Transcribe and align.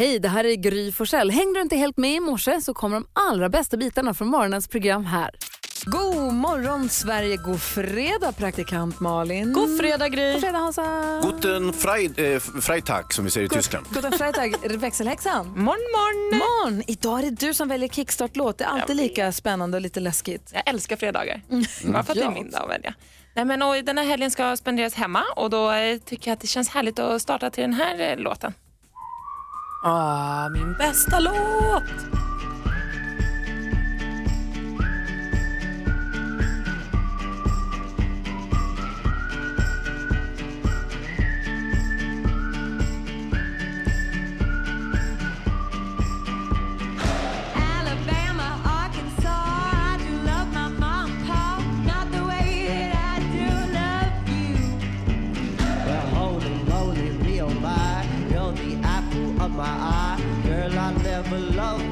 Hej, 0.00 0.18
det 0.18 0.28
här 0.28 0.44
är 0.44 0.54
Gry 0.54 0.92
Forssell. 0.92 1.30
Hängde 1.30 1.58
du 1.58 1.62
inte 1.62 1.76
helt 1.76 1.96
med 1.96 2.14
i 2.14 2.20
morse 2.20 2.60
så 2.60 2.74
kommer 2.74 2.96
de 2.96 3.06
allra 3.12 3.48
bästa 3.48 3.76
bitarna 3.76 4.14
från 4.14 4.28
morgonens 4.28 4.68
program 4.68 5.04
här. 5.04 5.30
God 5.84 6.34
morgon 6.34 6.88
Sverige, 6.88 7.36
god 7.36 7.62
fredag 7.62 8.32
praktikant 8.32 9.00
Malin. 9.00 9.52
God 9.52 9.78
fredag 9.78 10.08
Gry. 10.08 10.32
God 10.32 10.40
fredag 10.40 10.58
Hansa. 10.58 11.20
Guten 11.22 11.72
Frei, 11.72 12.32
eh, 12.34 12.40
Freitag 12.40 13.14
som 13.14 13.24
vi 13.24 13.30
säger 13.30 13.46
i 13.46 13.48
Tyskland. 13.48 13.86
Guten 13.94 14.12
Freitag, 14.12 14.54
växelhäxan. 14.80 15.46
Morgon, 15.46 15.62
morgon. 15.64 16.38
Morgon. 16.38 16.82
Idag 16.86 17.18
är 17.18 17.22
det 17.22 17.46
du 17.46 17.54
som 17.54 17.68
väljer 17.68 17.88
kickstart-låt. 17.88 18.58
Det 18.58 18.64
är 18.64 18.68
alltid 18.68 18.96
lika 18.96 19.32
spännande 19.32 19.76
och 19.76 19.80
lite 19.80 20.00
läskigt. 20.00 20.50
Jag 20.54 20.62
älskar 20.66 20.96
fredagar. 20.96 21.42
Bara 21.92 22.02
för 22.02 22.12
att 22.12 22.18
det 22.18 22.24
är 22.24 22.30
min 22.30 22.50
dag 22.50 22.62
att 22.62 22.70
välja. 22.70 22.94
Nej, 23.34 23.44
men, 23.44 23.62
och 23.62 23.84
den 23.84 23.98
här 23.98 24.04
helgen 24.04 24.30
ska 24.30 24.56
spenderas 24.56 24.94
hemma 24.94 25.22
och 25.36 25.50
då 25.50 25.72
eh, 25.72 25.98
tycker 25.98 26.30
jag 26.30 26.36
att 26.36 26.40
det 26.40 26.46
känns 26.46 26.68
härligt 26.68 26.98
att 26.98 27.22
starta 27.22 27.50
till 27.50 27.62
den 27.62 27.74
här 27.74 28.00
eh, 28.00 28.16
låten. 28.16 28.54
Ah, 29.82 30.48
min 30.50 30.74
bästa 30.78 31.20
låt! 31.20 31.84
My 59.60 59.66
eye. 59.66 60.18
Girl, 60.44 60.78
I 60.78 60.92
never 61.02 61.38
loved 61.38 61.89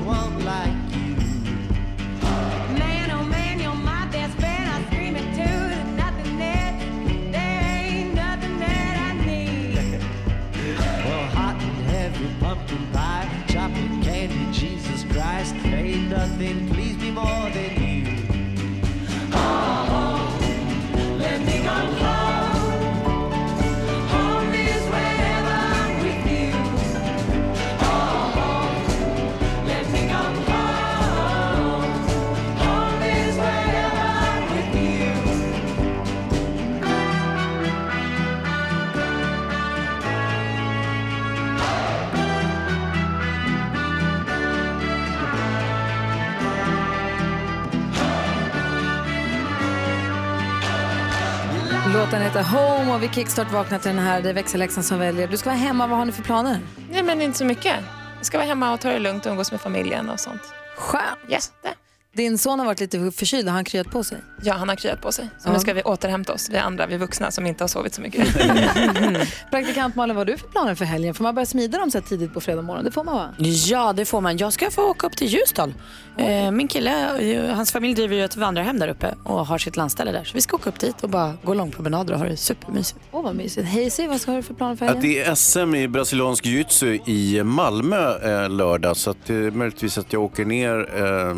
Låten 52.09 52.23
heter 52.23 52.42
Home 52.42 52.95
och 52.95 53.02
vi 53.02 53.09
kickstart 53.09 53.52
vaknar 53.52 53.78
till 53.78 53.90
den 53.90 53.98
här. 53.98 54.23
Det 54.23 54.28
är 54.28 54.34
växelhäxan 54.34 54.84
som 54.84 54.98
väljer. 54.98 55.28
Du 55.28 55.37
ska 55.37 55.51
vara 55.51 55.59
hemma. 55.59 55.87
Vad 55.87 55.98
har 55.98 56.04
ni 56.04 56.12
för 56.12 56.23
planer? 56.23 56.60
Nej, 56.90 57.02
men 57.02 57.23
inte 57.23 57.38
så 57.38 57.45
mycket. 57.45 57.76
Jag 58.16 58.26
ska 58.26 58.38
vara 58.38 58.48
hemma 58.48 58.73
och 58.73 58.80
ta 58.80 58.90
det 58.90 58.98
lugnt 58.98 59.26
och 59.26 59.32
umgås 59.32 59.52
med 59.52 59.60
familjen 59.60 60.10
och 60.10 60.20
sånt. 60.20 60.42
Skönt. 60.76 61.04
Jätte. 61.28 61.74
Din 62.19 62.38
son 62.38 62.59
har 62.59 62.66
varit 62.66 62.80
lite 62.80 63.11
förkyld. 63.11 63.49
Har 63.49 63.55
han 63.55 63.65
kryat 63.65 63.91
på 63.91 64.05
sig? 64.05 64.19
Ja, 64.43 64.55
han 64.55 64.69
har 64.69 64.77
kryat 64.77 65.00
på 65.03 65.12
sig. 65.12 65.28
Så 65.38 65.49
Ja. 65.49 65.53
nu 65.53 65.59
ska 65.59 65.72
vi 65.75 65.83
återhämta 65.83 66.33
oss, 66.33 66.49
vi 66.51 66.56
andra, 66.56 66.87
vi 66.87 66.97
vuxna 66.97 67.31
som 67.31 67.47
inte 67.47 67.65
har 67.65 67.69
sovit 67.69 67.95
så 67.95 68.01
mycket. 68.01 68.27
Praktikant 69.51 69.95
Malin, 69.97 70.17
vad 70.17 70.27
har 70.28 70.33
du 70.33 70.39
för 70.39 70.49
planer 70.49 70.75
för 70.75 70.84
helgen? 70.84 71.15
Får 71.15 71.25
man 71.25 71.34
börja 71.34 71.47
smida 71.47 71.78
dem 71.78 71.91
så 71.91 71.99
här 71.99 72.05
tidigt 72.07 72.34
på 72.34 72.41
fredag 72.41 72.62
morgon? 72.62 72.84
Det 72.84 72.91
får 72.91 73.05
man 73.05 73.15
va? 73.15 73.28
Ja, 73.67 73.93
det 73.93 74.05
får 74.05 74.21
man. 74.21 74.37
Jag 74.37 74.53
ska 74.53 74.71
få 74.71 74.83
åka 74.91 75.07
upp 75.07 75.17
till 75.17 75.27
Ljusdal. 75.27 75.75
Eh, 76.19 76.51
min 76.51 76.69
kille, 76.69 77.19
eh, 77.49 77.55
hans 77.55 77.73
familj 77.73 77.95
driver 77.95 78.17
ju 78.17 78.25
ett 78.25 78.37
vandrarhem 78.37 78.78
där 78.78 78.89
uppe 78.89 79.15
och 79.25 79.47
har 79.47 79.59
sitt 79.59 79.77
landställe 79.77 80.12
där. 80.12 80.25
Så 80.25 80.34
vi 80.34 80.41
ska 80.41 80.57
åka 80.57 80.71
upp 80.71 80.81
dit 80.81 81.03
och 81.03 81.11
bara 81.11 81.34
gå 81.45 81.55
långpromenader 81.55 82.12
och 82.15 82.21
ha 82.21 82.27
det 82.27 82.37
supermysigt. 82.37 83.01
Åh, 83.12 83.23
vad 83.23 83.34
mysigt. 83.37 83.69
Hej, 83.69 83.91
Siv, 83.91 84.09
vad 84.11 84.21
ska 84.21 84.33
du 84.33 84.43
för 84.43 84.55
planer 84.55 84.77
för 84.77 84.87
Att 84.87 84.95
helgen? 84.97 85.12
det 85.12 85.23
är 85.31 85.34
SM 85.34 85.75
i 85.75 85.89
brasiliansk 85.89 86.45
jiu-jitsu 86.47 86.99
i 87.07 87.43
Malmö 87.45 88.19
eh, 88.45 88.51
lördag 88.51 88.97
så 88.97 89.11
att 89.11 89.17
det 89.27 89.34
är 89.34 89.51
möjligtvis 89.51 89.99
att 89.99 90.12
jag 90.12 90.23
åker 90.23 90.45
ner 90.45 90.78
eh, 91.03 91.37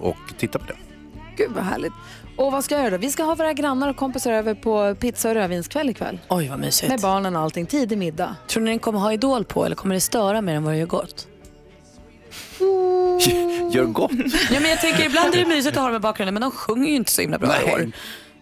och 0.00 0.16
tittar 0.38 0.58
på 0.58 0.66
det. 0.66 0.76
Gud, 1.36 1.50
vad 1.50 1.64
härligt. 1.64 1.92
Och 2.36 2.52
vad 2.52 2.64
ska 2.64 2.74
jag 2.74 2.84
göra 2.84 2.90
då? 2.90 3.00
Vi 3.00 3.10
ska 3.10 3.22
ha 3.22 3.34
våra 3.34 3.52
grannar 3.52 3.88
och 3.88 3.96
kompisar 3.96 4.32
över 4.32 4.54
på 4.54 4.94
pizza 4.94 5.28
och 5.28 5.34
rödvinskväll 5.34 5.90
ikväll. 5.90 6.18
Oj, 6.28 6.48
vad 6.48 6.58
mysigt. 6.58 6.88
Med 6.90 7.00
barnen 7.00 7.36
och 7.36 7.42
allting. 7.42 7.66
Tidig 7.66 7.98
middag. 7.98 8.36
Tror 8.48 8.62
ni 8.62 8.70
den 8.70 8.78
kommer 8.78 8.98
ha 8.98 9.12
Idol 9.12 9.44
på 9.44 9.64
eller 9.64 9.76
kommer 9.76 9.94
det 9.94 10.00
störa 10.00 10.40
mer 10.42 10.54
än 10.54 10.64
vad 10.64 10.74
det 10.74 10.78
gör 10.78 10.86
gott? 10.86 11.28
Gör 13.72 13.84
gott. 13.84 14.10
Ja, 14.50 14.60
men 14.60 14.70
jag 14.70 14.80
tänker 14.80 15.06
ibland 15.06 15.34
är 15.34 15.38
det 15.38 15.46
mysigt 15.46 15.76
att 15.76 15.82
ha 15.82 15.88
dem 15.88 15.96
i 15.96 16.00
bakgrunden 16.00 16.34
men 16.34 16.40
de 16.40 16.50
sjunger 16.50 16.88
ju 16.88 16.94
inte 16.94 17.12
så 17.12 17.20
himla 17.20 17.38
bra 17.38 17.62
i 17.62 17.72
år. 17.72 17.90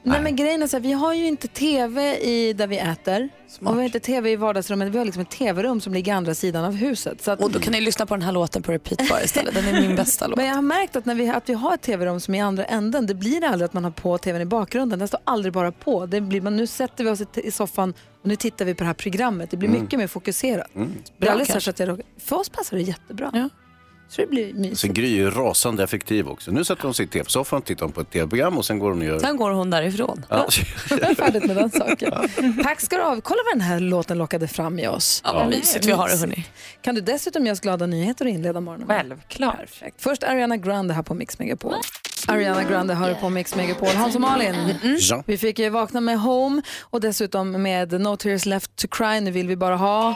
Nej, 0.07 0.21
men 0.23 0.37
grejen 0.37 0.63
är 0.63 0.67
så 0.67 0.77
här, 0.77 0.83
vi 0.83 0.93
har 0.93 1.15
ju 1.15 1.27
inte 1.27 1.49
tv 1.49 2.17
i 2.19 2.53
där 2.53 2.67
vi 2.67 2.79
äter. 2.79 3.29
Och 3.61 3.73
vi 3.73 3.77
har 3.77 3.83
inte 3.83 4.01
tv 4.01 4.31
i 4.31 4.37
vardagsrummet. 4.37 4.89
Vi 4.89 4.99
har 4.99 5.05
liksom 5.05 5.23
ett 5.23 5.31
tv-rum 5.31 5.81
som 5.81 5.95
ligger 5.95 6.15
andra 6.15 6.35
sidan 6.35 6.65
av 6.65 6.73
huset. 6.75 7.23
Så 7.23 7.31
att, 7.31 7.41
Och 7.41 7.51
då 7.51 7.59
kan 7.59 7.73
ni 7.73 7.81
lyssna 7.81 8.07
på 8.07 8.15
den 8.15 8.23
här 8.23 8.33
låten 8.33 8.63
på 8.63 8.73
repeat 8.73 9.09
bara 9.09 9.23
istället. 9.23 9.55
Den 9.55 9.65
är 9.69 9.81
min 9.81 9.97
bästa 9.97 10.27
låt. 10.29 10.37
Men 10.37 10.47
jag 10.47 10.55
har 10.55 10.63
märkt 10.63 10.97
att 10.97 11.05
när 11.05 11.15
vi, 11.15 11.29
att 11.29 11.49
vi 11.49 11.55
har 11.55 11.75
ett 11.75 11.83
tv-rum 11.83 12.21
som 12.21 12.35
är 12.35 12.39
i 12.39 12.41
andra 12.41 12.65
änden, 12.65 13.07
det 13.07 13.15
blir 13.15 13.45
aldrig 13.45 13.65
att 13.65 13.73
man 13.73 13.85
har 13.85 13.91
på 13.91 14.19
tvn 14.19 14.43
i 14.43 14.45
bakgrunden. 14.45 14.99
Den 14.99 15.09
står 15.09 15.21
aldrig 15.25 15.53
bara 15.53 15.73
på. 15.73 16.07
Det 16.07 16.21
blir, 16.21 16.41
men 16.41 16.57
nu 16.57 16.67
sätter 16.67 17.05
vi 17.05 17.11
oss 17.11 17.21
i, 17.21 17.27
i 17.35 17.51
soffan 17.51 17.95
och 18.23 18.29
nu 18.29 18.37
tittar 18.37 18.65
vi 18.65 18.75
på 18.75 18.83
det 18.83 18.87
här 18.87 18.95
programmet. 18.95 19.51
Det 19.51 19.57
blir 19.57 19.69
mycket 19.69 19.99
mer 19.99 20.07
fokuserat. 20.07 20.67
Det 20.75 20.81
är 20.81 20.87
Bra, 21.19 21.31
aldrig 21.31 21.47
så 21.47 21.53
kanske. 21.53 21.71
att 21.71 21.79
jag, 21.79 22.01
för 22.19 22.37
oss 22.37 22.49
passar 22.49 22.77
det 22.77 22.83
jättebra. 22.83 23.31
Ja. 23.35 23.49
Så 24.09 24.21
det 24.21 24.27
blir 24.27 24.55
mysigt. 24.55 24.79
Sen 24.81 24.95
Gry 24.95 25.05
är 25.05 25.17
ju 25.17 25.31
rasande 25.31 25.85
effektiv 25.85 26.29
också. 26.29 26.51
Nu 26.51 26.65
sätter 26.65 26.83
hon 26.83 26.95
sig 26.95 27.05
i 27.05 27.09
tv-soffan, 27.09 27.63
tittar 27.63 27.89
på 27.89 28.01
ett 28.01 28.11
tv-program 28.11 28.59
och 28.59 28.65
sen 28.65 28.79
går 28.79 28.91
hon 28.91 28.99
och 28.99 29.05
gör... 29.05 29.19
Sen 29.19 29.37
går 29.37 29.51
hon 29.51 29.71
därifrån. 29.71 30.27
Ja. 30.29 30.37
Är 30.91 31.15
färdigt 31.15 31.45
med 31.45 31.57
den 31.57 31.71
saken. 31.71 32.13
Tack 32.63 32.81
ska 32.81 32.97
du 32.97 33.03
ha. 33.03 33.21
Kolla 33.21 33.41
vad 33.45 33.55
den 33.55 33.61
här 33.61 33.81
låten 33.81 34.19
lockade 34.19 34.49
fram 34.49 34.79
i 34.79 34.89
oss. 34.89 35.23
Ja, 35.25 35.33
vad 35.33 35.49
mysigt 35.49 35.87
vi 35.87 35.93
har 35.93 36.09
det 36.09 36.17
hörni. 36.17 36.47
Kan 36.83 36.95
du 36.95 37.01
dessutom 37.01 37.47
ge 37.47 37.53
oss 37.53 37.61
glada 37.61 37.87
nyheter 37.87 38.25
och 38.25 38.31
inleda 38.31 38.61
morgonen? 38.61 38.87
Självklart. 38.89 39.57
Perfekt. 39.57 40.03
Först 40.03 40.23
Ariana 40.23 40.57
Grande 40.57 40.95
här 40.95 41.03
på 41.03 41.15
Mix 41.15 41.39
Megapol. 41.39 41.75
Ariana 42.29 42.65
Grande 42.65 42.95
hör 42.95 43.15
på 43.15 43.29
Mix 43.31 43.55
Megapol. 43.55 43.89
Hans 43.89 44.15
och 44.15 44.21
Malin, 44.21 44.75
Ja. 44.99 45.23
vi 45.27 45.39
fick 45.39 45.59
ju 45.59 45.69
vakna 45.71 46.01
med 46.01 46.19
Home 46.21 46.63
och 46.83 47.01
dessutom 47.01 47.63
med 47.63 48.01
No 48.01 48.17
Tears 48.17 48.47
Left 48.47 48.77
To 48.77 48.89
Cry. 48.89 49.21
Nu 49.21 49.31
vill 49.31 49.49
vi 49.49 49.57
bara 49.57 49.77
ha 49.77 50.15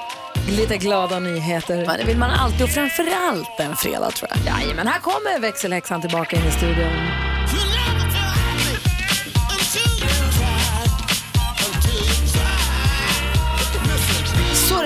lite 0.51 0.77
glada 0.77 1.19
nyheter. 1.19 1.87
Men 1.87 1.99
det 1.99 2.05
vill 2.05 2.19
man 2.19 2.31
alltid 2.31 2.63
och 2.63 2.69
framförallt 2.71 3.61
en 3.61 3.77
fredag 3.77 4.11
tror 4.11 4.31
jag. 4.35 4.61
Jajamän, 4.61 4.87
här 4.87 5.01
kommer 5.01 5.41
växelhäxan 5.41 6.01
tillbaka 6.01 6.37
in 6.37 6.43
i 6.43 6.51
studion. 6.51 7.30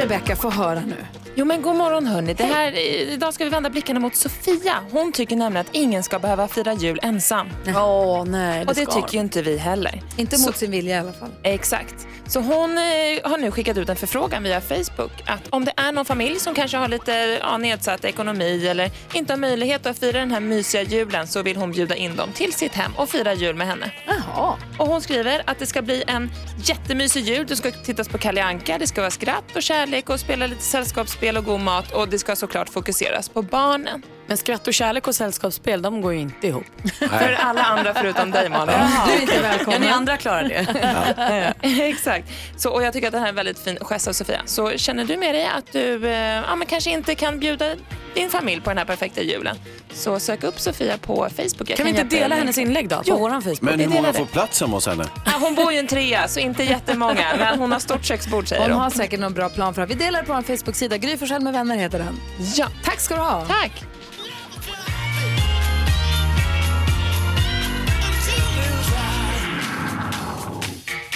Så 0.05 0.09
Rebecca, 0.11 0.37
få 0.37 0.51
höra 0.51 0.81
nu. 0.81 0.97
Jo 1.35 1.45
men 1.45 1.63
god 1.63 1.77
morgon 1.77 2.07
hörni. 2.07 2.35
Det 2.35 2.45
här, 2.45 2.73
idag 3.13 3.35
ska 3.35 3.45
vi 3.45 3.51
vända 3.51 3.71
blickarna 3.71 4.01
mot 4.01 4.17
Sofia. 4.17 4.75
Hon 4.91 5.13
tycker 5.13 5.37
nämligen 5.37 5.67
att 5.67 5.75
ingen 5.75 6.03
ska 6.03 6.19
behöva 6.19 6.49
fira 6.49 6.73
jul 6.73 7.01
ensam. 7.03 7.49
Åh 7.77 8.25
nej, 8.25 8.61
Och 8.67 8.75
det 8.75 8.83
ska 8.83 8.93
tycker 8.93 9.15
ju 9.15 9.21
inte 9.21 9.43
vi 9.43 9.57
heller. 9.57 10.03
Inte 10.17 10.37
Så- 10.37 10.47
mot 10.47 10.57
sin 10.57 10.71
vilja 10.71 10.97
i 10.97 10.99
alla 10.99 11.13
fall. 11.13 11.29
Exakt. 11.43 11.95
Så 12.27 12.41
hon 12.41 12.79
eh, 12.79 13.31
har 13.31 13.39
nu 13.39 13.51
skickat 13.51 13.77
ut 13.77 13.89
en 13.89 13.97
förfrågan 13.97 14.43
via 14.43 14.61
Facebook 14.61 15.13
att 15.27 15.41
om 15.51 15.65
det 15.65 15.73
är 15.77 15.93
någon 15.93 16.05
familj 16.05 16.39
som 16.41 16.55
kanske 16.55 16.77
har 16.77 16.89
lite 16.89 17.13
ja, 17.43 17.59
nedsatt 17.59 18.05
ekonomi 18.05 18.67
eller 18.69 18.91
inte 19.13 19.33
har 19.33 19.39
möjlighet 19.39 19.87
att 19.87 19.99
fira 19.99 20.19
den 20.19 20.31
här 20.31 20.41
mysiga 20.41 20.83
julen 20.83 21.27
så 21.27 21.43
vill 21.43 21.57
hon 21.57 21.73
bjuda 21.73 21.95
in 21.97 22.17
dem 22.17 22.29
till 22.35 22.53
sitt 22.53 22.75
hem 22.75 22.93
och 22.97 23.09
fira 23.09 23.35
jul 23.35 23.57
med 23.57 23.67
henne. 23.67 23.91
Jaha. 24.27 24.57
Och 24.79 24.87
hon 24.87 25.01
skriver 25.01 25.43
att 25.47 25.59
det 25.59 25.67
ska 25.67 25.83
bli 25.83 26.05
en 26.07 26.31
jättemysig 26.65 27.25
jul. 27.25 27.47
Det 27.47 27.57
ska 27.57 27.71
tittas 27.71 28.09
på 28.09 28.19
Kalle 28.19 28.45
Anka, 28.45 28.79
det 28.79 28.87
ska 28.87 29.01
vara 29.01 29.11
skratt 29.11 29.57
och 29.57 29.63
kärlek 29.63 30.11
och 30.11 30.21
spela 30.21 30.47
lite 30.47 30.63
sällskapsspel 30.63 31.37
och 31.37 31.45
god 31.45 31.61
mat 31.61 31.93
och 31.93 32.09
det 32.09 32.19
ska 32.19 32.37
såklart 32.37 32.69
fokuseras 32.69 33.29
på 33.29 33.43
barnen. 33.43 34.03
Men 34.27 34.37
skratt 34.37 34.67
och 34.69 34.75
kärlek 34.75 35.07
och 35.09 35.15
sällskapsspel, 35.15 35.83
de 35.83 36.01
går 36.01 36.13
ju 36.13 36.19
inte 36.21 36.47
ihop. 36.47 36.65
För 36.99 37.33
alla 37.41 37.63
andra 37.63 37.95
förutom 37.95 38.31
dig 38.31 38.49
Malin. 38.49 38.75
Du 39.07 39.13
är 39.13 39.21
inte 39.21 39.35
Ja, 39.35 39.43
välkommen. 39.43 39.81
ni 39.81 39.89
andra 39.89 40.17
klarar 40.17 40.43
det. 40.43 41.55
Exakt. 41.89 42.29
Så, 42.57 42.71
och 42.71 42.83
jag 42.83 42.93
tycker 42.93 43.07
att 43.07 43.13
det 43.13 43.19
här 43.19 43.25
är 43.27 43.29
en 43.31 43.35
väldigt 43.35 43.59
fin 43.59 43.79
gest 43.81 44.09
av 44.09 44.13
Sofia. 44.13 44.41
Så 44.47 44.71
känner 44.71 45.05
du 45.05 45.17
med 45.17 45.35
dig 45.35 45.47
att 45.57 45.73
du 45.73 46.07
eh, 46.07 46.13
ja, 46.49 46.57
men 46.57 46.67
kanske 46.67 46.91
inte 46.91 47.15
kan 47.15 47.39
bjuda 47.41 47.67
din 48.15 48.31
familj 48.31 48.61
på 48.61 48.71
den 48.71 48.79
här 48.79 48.85
perfekta 48.85 49.23
julen. 49.23 49.57
Så 49.93 50.21
sök 50.21 50.45
upp 50.45 50.61
Sofia 50.61 50.99
på 50.99 51.29
Facebook. 51.37 51.71
Jag 51.71 51.77
Kan 51.77 51.85
vi 51.87 51.91
inte 51.91 52.05
dela 52.05 52.35
hennes 52.35 52.59
inlägg 52.59 52.89
då? 52.89 52.97
På 52.97 53.03
Jo. 53.07 53.17
våran 53.19 53.43
Facebook? 53.43 53.61
Men 53.61 53.81
hur 53.81 53.89
många 53.89 54.13
får 54.13 54.25
plats 54.25 54.61
hemma 54.61 54.77
hos 54.77 54.87
henne? 54.87 55.05
Ja, 55.27 55.33
hon 55.41 55.55
bor 55.55 55.71
ju 55.73 55.77
i 55.77 55.81
en 55.81 55.87
trea, 55.87 56.29
så 56.29 56.41
inte 56.41 56.65
jättemånga. 56.65 57.27
Men 57.39 57.59
hon 57.59 57.73
har 57.73 57.79
stort 57.79 58.05
köksbord 58.05 58.49
säger 58.49 58.63
Hon 58.63 58.71
hon. 58.73 58.81
har 58.83 58.91
säkert 58.91 59.21
någon 59.21 59.35
bra 59.35 59.49
plan 59.49 59.75
för 59.75 59.81
det. 59.81 59.87
Vi 59.87 59.95
delar 59.95 60.23
på 60.23 60.33
vår 60.35 60.43
Facebook-sida. 60.43 60.97
Gry 60.97 61.17
Forssell 61.17 61.43
med 61.43 61.53
vänner 61.53 61.77
heter 61.77 61.99
den. 61.99 62.21
Ja, 62.55 62.67
Tack 62.85 63.01
ska 63.01 63.15
du 63.15 63.21
ha. 63.21 63.45
tack. 63.49 63.73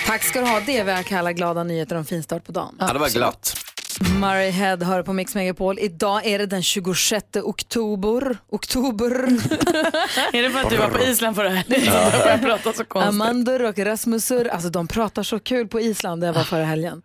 Tack 0.09 0.23
ska 0.23 0.41
du 0.41 0.47
ha. 0.47 0.61
Det 0.61 0.79
är 0.79 0.85
vad 0.85 0.95
jag 0.95 1.07
kallar 1.07 1.33
glada 1.33 1.65
nyheter 1.65 1.97
om 1.97 2.05
fin 2.05 2.23
start 2.23 2.45
på 2.45 2.53
dagen. 2.53 2.77
Ja, 2.79 2.93
det 2.93 2.99
var 2.99 3.09
glatt. 3.09 3.57
Murray 4.21 4.51
Head 4.51 4.77
hör 4.77 5.03
på 5.03 5.13
Mix 5.13 5.35
Megapol. 5.35 5.79
Idag 5.79 6.27
är 6.27 6.39
det 6.39 6.47
den 6.47 6.63
26 6.63 7.25
oktober. 7.43 8.39
Oktober. 8.49 9.11
Är 10.33 10.43
det 10.43 10.51
för 10.51 10.61
att 10.61 10.71
du 10.71 10.77
var 10.77 10.89
på 10.89 11.05
Island 11.05 11.37
förra 11.37 11.49
helgen 11.49 11.85
som 11.85 12.11
du 12.13 12.19
började 12.19 12.43
prata 12.43 12.73
så 12.73 12.85
konstigt? 12.85 13.09
Amandor 13.09 13.63
och 13.63 13.79
Rasmusur, 13.79 14.49
alltså 14.49 14.69
de 14.69 14.87
pratar 14.87 15.23
så 15.23 15.39
kul 15.39 15.69
på 15.69 15.81
Island 15.81 16.23
där 16.23 16.29
jag 16.29 16.35
var 16.35 16.45
förra 16.45 16.65
helgen. 16.65 17.03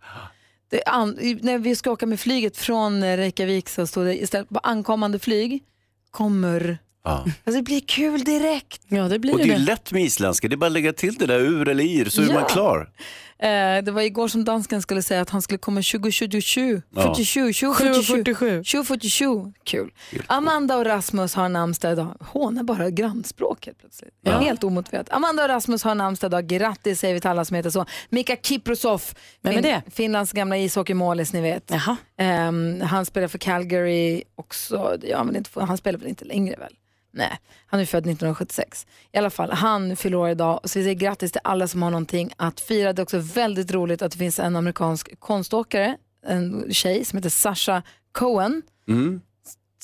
Det 0.70 0.82
an, 0.82 1.18
när 1.40 1.58
vi 1.58 1.76
ska 1.76 1.90
åka 1.90 2.06
med 2.06 2.20
flyget 2.20 2.56
från 2.56 3.16
Reykjavik 3.16 3.68
så 3.68 3.86
stod 3.86 4.06
det 4.06 4.22
istället 4.22 4.48
på 4.48 4.60
ankommande 4.62 5.18
flyg 5.18 5.62
kommer. 6.10 6.78
Ja. 7.04 7.24
Alltså 7.44 7.60
det 7.60 7.62
blir 7.62 7.80
kul 7.80 8.24
direkt. 8.24 8.82
Ja, 8.88 9.08
det 9.08 9.18
blir 9.18 9.32
Och 9.32 9.38
det 9.38 9.44
är 9.44 9.48
det. 9.48 9.58
ju 9.58 9.64
lätt 9.64 9.92
med 9.92 10.02
isländska, 10.02 10.48
det 10.48 10.54
är 10.54 10.56
bara 10.56 10.66
att 10.66 10.72
lägga 10.72 10.92
till 10.92 11.14
det 11.14 11.26
där 11.26 11.38
ur 11.40 11.68
eller 11.68 11.84
ir 11.84 12.04
så 12.04 12.22
är 12.22 12.26
Ja. 12.26 12.34
man 12.34 12.44
klar. 12.44 12.90
Eh, 13.38 13.82
det 13.84 13.90
var 13.92 14.02
igår 14.02 14.28
som 14.28 14.44
dansken 14.44 14.82
skulle 14.82 15.02
säga 15.02 15.20
att 15.20 15.30
han 15.30 15.42
skulle 15.42 15.58
komma 15.58 15.82
2027. 15.82 16.82
Ja. 16.94 17.02
47, 17.14 17.52
7.47. 17.52 18.64
2047. 18.64 19.52
Kul. 19.64 19.90
Amanda 20.26 20.76
och 20.76 20.84
Rasmus 20.86 21.34
har 21.34 21.48
namnsdag 21.48 21.92
idag. 21.92 22.16
Håna 22.20 22.64
bara 22.64 22.90
grannspråket 22.90 23.78
plötsligt. 23.80 24.14
Helt 24.26 24.64
omotiverat. 24.64 25.10
Amanda 25.10 25.42
och 25.42 25.48
Rasmus 25.48 25.82
har 25.84 25.94
namnsdag 25.94 26.28
idag. 26.28 26.46
Grattis 26.46 27.00
säger 27.00 27.14
vi 27.14 27.20
till 27.20 27.30
alla 27.30 27.44
som 27.44 27.56
heter 27.56 27.70
så. 27.70 27.86
Mika 28.08 28.36
Kiprosov, 28.36 29.02
Vem 29.42 29.56
är 29.58 29.62
det? 29.62 29.82
Finlands 29.94 30.32
gamla 30.32 30.58
ishockeymålis 30.58 31.32
ni 31.32 31.40
vet. 31.40 31.70
Jaha. 31.70 31.96
Ehm, 32.18 32.80
han 32.80 33.06
spelar 33.06 33.28
för 33.28 33.38
Calgary 33.38 34.22
också. 34.34 34.96
Ja, 35.02 35.24
men 35.24 35.36
inte, 35.36 35.50
han 35.60 35.76
spelar 35.78 35.98
väl 35.98 36.08
inte 36.08 36.24
längre 36.24 36.56
väl? 36.56 36.72
Nej, 37.16 37.38
han 37.66 37.80
är 37.80 37.84
född 37.84 37.98
1976. 38.06 38.86
I 39.12 39.18
alla 39.18 39.30
fall, 39.30 39.50
han 39.50 39.96
fyller 39.96 40.16
år 40.16 40.28
idag. 40.30 40.60
Så 40.64 40.78
vi 40.78 40.84
säger 40.84 40.94
grattis 40.94 41.32
till 41.32 41.40
alla 41.44 41.68
som 41.68 41.82
har 41.82 41.90
någonting 41.90 42.32
att 42.36 42.60
fira. 42.60 42.92
Det 42.92 43.00
är 43.00 43.02
också 43.02 43.18
väldigt 43.18 43.72
roligt 43.72 44.02
att 44.02 44.12
det 44.12 44.18
finns 44.18 44.38
en 44.38 44.56
amerikansk 44.56 45.20
konståkare, 45.20 45.96
en 46.26 46.66
tjej 46.74 47.04
som 47.04 47.16
heter 47.16 47.30
Sasha 47.30 47.82
Cohen. 48.12 48.62
Mm. 48.88 49.20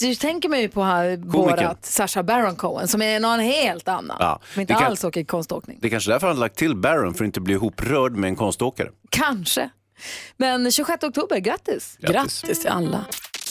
Du 0.00 0.14
tänker 0.14 0.48
mig 0.48 0.68
på 0.68 0.82
här 0.82 1.16
Borat, 1.16 1.86
Sasha 1.86 2.22
Baron 2.22 2.56
Cohen, 2.56 2.88
som 2.88 3.02
är 3.02 3.20
någon 3.20 3.40
helt 3.40 3.88
annan. 3.88 4.16
Ja, 4.20 4.40
Som 4.52 4.60
inte 4.60 4.74
kan- 4.74 4.82
alls 4.82 5.04
åker 5.04 5.24
konståkning. 5.24 5.78
Det 5.80 5.88
är 5.88 5.90
kanske 5.90 6.10
därför 6.10 6.26
han 6.26 6.36
har 6.36 6.40
lagt 6.40 6.56
till 6.56 6.76
Baron, 6.76 7.14
för 7.14 7.24
att 7.24 7.26
inte 7.26 7.40
bli 7.40 7.54
ihoprörd 7.54 8.12
med 8.12 8.28
en 8.28 8.36
konståkare. 8.36 8.88
Kanske. 9.10 9.70
Men 10.36 10.70
26 10.72 11.04
oktober, 11.04 11.38
grattis. 11.38 11.96
Grattis 12.00 12.60
till 12.60 12.68
alla. 12.70 13.04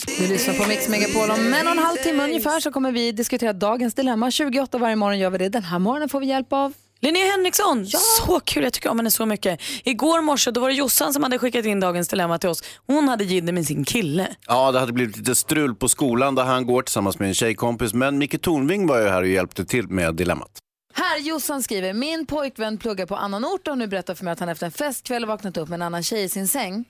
Du 0.06 0.26
lyssnar 0.26 0.54
på 0.54 0.68
Mix 0.68 0.88
Megapol. 0.88 1.30
Om 1.30 1.54
en 1.54 1.66
och 1.66 1.72
en 1.72 1.78
halv 1.78 1.96
timme 1.96 2.24
ungefär 2.24 2.60
så 2.60 2.72
kommer 2.72 2.92
vi 2.92 3.12
diskutera 3.12 3.52
dagens 3.52 3.94
dilemma. 3.94 4.30
28 4.30 4.78
varje 4.78 4.96
morgon 4.96 5.18
gör 5.18 5.30
vi 5.30 5.38
det. 5.38 5.48
Den 5.48 5.62
här 5.62 5.78
morgonen 5.78 6.08
får 6.08 6.20
vi 6.20 6.26
hjälp 6.26 6.52
av 6.52 6.72
Linnea 7.02 7.26
Henriksson, 7.26 7.86
så 7.86 8.40
kul. 8.40 8.64
Jag 8.64 8.72
tycker 8.72 8.90
om 8.90 8.98
henne 8.98 9.10
så 9.10 9.26
mycket. 9.26 9.60
Igår 9.84 10.20
morse 10.20 10.50
då 10.50 10.60
var 10.60 10.68
det 10.68 10.74
Jossan 10.74 11.12
som 11.12 11.22
hade 11.22 11.38
skickat 11.38 11.64
in 11.64 11.80
dagens 11.80 12.08
dilemma 12.08 12.38
till 12.38 12.48
oss. 12.48 12.62
Hon 12.86 13.08
hade 13.08 13.24
jidder 13.24 13.52
med 13.52 13.66
sin 13.66 13.84
kille. 13.84 14.28
Ja, 14.46 14.72
det 14.72 14.80
hade 14.80 14.92
blivit 14.92 15.16
lite 15.16 15.34
strul 15.34 15.74
på 15.74 15.88
skolan 15.88 16.34
där 16.34 16.44
han 16.44 16.66
går 16.66 16.82
tillsammans 16.82 17.18
med 17.18 17.28
en 17.28 17.34
tjejkompis. 17.34 17.94
Men 17.94 18.18
Micke 18.18 18.42
Tornving 18.42 18.86
var 18.86 19.00
ju 19.00 19.08
här 19.08 19.22
och 19.22 19.28
hjälpte 19.28 19.64
till 19.64 19.88
med 19.88 20.14
dilemmat. 20.14 20.50
Här 20.94 21.18
Jossan 21.18 21.62
skriver, 21.62 21.92
min 21.92 22.26
pojkvän 22.26 22.78
pluggar 22.78 23.06
på 23.06 23.16
annan 23.16 23.44
ort 23.44 23.68
och 23.68 23.78
nu 23.78 23.86
berättar 23.86 24.14
för 24.14 24.24
mig 24.24 24.32
att 24.32 24.40
han 24.40 24.48
efter 24.48 24.66
en 24.66 24.72
festkväll 24.72 25.26
vaknat 25.26 25.56
upp 25.56 25.68
med 25.68 25.76
en 25.76 25.82
annan 25.82 26.02
tjej 26.02 26.24
i 26.24 26.28
sin 26.28 26.48
säng. 26.48 26.84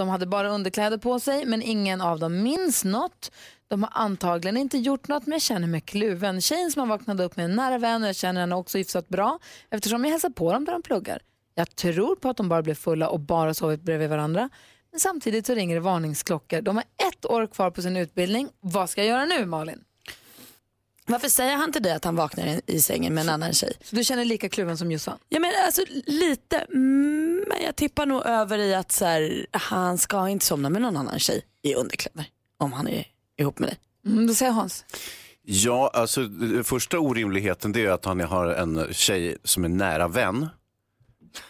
De 0.00 0.08
hade 0.08 0.26
bara 0.26 0.48
underkläder 0.48 0.98
på 0.98 1.20
sig 1.20 1.44
men 1.46 1.62
ingen 1.62 2.00
av 2.00 2.18
dem 2.18 2.42
minns 2.42 2.84
något. 2.84 3.32
De 3.68 3.82
har 3.82 3.90
antagligen 3.94 4.56
inte 4.56 4.78
gjort 4.78 5.08
något 5.08 5.26
men 5.26 5.32
jag 5.32 5.42
känner 5.42 5.66
mig 5.66 5.80
kluven. 5.80 6.40
Tjejen 6.40 6.70
som 6.70 6.80
har 6.80 6.86
vaknat 6.86 7.20
upp 7.20 7.36
med 7.36 7.44
en 7.44 7.56
nära 7.56 7.78
vän 7.78 8.02
och 8.02 8.08
jag 8.08 8.16
känner 8.16 8.40
henne 8.40 8.54
också 8.54 8.78
hyfsat 8.78 9.08
bra 9.08 9.38
eftersom 9.70 10.04
jag 10.04 10.10
hälsar 10.10 10.30
på 10.30 10.52
dem 10.52 10.64
där 10.64 10.72
de 10.72 10.82
pluggar. 10.82 11.22
Jag 11.54 11.76
tror 11.76 12.16
på 12.16 12.28
att 12.28 12.36
de 12.36 12.48
bara 12.48 12.62
blev 12.62 12.74
fulla 12.74 13.08
och 13.08 13.20
bara 13.20 13.54
sovit 13.54 13.82
bredvid 13.82 14.08
varandra. 14.08 14.50
Men 14.90 15.00
samtidigt 15.00 15.46
så 15.46 15.54
ringer 15.54 15.74
det 15.74 15.80
varningsklockor. 15.80 16.60
De 16.60 16.76
har 16.76 16.84
ett 17.08 17.26
år 17.26 17.46
kvar 17.46 17.70
på 17.70 17.82
sin 17.82 17.96
utbildning. 17.96 18.48
Vad 18.60 18.90
ska 18.90 19.04
jag 19.04 19.08
göra 19.08 19.24
nu 19.24 19.46
Malin? 19.46 19.84
Varför 21.10 21.28
säger 21.28 21.56
han 21.56 21.72
till 21.72 21.82
dig 21.82 21.92
att 21.92 22.04
han 22.04 22.16
vaknar 22.16 22.60
i- 22.66 22.80
sängen 22.82 23.14
med 23.14 23.22
en 23.24 23.28
annan 23.30 23.52
tjej? 23.52 23.72
Så 23.84 23.96
du 23.96 24.04
känner 24.04 24.24
lika 24.24 24.48
kluven 24.48 24.78
som 24.78 24.92
Jossan? 24.92 25.18
Ja, 25.28 25.40
men 25.40 25.50
alltså, 25.66 25.82
lite, 26.06 26.56
mm, 26.58 27.44
men 27.48 27.62
jag 27.64 27.76
tippar 27.76 28.06
nog 28.06 28.26
över 28.26 28.58
i 28.58 28.74
att 28.74 28.92
så 28.92 29.04
här, 29.04 29.46
han 29.52 29.98
ska 29.98 30.28
inte 30.28 30.44
somna 30.46 30.70
med 30.70 30.82
någon 30.82 30.96
annan 30.96 31.18
tjej 31.18 31.42
i 31.62 31.74
underkläder 31.74 32.24
om 32.58 32.72
han 32.72 32.88
är 32.88 33.06
ihop 33.40 33.58
med 33.58 33.68
dig. 33.68 33.78
Mm, 34.06 34.26
då 34.26 34.34
säger 34.34 34.52
Hans. 34.52 34.84
Ja, 35.42 35.90
alltså 35.94 36.20
första 36.64 36.98
orimligheten 36.98 37.72
det 37.72 37.86
är 37.86 37.90
att 37.90 38.04
han 38.04 38.20
har 38.20 38.46
en 38.46 38.86
tjej 38.92 39.36
som 39.44 39.64
är 39.64 39.68
nära 39.68 40.08
vän. 40.08 40.48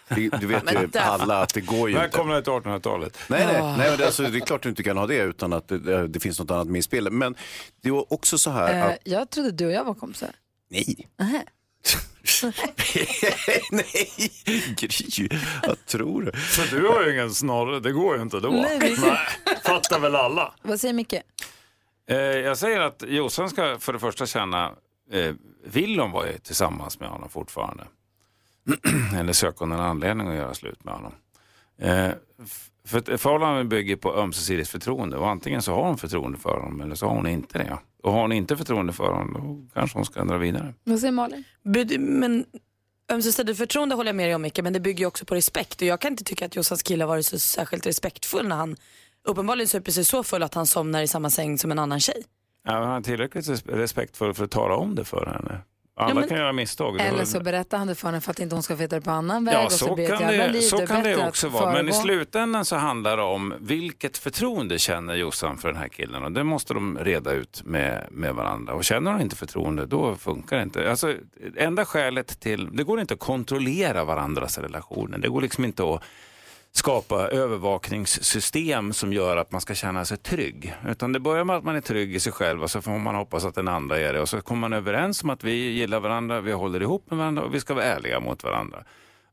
Det- 0.09 0.29
Du 0.41 0.47
vet 0.47 0.73
ju 0.73 0.99
alla 0.99 1.43
att 1.43 1.55
det 1.55 1.61
går 1.61 1.88
ju 1.88 1.94
inte. 1.94 2.00
Välkomna 2.00 2.43
till 2.43 2.53
1800-talet. 2.53 3.19
Nej, 3.29 3.47
nej, 3.47 3.62
nej 3.62 3.88
men 3.91 3.99
det, 3.99 4.06
alltså, 4.06 4.23
det 4.23 4.38
är 4.38 4.47
klart 4.47 4.62
du 4.62 4.69
inte 4.69 4.82
kan 4.82 4.97
ha 4.97 5.06
det 5.06 5.17
utan 5.19 5.53
att 5.53 5.69
det, 5.69 6.09
det 6.09 6.21
finns 6.21 6.38
något 6.41 6.50
annat 6.50 6.67
med 6.67 6.79
i 6.79 6.82
spelet. 6.82 7.12
Men 7.12 7.35
det 7.82 7.88
är 7.88 8.12
också 8.12 8.38
så 8.38 8.50
här 8.50 8.75
Eh, 8.75 8.87
att, 8.87 8.99
jag 9.05 9.31
trodde 9.31 9.50
du 9.50 9.67
och 9.67 9.73
jag 9.73 9.85
var 9.85 9.94
kompisar. 9.94 10.31
nej. 10.71 11.09
Nähä. 11.19 11.43
nej, 13.71 14.11
Gry, 14.77 15.29
vad 15.67 15.87
tror 15.87 16.23
du? 16.23 16.32
Så 16.41 16.62
du 16.77 16.87
har 16.88 17.05
ju 17.05 17.12
ingen 17.12 17.35
snorre, 17.35 17.81
det 17.81 17.93
går 17.93 18.17
ju 18.17 18.23
inte 18.23 18.41
då. 18.41 18.49
Nej, 18.49 18.79
det- 18.79 19.61
fattar 19.65 19.99
väl 20.00 20.17
alla. 20.17 20.55
Vad 20.62 20.81
säger 20.81 20.94
Micke? 20.94 21.15
Eh, 22.11 22.17
jag 22.19 22.59
säger 22.59 22.81
att 22.81 23.03
Jossan 23.09 23.50
ska 23.50 23.79
för 23.79 23.93
det 23.93 23.99
första 23.99 24.27
känna, 24.27 24.73
eh, 25.12 25.35
vill 25.65 25.99
hon 26.00 26.11
vara 26.11 26.27
tillsammans 26.43 27.00
med 27.00 27.09
honom 27.09 27.29
fortfarande? 27.29 27.85
Eller 29.19 29.32
söker 29.32 29.64
en 29.64 29.72
anledning 29.72 30.28
att 30.28 30.34
göra 30.34 30.55
slut 30.55 30.84
med 30.84 30.94
honom? 30.94 31.12
Eh, 31.78 32.11
för 32.84 32.99
ett 32.99 33.20
förhållande 33.20 33.64
bygger 33.64 33.96
på 33.96 34.14
ömsesidigt 34.17 34.69
förtroende 34.70 35.17
och 35.17 35.28
antingen 35.31 35.62
så 35.62 35.75
har 35.75 35.82
hon 35.84 35.99
förtroende 35.99 36.38
för 36.38 36.50
honom 36.61 36.81
eller 36.81 36.94
så 36.94 37.06
har 37.06 37.14
hon 37.14 37.26
inte 37.26 37.58
det. 37.58 37.78
Och 38.02 38.12
har 38.12 38.20
hon 38.20 38.32
inte 38.32 38.56
förtroende 38.56 38.93
för 38.93 39.12
honom 39.12 39.32
då 39.32 39.75
kanske 39.81 39.99
hon 39.99 40.05
ska 40.05 40.25
dra 40.25 40.37
vidare. 40.38 40.75
Vad 40.84 40.99
säger 40.99 41.12
Malin? 41.12 41.44
Men 41.99 42.44
ömsesidigt 43.12 43.58
förtroende 43.58 43.94
håller 43.94 44.08
jag 44.08 44.17
med 44.17 44.26
dig 44.26 44.34
om 44.34 44.43
Micke, 44.43 44.61
men 44.62 44.72
det 44.72 44.81
bygger 44.81 45.00
ju 45.00 45.06
också 45.06 45.25
på 45.25 45.34
respekt. 45.34 45.81
Och 45.82 45.87
jag 45.88 46.00
kan 46.00 46.12
inte 46.12 46.25
tycka 46.25 46.46
att 46.46 46.56
Jossans 46.56 46.82
kille 46.82 47.05
har 47.05 47.08
varit 47.08 47.26
så 47.26 47.38
särskilt 47.38 47.87
respektfull 47.87 48.49
när 48.49 48.56
han 48.56 48.76
uppenbarligen 49.25 49.69
super 49.69 49.93
sig 49.93 50.05
så 50.05 50.22
full 50.25 50.43
att 50.43 50.55
han 50.55 50.67
somnar 50.67 51.02
i 51.02 51.08
samma 51.08 51.31
säng 51.31 51.58
som 51.58 51.70
en 51.70 51.78
annan 51.78 52.00
tjej. 52.00 52.22
Ja, 52.64 52.72
han 52.84 52.96
är 52.96 53.00
tillräckligt 53.02 53.49
res- 53.49 53.67
respektfull 53.67 54.34
för 54.34 54.44
att 54.44 54.50
tala 54.50 54.74
om 54.77 54.94
det 54.94 55.05
för 55.05 55.27
henne. 55.27 55.60
Alla 55.97 56.15
men- 56.15 56.29
kan 56.29 56.39
göra 56.39 56.53
misstag. 56.53 57.01
Eller 57.01 57.25
så 57.25 57.41
berättar 57.41 57.79
han 57.79 57.87
det 57.87 57.94
för 57.94 58.09
henne 58.09 58.20
för 58.20 58.31
att 58.31 58.41
inte 58.41 58.55
hon 58.55 58.63
ska 58.63 58.75
veta 58.75 58.97
det 58.97 59.03
på 59.03 59.11
annan 59.11 59.44
väg. 59.44 59.55
Ja, 59.55 59.65
och 59.65 59.73
så, 59.73 59.87
så 59.87 59.94
blir 59.94 60.09
kan 60.09 60.23
det, 60.23 60.49
liv. 60.49 60.61
så 60.61 60.87
kan 60.87 61.03
det 61.03 61.29
också 61.29 61.49
vara. 61.49 61.73
Men 61.73 61.89
i 61.89 61.93
slutändan 61.93 62.65
så 62.65 62.77
handlar 62.77 63.17
det 63.17 63.23
om 63.23 63.55
vilket 63.61 64.19
förtroende 64.19 64.79
känner 64.79 65.15
Jossan 65.15 65.59
för 65.59 65.69
den 65.69 65.77
här 65.77 65.89
killen. 65.89 66.25
Och 66.25 66.32
det 66.32 66.44
måste 66.44 66.75
de 66.75 66.99
reda 66.99 67.32
ut 67.32 67.63
med, 67.65 68.06
med 68.11 68.35
varandra. 68.35 68.75
Och 68.75 68.85
känner 68.85 69.13
hon 69.13 69.20
inte 69.20 69.37
förtroende, 69.37 69.87
då 69.87 70.17
funkar 70.17 70.56
det 70.56 70.63
inte. 70.63 70.91
Alltså, 70.91 71.15
enda 71.56 71.85
skälet 71.85 72.41
till... 72.41 72.69
Det 72.73 72.85
går 72.85 73.01
inte 73.01 73.15
att 73.15 73.20
kontrollera 73.20 74.05
varandras 74.05 74.59
relationer. 74.59 75.19
Det 75.19 75.29
går 75.29 75.41
liksom 75.43 75.65
inte 75.65 75.82
att 75.94 76.03
skapa 76.72 77.29
övervakningssystem 77.29 78.93
som 78.93 79.12
gör 79.12 79.36
att 79.36 79.53
man 79.53 79.60
ska 79.60 79.74
känna 79.74 80.05
sig 80.05 80.17
trygg. 80.17 80.74
Utan 80.89 81.12
det 81.12 81.20
börjar 81.20 81.44
med 81.44 81.56
att 81.56 81.65
man 81.65 81.77
är 81.77 81.81
trygg 81.81 82.15
i 82.15 82.20
sig 82.20 82.32
själv 82.32 82.62
och 82.62 82.70
så 82.70 82.82
får 82.82 82.98
man 82.98 83.15
hoppas 83.15 83.44
att 83.44 83.55
den 83.55 83.69
andra 83.69 83.98
är 83.98 84.12
det. 84.12 84.20
Och 84.20 84.29
så 84.29 84.41
kommer 84.41 84.60
man 84.60 84.72
överens 84.72 85.22
om 85.22 85.31
att 85.31 85.44
vi 85.44 85.53
gillar 85.53 86.00
varandra, 86.00 86.41
vi 86.41 86.53
håller 86.53 86.82
ihop 86.82 87.10
med 87.10 87.19
varandra 87.19 87.43
och 87.43 87.55
vi 87.55 87.60
ska 87.60 87.74
vara 87.74 87.84
ärliga 87.84 88.20
mot 88.20 88.44
varandra. 88.44 88.84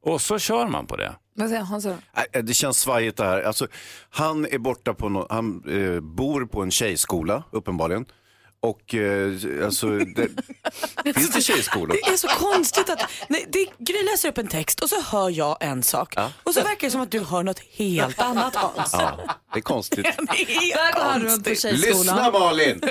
Och 0.01 0.21
så 0.21 0.39
kör 0.39 0.67
man 0.67 0.85
på 0.87 0.95
det. 0.95 1.15
Vad 1.35 1.49
säger 1.49 1.61
Hans 1.61 1.83
då? 1.83 1.95
Nej, 2.33 2.43
Det 2.43 2.53
känns 2.53 2.79
svajigt 2.79 3.17
det 3.17 3.23
här. 3.23 3.41
Alltså, 3.41 3.67
han 4.09 4.45
är 4.45 4.57
borta 4.57 4.93
på 4.93 5.09
no 5.09 5.27
han 5.29 5.63
eh, 5.67 5.99
bor 5.99 6.45
på 6.45 6.61
en 6.61 6.71
tjejskola 6.71 7.43
uppenbarligen. 7.51 8.05
Och 8.59 8.95
eh, 8.95 9.31
alltså, 9.65 9.87
det, 9.87 10.29
finns 11.15 11.29
det 11.29 11.41
tjejskolor? 11.41 11.87
Det 12.03 12.11
är 12.11 12.17
så 12.17 12.27
konstigt 12.27 12.89
att 12.89 13.09
nej, 13.27 13.45
det, 13.49 13.67
Gry 13.77 14.03
läser 14.03 14.29
upp 14.29 14.37
en 14.37 14.47
text 14.47 14.79
och 14.79 14.89
så 14.89 15.01
hör 15.01 15.29
jag 15.29 15.57
en 15.59 15.83
sak 15.83 16.15
och 16.43 16.53
så 16.53 16.61
verkar 16.61 16.87
det 16.87 16.91
som 16.91 17.01
att 17.01 17.11
du 17.11 17.19
hör 17.19 17.43
något 17.43 17.59
helt 17.59 18.21
annat 18.21 18.55
Hans. 18.55 18.93
Ja, 18.93 19.19
det 19.53 19.59
är 19.59 19.61
konstigt. 19.61 20.05
Det 21.43 21.51
är 21.51 21.55
tjejskolan. 21.55 21.79
Lyssna 21.79 22.31
Malin! 22.31 22.81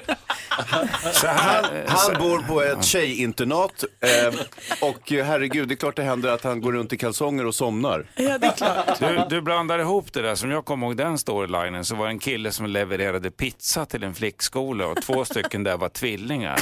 Så 1.12 1.26
Han, 1.26 1.36
här, 1.36 1.84
han 1.88 2.22
bor 2.22 2.38
på 2.38 2.62
ett 2.62 2.84
tjejinternat 2.84 3.84
eh, 4.00 4.40
och 4.80 5.10
herregud, 5.10 5.68
det 5.68 5.74
är 5.74 5.76
klart 5.76 5.96
det 5.96 6.02
händer 6.02 6.28
att 6.28 6.44
han 6.44 6.60
går 6.60 6.72
runt 6.72 6.92
i 6.92 6.96
kalsonger 6.96 7.46
och 7.46 7.54
somnar. 7.54 8.10
Ja, 8.14 8.38
det 8.38 8.46
är 8.46 8.52
klart. 8.52 8.98
Du, 8.98 9.36
du 9.36 9.42
blandar 9.42 9.78
ihop 9.78 10.12
det 10.12 10.22
där. 10.22 10.34
Som 10.34 10.50
jag 10.50 10.64
kommer 10.64 10.86
ihåg 10.86 10.96
den 10.96 11.18
storylinen 11.18 11.84
så 11.84 11.94
var 11.94 12.06
det 12.06 12.12
en 12.12 12.18
kille 12.18 12.52
som 12.52 12.66
levererade 12.66 13.30
pizza 13.30 13.86
till 13.86 14.02
en 14.02 14.14
flickskola 14.14 14.86
och 14.86 15.02
två 15.02 15.24
stycken 15.24 15.55
där 15.64 15.76
var 15.76 15.88
tvillingar. 15.88 16.60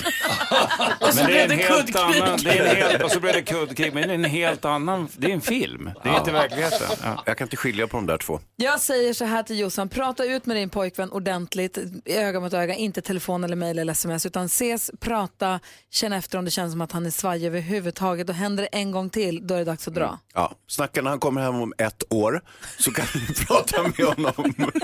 Men 1.16 1.26
blev 1.26 1.42
en 1.42 1.48
det 1.48 1.56
kuddkrig. 1.56 1.96
annan, 2.22 2.38
det 2.44 2.50
är 2.58 2.64
en 2.70 2.76
helt, 2.76 3.02
och 3.02 3.10
så 3.10 3.20
blev 3.20 3.32
det 3.34 3.42
kuddkrig. 3.42 3.94
Men 3.94 4.02
det 4.08 4.10
är 4.10 4.14
en 4.14 4.24
helt 4.24 4.64
annan, 4.64 5.08
det 5.16 5.26
är 5.30 5.34
en 5.34 5.40
film. 5.40 5.90
Det 6.02 6.08
är 6.08 6.18
inte 6.18 6.32
verkligheten. 6.32 6.86
Ja. 7.02 7.22
Jag 7.26 7.38
kan 7.38 7.44
inte 7.46 7.56
skilja 7.56 7.86
på 7.86 7.96
de 7.96 8.06
där 8.06 8.18
två. 8.18 8.40
Jag 8.56 8.80
säger 8.80 9.12
så 9.12 9.24
här 9.24 9.42
till 9.42 9.58
Jossan, 9.58 9.88
prata 9.88 10.24
ut 10.24 10.46
med 10.46 10.56
din 10.56 10.70
pojkvän 10.70 11.10
ordentligt, 11.10 11.78
öga 12.04 12.40
mot 12.40 12.52
öga, 12.52 12.74
inte 12.74 13.02
telefon 13.02 13.44
eller 13.44 13.56
mejl 13.56 13.78
eller 13.78 13.92
sms, 13.92 14.26
utan 14.26 14.44
ses, 14.46 14.90
prata, 15.00 15.60
känn 15.90 16.12
efter 16.12 16.38
om 16.38 16.44
det 16.44 16.50
känns 16.50 16.72
som 16.72 16.80
att 16.80 16.92
han 16.92 17.06
är 17.06 17.10
svajig 17.10 17.46
överhuvudtaget 17.46 18.28
och 18.28 18.34
händer 18.34 18.62
det 18.62 18.78
en 18.78 18.90
gång 18.90 19.10
till, 19.10 19.46
då 19.46 19.54
är 19.54 19.58
det 19.58 19.64
dags 19.64 19.88
att 19.88 19.94
dra. 19.94 20.18
Ja, 20.34 20.52
snacka 20.68 21.02
när 21.02 21.10
han 21.10 21.20
kommer 21.20 21.40
hem 21.42 21.60
om 21.60 21.72
ett 21.78 22.02
år 22.10 22.40
så 22.78 22.90
kan 22.92 23.06
vi 23.14 23.34
prata 23.46 23.82
med 23.82 24.06
honom. 24.06 24.54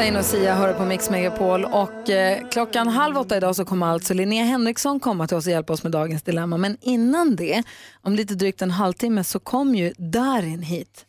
Zain 0.00 0.16
och 0.16 0.24
Sia 0.24 0.54
hör 0.54 0.72
på 0.72 0.84
Mix 0.84 1.10
Megapol 1.10 1.64
och 1.64 2.10
eh, 2.10 2.48
klockan 2.48 2.88
halv 2.88 3.18
åtta 3.18 3.36
idag 3.36 3.56
så 3.56 3.64
kommer 3.64 3.86
alltså 3.86 4.14
Linnea 4.14 4.44
Henriksson 4.44 5.00
komma 5.00 5.26
till 5.26 5.36
oss 5.36 5.46
och 5.46 5.52
hjälpa 5.52 5.72
oss 5.72 5.82
med 5.82 5.92
dagens 5.92 6.22
dilemma. 6.22 6.56
Men 6.56 6.76
innan 6.80 7.36
det, 7.36 7.62
om 8.02 8.14
lite 8.14 8.34
drygt 8.34 8.62
en 8.62 8.70
halvtimme 8.70 9.24
så 9.24 9.38
kom 9.38 9.74
ju 9.74 9.92
Darin 9.98 10.62
hit. 10.62 11.06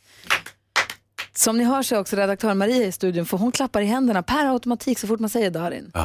Som 1.36 1.58
ni 1.58 1.64
hör 1.64 1.84
så 1.84 1.96
är 1.96 2.00
också 2.00 2.16
redaktör 2.16 2.54
Maria 2.54 2.88
i 2.88 2.92
studion 2.92 3.26
för 3.26 3.38
hon 3.38 3.52
klappar 3.52 3.82
i 3.82 3.86
händerna 3.86 4.24
per 4.24 4.46
automatik 4.54 5.00
så 5.00 5.08
fort 5.08 5.20
man 5.20 5.30
säger 5.30 5.52
Darin. 5.52 5.92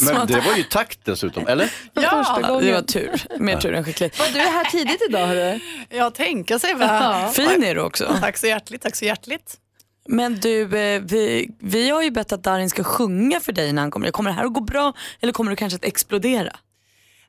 Men 0.00 0.26
det 0.26 0.40
var 0.40 0.56
ju 0.56 0.62
takt 0.62 1.04
dessutom, 1.04 1.46
eller? 1.46 1.66
första 1.66 2.02
Ja, 2.02 2.48
gången. 2.48 2.64
det 2.66 2.72
var 2.72 2.82
tur. 2.82 3.38
Mer 3.38 3.56
tur 3.56 3.74
än 3.74 3.84
skickligt. 3.84 4.20
Du 4.32 4.38
är 4.38 4.52
här 4.52 4.64
tidigt 4.64 5.02
idag 5.08 5.26
hörru. 5.26 5.60
Ja, 5.88 6.10
tänka 6.10 6.58
sig 6.58 6.74
väl. 6.74 7.28
Fin 7.32 7.64
är 7.64 7.74
du 7.74 7.80
också. 7.80 8.16
Tack 8.20 8.36
så 8.36 8.46
hjärtligt, 8.46 8.82
tack 8.82 8.96
så 8.96 9.04
hjärtligt. 9.04 9.60
Men 10.08 10.34
du, 10.34 10.62
eh, 10.62 11.02
vi, 11.02 11.50
vi 11.58 11.90
har 11.90 12.02
ju 12.02 12.10
bett 12.10 12.32
att 12.32 12.42
Darin 12.42 12.70
ska 12.70 12.84
sjunga 12.84 13.40
för 13.40 13.52
dig 13.52 13.72
när 13.72 13.82
han 13.82 13.90
kommer. 13.90 14.10
Kommer 14.10 14.30
det 14.30 14.36
här 14.36 14.44
att 14.44 14.54
gå 14.54 14.60
bra 14.60 14.92
eller 15.20 15.32
kommer 15.32 15.50
du 15.50 15.56
kanske 15.56 15.76
att 15.76 15.84
explodera? 15.84 16.56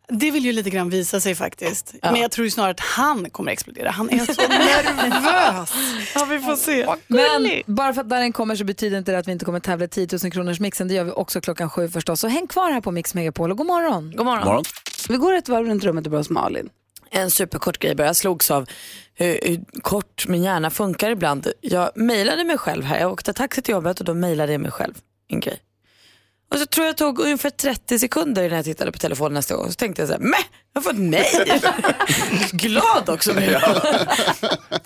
Det 0.09 0.31
vill 0.31 0.45
ju 0.45 0.51
lite 0.51 0.69
grann 0.69 0.89
visa 0.89 1.19
sig 1.19 1.35
faktiskt. 1.35 1.95
Men 2.01 2.15
jag 2.15 2.31
tror 2.31 2.45
ju 2.45 2.51
snarare 2.51 2.71
att 2.71 2.79
han 2.79 3.29
kommer 3.29 3.51
explodera. 3.51 3.91
Han 3.91 4.09
är 4.09 4.19
så 4.19 4.41
nervös. 4.49 5.73
Ja, 6.15 6.25
vi 6.25 6.39
får 6.39 6.55
se. 6.55 6.87
Men 7.07 7.61
bara 7.65 7.93
för 7.93 8.01
att 8.01 8.09
Darin 8.09 8.33
kommer 8.33 8.55
så 8.55 8.63
betyder 8.63 8.97
inte 8.97 9.11
det 9.11 9.17
att 9.17 9.27
vi 9.27 9.31
inte 9.31 9.45
kommer 9.45 9.59
tävla 9.59 9.85
i 9.85 9.87
10 9.87 10.07
000 10.23 10.31
kronors 10.31 10.59
mixen. 10.59 10.87
Det 10.87 10.93
gör 10.93 11.03
vi 11.03 11.11
också 11.11 11.41
klockan 11.41 11.69
sju 11.69 11.89
förstås. 11.89 12.19
Så 12.19 12.27
häng 12.27 12.47
kvar 12.47 12.71
här 12.71 12.81
på 12.81 12.91
Mix 12.91 13.13
Megapol 13.13 13.51
och 13.51 13.57
god 13.57 13.67
morgon. 13.67 14.13
God 14.15 14.25
morgon. 14.25 14.45
Morgon. 14.45 14.63
Vi 15.09 15.17
går 15.17 15.33
ett 15.33 15.49
varv 15.49 15.65
runt 15.65 15.83
rummet 15.83 16.05
och 16.05 16.11
börjar 16.11 16.19
hos 16.19 16.29
Malin. 16.29 16.69
En 17.11 17.31
superkort 17.31 17.77
grej 17.77 17.95
bara. 17.95 18.07
Jag 18.07 18.15
slogs 18.15 18.51
av 18.51 18.69
hur, 19.15 19.39
hur 19.43 19.81
kort 19.81 20.27
min 20.27 20.43
hjärna 20.43 20.69
funkar 20.69 21.09
ibland. 21.09 21.47
Jag 21.61 21.91
mejlade 21.95 22.43
mig 22.43 22.57
själv 22.57 22.83
här. 22.83 22.99
Jag 22.99 23.11
åkte 23.11 23.33
taxi 23.33 23.61
till 23.61 23.71
jobbet 23.71 23.99
och 23.99 24.05
då 24.05 24.13
mejlade 24.13 24.51
jag 24.51 24.61
mig 24.61 24.71
själv 24.71 24.93
en 25.27 25.39
grej. 25.39 25.59
Och 26.51 26.59
så 26.59 26.65
tror 26.65 26.85
jag 26.85 26.95
det 26.95 26.99
tog 26.99 27.19
ungefär 27.19 27.49
30 27.49 27.99
sekunder 27.99 28.49
när 28.49 28.55
jag 28.55 28.65
tittade 28.65 28.91
på 28.91 28.97
telefonen 28.97 29.33
nästa 29.33 29.55
gång. 29.55 29.69
Så 29.71 29.75
tänkte 29.75 30.01
jag 30.01 30.09
så 30.09 30.13
här, 30.13 30.21
Mäh, 30.21 30.39
jag 30.73 30.81
har 30.81 30.83
fått 30.91 30.99
nej. 30.99 31.61
Glad 32.51 33.09
också. 33.09 33.33
Men 33.33 33.43
jag 33.51 33.61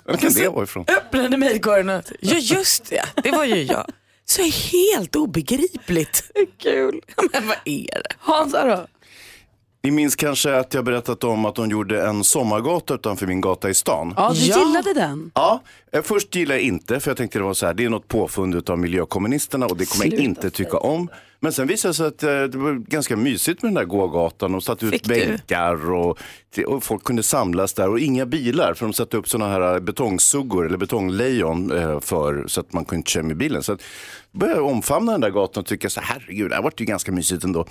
Vem 0.04 0.16
kan 0.18 0.32
det 0.32 0.48
vara 0.48 0.64
ifrån? 0.64 0.84
öppnade 0.88 1.36
mejlkorgen 1.36 1.88
och 1.88 2.02
ja 2.20 2.36
just 2.36 2.90
det, 2.90 3.04
det 3.22 3.30
var 3.30 3.44
ju 3.44 3.62
jag. 3.62 3.86
Så 4.24 4.42
helt 4.42 5.16
obegripligt. 5.16 6.30
Kul. 6.62 7.00
Men 7.32 7.46
vad 7.48 7.56
är 7.64 7.94
det? 7.94 8.14
Hansa 8.18 8.66
då? 8.66 8.86
Ni 9.82 9.90
minns 9.90 10.16
kanske 10.16 10.56
att 10.56 10.74
jag 10.74 10.84
berättat 10.84 11.24
om 11.24 11.44
att 11.44 11.54
de 11.54 11.70
gjorde 11.70 12.02
en 12.06 12.24
sommargata 12.24 12.94
utanför 12.94 13.26
min 13.26 13.40
gata 13.40 13.70
i 13.70 13.74
stan? 13.74 14.14
Ja, 14.16 14.32
du 14.34 14.46
Ja. 14.46 14.58
gillade 14.58 14.94
den. 14.94 15.30
Ja, 15.34 15.62
eh, 15.92 16.02
först 16.02 16.34
gillade 16.34 16.60
jag 16.60 16.66
inte 16.66 17.00
för 17.00 17.10
jag 17.10 17.16
tänkte 17.18 17.38
det 17.38 17.44
var 17.44 17.54
så 17.54 17.66
här, 17.66 17.74
det 17.74 17.84
är 17.84 17.88
något 17.88 18.08
påfund 18.08 18.70
av 18.70 18.78
miljökommunisterna 18.78 19.66
och 19.66 19.76
det 19.76 19.90
kommer 19.90 20.04
jag 20.04 20.10
Sluta 20.12 20.24
inte 20.24 20.50
tycka 20.50 20.78
om. 20.78 21.08
Men 21.42 21.52
sen 21.52 21.66
visade 21.66 21.90
det 21.90 21.94
sig 21.94 22.06
att 22.06 22.22
eh, 22.22 22.42
det 22.42 22.58
var 22.58 22.72
ganska 22.72 23.16
mysigt 23.16 23.62
med 23.62 23.68
den 23.68 23.74
där 23.74 23.84
gågatan. 23.84 24.52
De 24.52 24.60
satte 24.60 24.86
ut 24.86 24.92
Fick 24.92 25.06
bänkar 25.06 25.90
och, 25.90 26.18
och 26.66 26.82
folk 26.82 27.04
kunde 27.04 27.22
samlas 27.22 27.72
där 27.72 27.88
och 27.88 28.00
inga 28.00 28.26
bilar 28.26 28.74
för 28.74 28.86
de 28.86 28.92
satte 28.92 29.16
upp 29.16 29.28
sådana 29.28 29.52
här 29.52 29.74
eh, 29.74 29.80
betongsuggor 29.80 30.66
eller 30.66 30.78
betonglejon 30.78 31.72
eh, 31.72 32.00
för 32.00 32.44
så 32.46 32.60
att 32.60 32.72
man 32.72 32.84
kunde 32.84 32.98
inte 32.98 33.10
köra 33.10 33.22
med 33.22 33.36
bilen. 33.36 33.62
Så 33.62 33.72
att, 33.72 33.82
började 34.32 34.60
omfamna 34.60 35.12
den 35.12 35.20
där 35.20 35.30
gatan 35.30 35.60
och 35.60 35.66
tycka 35.66 35.90
så 35.90 36.00
herregud, 36.00 36.50
det 36.50 36.54
här 36.54 36.62
vart 36.62 36.80
ju 36.80 36.84
ganska 36.84 37.12
mysigt 37.12 37.44
ändå. 37.44 37.66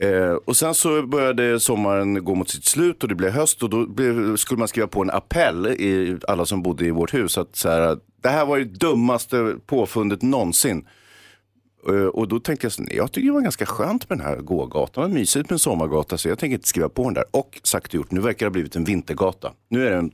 Eh, 0.00 0.32
och 0.44 0.56
sen 0.56 0.74
så 0.74 1.02
började 1.02 1.60
sommaren 1.60 2.24
gå 2.24 2.34
mot 2.34 2.50
sitt 2.50 2.64
slut 2.64 3.02
och 3.02 3.08
det 3.08 3.14
blev 3.14 3.30
höst 3.30 3.62
och 3.62 3.70
då 3.70 3.86
blev, 3.86 4.36
skulle 4.36 4.58
man 4.58 4.68
skriva 4.68 4.86
på 4.86 5.02
en 5.02 5.10
appell 5.10 5.66
i 5.66 6.16
alla 6.28 6.46
som 6.46 6.62
bodde 6.62 6.86
i 6.86 6.90
vårt 6.90 7.14
hus. 7.14 7.38
Att 7.38 7.56
så 7.56 7.68
här, 7.68 7.98
det 8.22 8.28
här 8.28 8.46
var 8.46 8.56
ju 8.56 8.64
dummaste 8.64 9.56
påfundet 9.66 10.22
någonsin. 10.22 10.84
Eh, 11.88 12.06
Och 12.06 12.28
då 12.28 12.40
tänkte 12.40 12.64
jag, 12.64 12.72
så, 12.72 12.84
jag 12.90 13.12
tycker 13.12 13.26
det 13.26 13.32
var 13.34 13.40
ganska 13.40 13.66
skönt 13.66 14.08
med 14.10 14.18
den 14.18 14.26
här 14.26 14.36
gågatan. 14.36 15.04
Det 15.04 15.08
var 15.10 15.18
mysigt 15.18 15.50
med 15.50 15.52
en 15.54 15.58
sommargata 15.58 16.18
så 16.18 16.28
jag 16.28 16.38
tänker 16.38 16.54
inte 16.54 16.68
skriva 16.68 16.88
på 16.88 17.04
den 17.04 17.14
där. 17.14 17.24
Och 17.30 17.60
sagt 17.62 17.86
och 17.88 17.94
gjort, 17.94 18.10
nu 18.10 18.20
verkar 18.20 18.46
det 18.46 18.48
ha 18.48 18.52
blivit 18.52 18.76
en 18.76 18.84
vintergata. 18.84 19.52
Nu 19.68 19.86
är 19.86 19.90
den 19.90 20.10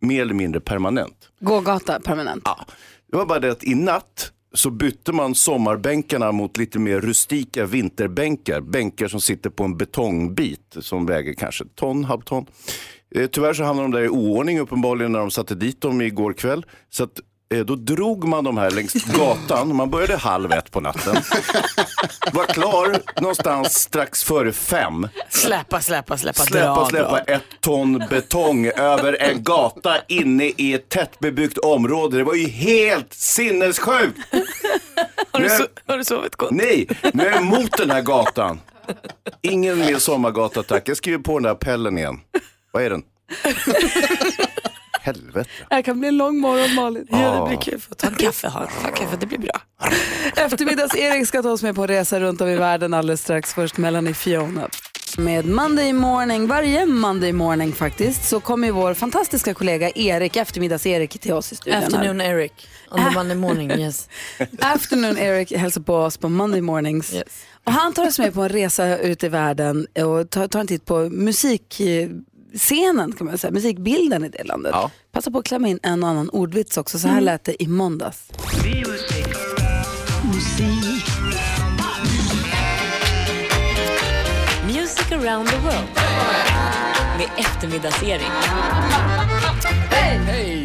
mer 0.00 0.22
eller 0.22 0.34
mindre 0.34 0.60
permanent. 0.60 1.28
Gågata 1.40 2.00
permanent. 2.00 2.42
Ja, 2.44 2.66
det 3.10 3.16
var 3.16 3.26
bara 3.26 3.38
det 3.40 3.50
att 3.52 3.64
i 3.64 3.74
natt 3.74 4.32
så 4.54 4.70
bytte 4.70 5.12
man 5.12 5.34
sommarbänkarna 5.34 6.32
mot 6.32 6.56
lite 6.56 6.78
mer 6.78 7.00
rustika 7.00 7.66
vinterbänkar. 7.66 8.60
Bänkar 8.60 9.08
som 9.08 9.20
sitter 9.20 9.50
på 9.50 9.64
en 9.64 9.76
betongbit 9.76 10.76
som 10.80 11.06
väger 11.06 11.32
kanske 11.34 11.64
ett 11.64 11.74
ton, 11.76 12.04
halvton. 12.04 12.46
Eh, 13.14 13.26
tyvärr 13.26 13.52
så 13.54 13.64
hamnade 13.64 13.88
de 13.88 13.92
där 13.92 14.04
i 14.04 14.08
oordning 14.08 14.60
uppenbarligen 14.60 15.12
när 15.12 15.18
de 15.18 15.30
satte 15.30 15.54
dit 15.54 15.80
dem 15.80 16.00
igår 16.00 16.32
kväll. 16.32 16.66
Så 16.90 17.04
att, 17.04 17.20
då 17.54 17.74
drog 17.76 18.24
man 18.28 18.44
de 18.44 18.58
här 18.58 18.70
längs 18.70 18.92
gatan. 18.92 19.76
Man 19.76 19.90
började 19.90 20.16
halv 20.16 20.52
ett 20.52 20.70
på 20.70 20.80
natten. 20.80 21.16
Var 22.32 22.44
klar 22.46 22.96
någonstans 23.20 23.74
strax 23.74 24.24
före 24.24 24.52
fem. 24.52 25.08
Släpa, 25.28 25.80
släpa, 25.80 26.16
släpa, 26.16 26.42
Släpa, 26.42 26.66
dra, 26.74 26.86
släpa 26.88 27.08
dra. 27.10 27.18
ett 27.18 27.42
ton 27.60 28.02
betong 28.10 28.66
över 28.66 29.22
en 29.22 29.42
gata 29.44 29.96
inne 30.08 30.44
i 30.56 30.74
ett 30.74 30.88
tättbebyggt 30.88 31.58
område. 31.58 32.16
Det 32.16 32.24
var 32.24 32.34
ju 32.34 32.48
helt 32.48 33.12
sinnessjukt. 33.14 34.18
Har, 35.30 35.40
du 35.40 35.46
so- 35.48 35.68
har 35.86 35.98
du 35.98 36.04
sovit 36.04 36.36
gott? 36.36 36.50
Nej, 36.50 36.88
nu 37.12 37.26
är 37.26 37.30
jag 37.30 37.40
emot 37.40 37.76
den 37.78 37.90
här 37.90 38.02
gatan. 38.02 38.60
Ingen 39.42 39.78
mer 39.78 39.96
sommargata 39.98 40.62
tack. 40.62 40.88
Jag 40.88 40.96
skriver 40.96 41.18
på 41.18 41.32
den 41.38 41.42
där 41.42 41.50
appellen 41.50 41.98
igen. 41.98 42.20
Vad 42.72 42.82
är 42.82 42.90
den? 42.90 43.02
Helvete. 45.16 45.50
Det 45.68 45.74
här 45.74 45.82
kan 45.82 45.98
bli 46.00 46.08
en 46.08 46.16
lång 46.16 46.38
morgon 46.38 46.74
Malin. 46.74 47.06
Ja, 47.10 47.40
det 47.40 47.48
blir 47.48 47.72
kul. 47.72 47.80
Ta 47.96 48.06
en 48.06 48.14
kaffe, 48.14 48.48
ha. 48.48 48.66
Ta 48.82 48.88
en 48.88 48.94
kaffe, 48.94 49.16
det 49.20 49.26
blir 49.26 49.38
bra. 49.38 49.60
Eftermiddags-Erik 50.36 51.26
ska 51.28 51.42
ta 51.42 51.50
oss 51.50 51.62
med 51.62 51.74
på 51.74 51.82
en 51.82 51.88
resa 51.88 52.20
runt 52.20 52.40
om 52.40 52.48
i 52.48 52.56
världen 52.56 52.94
alldeles 52.94 53.22
strax. 53.22 53.54
Först 53.54 53.76
Melanie 53.76 54.14
Fiona. 54.14 54.68
Med 55.18 55.46
Monday 55.46 55.92
Morning, 55.92 56.46
varje 56.46 56.86
Monday 56.86 57.32
Morning 57.32 57.72
faktiskt, 57.72 58.28
så 58.28 58.40
kommer 58.40 58.70
vår 58.70 58.94
fantastiska 58.94 59.54
kollega 59.54 59.90
Erik, 59.90 60.36
Eftermiddags-Erik, 60.36 61.18
till 61.20 61.32
oss 61.32 61.52
i 61.52 61.56
studion. 61.56 61.80
här. 61.80 61.86
Afternoon 61.86 62.20
Eric, 62.20 62.52
on 62.90 62.98
the 63.08 63.14
Monday 63.14 63.36
morning, 63.36 63.70
yes. 63.70 64.08
Afternoon 64.60 65.18
Eric 65.18 65.52
hälsar 65.52 65.80
på 65.80 65.94
oss 65.94 66.16
på 66.16 66.28
Monday 66.28 66.60
Mornings. 66.60 67.14
yes. 67.14 67.24
Och 67.64 67.72
han 67.72 67.92
tar 67.92 68.06
oss 68.06 68.18
med 68.18 68.34
på 68.34 68.42
en 68.42 68.48
resa 68.48 68.98
ut 68.98 69.24
i 69.24 69.28
världen 69.28 69.86
och 70.04 70.30
tar, 70.30 70.48
tar 70.48 70.60
en 70.60 70.66
titt 70.66 70.84
på 70.84 71.08
musikscenen, 72.50 73.12
kan 73.12 73.26
man 73.26 73.38
säga, 73.38 73.50
musikbilden 73.50 74.24
i 74.24 74.28
det 74.28 74.44
landet. 74.44 74.72
Ja. 74.74 74.90
Passa 75.12 75.30
på 75.30 75.38
att 75.38 75.44
klämma 75.44 75.68
in 75.68 75.78
en 75.82 76.02
och 76.02 76.08
annan 76.08 76.30
ordvits 76.30 76.76
också. 76.76 76.98
Så 76.98 77.08
här 77.08 77.20
lät 77.20 77.44
det 77.44 77.62
i 77.62 77.66
måndags. 77.66 78.30
Music 84.66 85.12
around 85.12 85.48
the 85.48 85.56
world 85.56 85.88
med 87.18 87.28
eftermiddagsserie. 87.38 88.26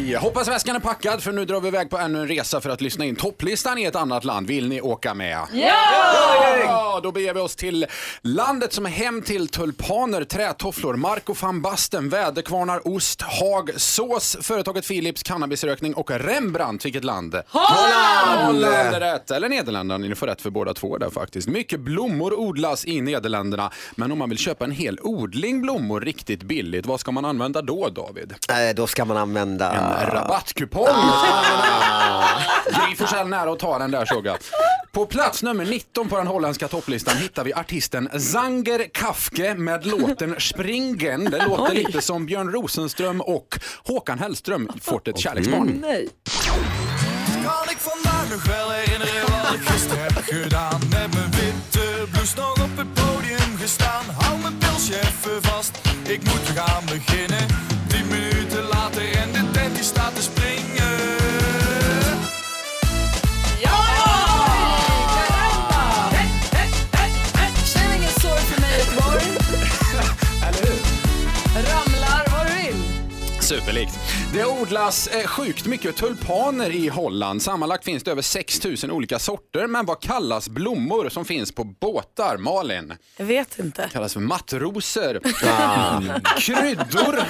Hej! 0.06 0.16
Hoppas 0.16 0.48
väskan 0.48 0.76
är 0.76 0.80
packad 0.80 1.22
för 1.22 1.32
nu 1.32 1.44
drar 1.44 1.60
vi 1.60 1.68
iväg 1.68 1.90
på 1.90 1.98
ännu 1.98 2.20
en 2.20 2.28
resa 2.28 2.60
för 2.60 2.70
att 2.70 2.80
lyssna 2.80 3.04
in 3.04 3.16
topplistan 3.16 3.78
i 3.78 3.84
ett 3.84 3.96
annat 3.96 4.24
land. 4.24 4.46
Vill 4.46 4.68
ni 4.68 4.80
åka 4.80 5.14
med? 5.14 5.38
Ja! 5.52 7.00
Då 7.02 7.12
beger 7.12 7.34
vi 7.34 7.40
oss 7.40 7.56
till 7.56 7.86
landet 8.22 8.72
som 8.72 8.86
är 8.86 8.90
hem 8.90 9.22
till 9.22 9.48
tulpaner, 9.48 10.24
trätofflor, 10.24 10.94
mark 10.94 11.28
och 11.28 11.36
van 11.42 11.62
Basten, 11.62 12.08
väderkvarnar, 12.08 12.88
ost, 12.88 13.22
hag, 13.22 13.70
sås, 13.76 14.36
företaget 14.40 14.88
Philips, 14.88 15.22
cannabisrökning 15.22 15.94
och 15.94 16.10
Rembrandt. 16.10 16.84
Vilket 16.84 17.04
land? 17.04 17.42
Holland! 17.48 18.46
Holland 18.46 18.94
är 18.94 19.00
rätt. 19.00 19.30
Eller 19.30 19.48
Nederländerna, 19.48 19.98
ni 19.98 20.14
får 20.14 20.26
rätt 20.26 20.42
för 20.42 20.50
båda 20.50 20.74
två 20.74 20.98
där 20.98 21.10
faktiskt. 21.10 21.48
Mycket 21.48 21.80
blommor 21.80 22.34
odlas 22.34 22.84
i 22.84 23.00
Nederländerna. 23.00 23.70
Men 23.94 24.12
om 24.12 24.18
man 24.18 24.28
vill 24.28 24.38
köpa 24.38 24.64
en 24.64 24.70
hel 24.70 24.98
odling 25.02 25.62
blommor 25.62 26.00
riktigt 26.00 26.42
billigt, 26.42 26.86
vad 26.86 27.00
ska 27.00 27.10
man 27.12 27.24
använda 27.24 27.62
då 27.62 27.88
David? 27.88 28.34
Eh, 28.50 28.74
då 28.74 28.86
ska 28.86 29.04
man 29.04 29.16
använda... 29.16 29.96
Rabattkupong. 30.10 30.86
Gry 32.70 32.96
Forssell 32.96 33.28
nära 33.28 33.52
att 33.52 33.58
ta 33.58 33.78
den 33.78 33.90
där 33.90 34.04
såg 34.04 34.26
jag. 34.26 34.36
På 34.92 35.06
plats 35.06 35.42
nummer 35.42 35.64
19 35.64 36.08
på 36.08 36.16
den 36.16 36.26
holländska 36.26 36.68
topplistan 36.68 37.16
hittar 37.16 37.44
vi 37.44 37.54
artisten 37.54 38.20
Zanger 38.20 38.86
Kafke 38.94 39.54
med 39.54 39.86
låten 39.86 40.34
Springen. 40.38 41.24
Det 41.24 41.46
låter 41.46 41.72
Oj. 41.72 41.74
lite 41.74 42.02
som 42.02 42.26
Björn 42.26 42.52
Rosenström 42.52 43.20
och 43.20 43.58
Håkan 43.84 44.18
Hellström, 44.18 44.68
Fortet 44.82 45.18
Kärleksbarn. 45.18 45.66
Nej. 45.66 46.08
Kan 47.44 47.70
ik 47.70 47.78
vandaag 47.78 48.30
nog 48.30 48.44
wel 48.44 48.70
herinneren 48.70 49.42
wat 49.44 49.54
ik 49.54 49.68
gisteren 49.68 50.02
heb 50.02 50.24
gedaan? 50.24 50.80
Met 50.90 51.14
mijn 51.14 51.30
witte 51.30 52.06
blouse 52.12 52.36
nog 52.36 52.52
op 52.52 52.76
het 52.76 52.94
podium 52.94 53.56
gestaan. 53.60 54.04
Hou 54.20 54.38
mijn 54.42 54.58
pilsje 54.58 54.94
even 55.00 55.42
vast, 55.42 55.78
ik 56.08 56.24
moet 56.24 56.58
gaan 56.58 56.84
beginnen. 56.84 57.46
Det 74.36 74.44
odlas 74.46 75.06
eh, 75.06 75.26
sjukt 75.26 75.66
mycket 75.66 75.96
tulpaner 75.96 76.70
i 76.70 76.88
Holland. 76.88 77.42
Sammanlagt 77.42 77.84
finns 77.84 78.02
det 78.02 78.10
över 78.10 78.22
6 78.22 78.64
000 78.64 78.90
olika 78.90 79.18
sorter. 79.18 79.66
Men 79.66 79.86
vad 79.86 80.00
kallas 80.02 80.48
blommor 80.48 81.08
som 81.08 81.24
finns 81.24 81.52
på 81.54 81.64
båtar? 81.64 82.36
Malin? 82.36 82.94
Jag 83.16 83.26
vet 83.26 83.58
inte. 83.58 83.88
kallas 83.92 84.12
för 84.12 84.20
mattrosor. 84.20 85.20
Kryddor. 86.40 87.20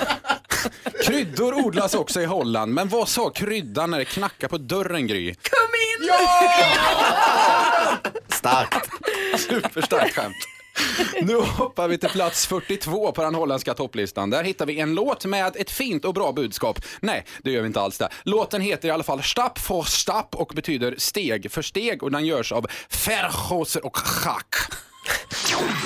Kryddor 1.04 1.54
odlas 1.66 1.94
också 1.94 2.20
i 2.20 2.24
Holland. 2.24 2.74
Men 2.74 2.88
vad 2.88 3.08
sa 3.08 3.30
kryddan 3.30 3.90
när 3.90 3.98
det 3.98 4.04
knackade 4.04 4.48
på 4.50 4.58
dörren, 4.58 5.06
Gry? 5.06 5.34
Kom 5.34 6.02
in! 6.02 6.10
Starkt. 8.28 8.90
Superstarkt 9.38 10.14
skämt. 10.14 10.36
Nu 11.22 11.36
hoppar 11.36 11.88
vi 11.88 11.98
till 11.98 12.08
plats 12.08 12.46
42 12.46 13.12
på 13.12 13.22
den 13.22 13.34
holländska 13.34 13.74
topplistan. 13.74 14.30
Där 14.30 14.44
hittar 14.44 14.66
vi 14.66 14.80
en 14.80 14.94
låt 14.94 15.24
med 15.24 15.56
ett 15.56 15.70
fint 15.70 16.04
och 16.04 16.14
bra 16.14 16.32
budskap. 16.32 16.80
Nej, 17.00 17.24
det 17.42 17.50
gör 17.50 17.60
vi 17.60 17.66
inte 17.66 17.80
alls 17.80 17.98
där. 17.98 18.08
Låten 18.22 18.60
heter 18.60 18.88
i 18.88 18.90
alla 18.90 19.04
fall 19.04 19.22
Stapp 19.22 19.58
för 19.58 19.82
stapp 19.82 20.34
och 20.34 20.52
betyder 20.54 20.94
steg 20.98 21.50
för 21.50 21.62
steg 21.62 22.02
och 22.02 22.10
den 22.10 22.26
görs 22.26 22.52
av 22.52 22.66
Ferhoser 22.88 23.86
och 23.86 23.96
Schack. 23.96 24.54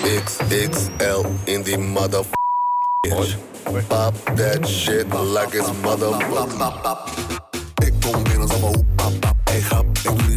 XXL 0.02 1.26
in 1.46 1.64
the 1.64 1.76
mother 1.76 2.24
Pop 3.88 4.14
that 4.36 4.66
shit 4.66 5.06
like 5.06 5.54
it's 5.54 5.72
mother 5.82 6.10
Ik 7.82 8.02
kom 8.02 8.24
binnen 8.24 8.48
pap 8.96 9.12
pap 9.20 9.40
ik 9.54 10.29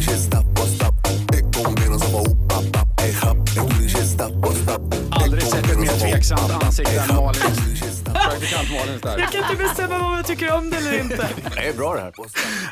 tveksamt 6.10 6.64
ansikte 6.64 7.00
än. 7.00 7.08
Praktikant 8.14 9.02
där. 9.02 9.18
Jag 9.18 9.32
kan 9.32 9.42
inte 9.50 9.62
bestämma 9.62 10.06
om 10.06 10.16
jag 10.16 10.26
tycker 10.26 10.54
om 10.54 10.70
det 10.70 10.76
eller 10.76 11.00
inte. 11.00 11.28
Det 11.56 11.68
är 11.68 11.72
bra 11.72 11.94
det 11.94 12.00
här. 12.00 12.12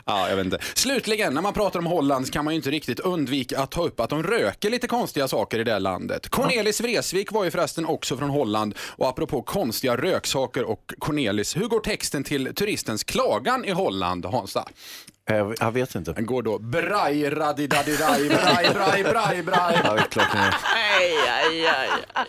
Ja, 0.07 0.29
jag 0.29 0.37
vet 0.37 0.45
inte. 0.45 0.59
Slutligen, 0.75 1.35
när 1.35 1.43
man 1.43 1.53
pratar 1.53 1.79
om 1.79 1.87
Holland 1.87 2.33
kan 2.33 2.45
man 2.45 2.55
ju 2.55 2.57
inte 2.57 2.71
riktigt 2.71 3.01
undvika 3.01 3.61
att 3.61 3.71
ta 3.71 3.83
upp 3.83 4.01
att 4.01 4.11
de 4.11 4.23
röker 4.23 4.71
lite 4.71 4.87
konstiga 4.87 5.29
saker 5.29 5.59
i 5.59 5.65
det 5.65 5.73
här 5.73 5.81
landet. 5.81 6.29
Cornelis 6.29 6.81
Vreeswijk 6.81 7.33
var 7.33 7.45
ju 7.45 7.51
förresten 7.51 7.87
också 7.87 8.17
från 8.17 8.31
Holland 8.31 8.75
och 8.79 9.09
apropå 9.09 9.43
konstiga 9.43 9.97
röksaker 9.97 10.65
och 10.65 10.93
Cornelis, 10.99 11.57
hur 11.57 11.67
går 11.67 11.81
texten 11.81 12.25
till 12.25 12.55
turistens 12.55 13.05
klagan 13.05 13.65
i 13.65 13.71
Holland, 13.71 14.27
Hansa? 14.27 14.69
Jag, 15.25 15.55
jag 15.61 15.73
vet 15.73 15.95
inte. 15.95 16.13
Den 16.13 16.27
går 16.27 16.43
då 16.43 16.59
braj, 16.59 17.31
radidadirai, 17.31 18.29
braj, 18.29 18.71
braj, 18.75 19.03
braj, 19.05 19.43
braj. 19.43 19.81
Ja, 19.85 19.95
det 19.95 20.01
är 20.01 20.05
klart 20.05 20.33
den 20.33 20.41
är. 20.43 20.55
Aj, 20.75 21.17
aj, 21.29 21.67
aj. 21.67 21.89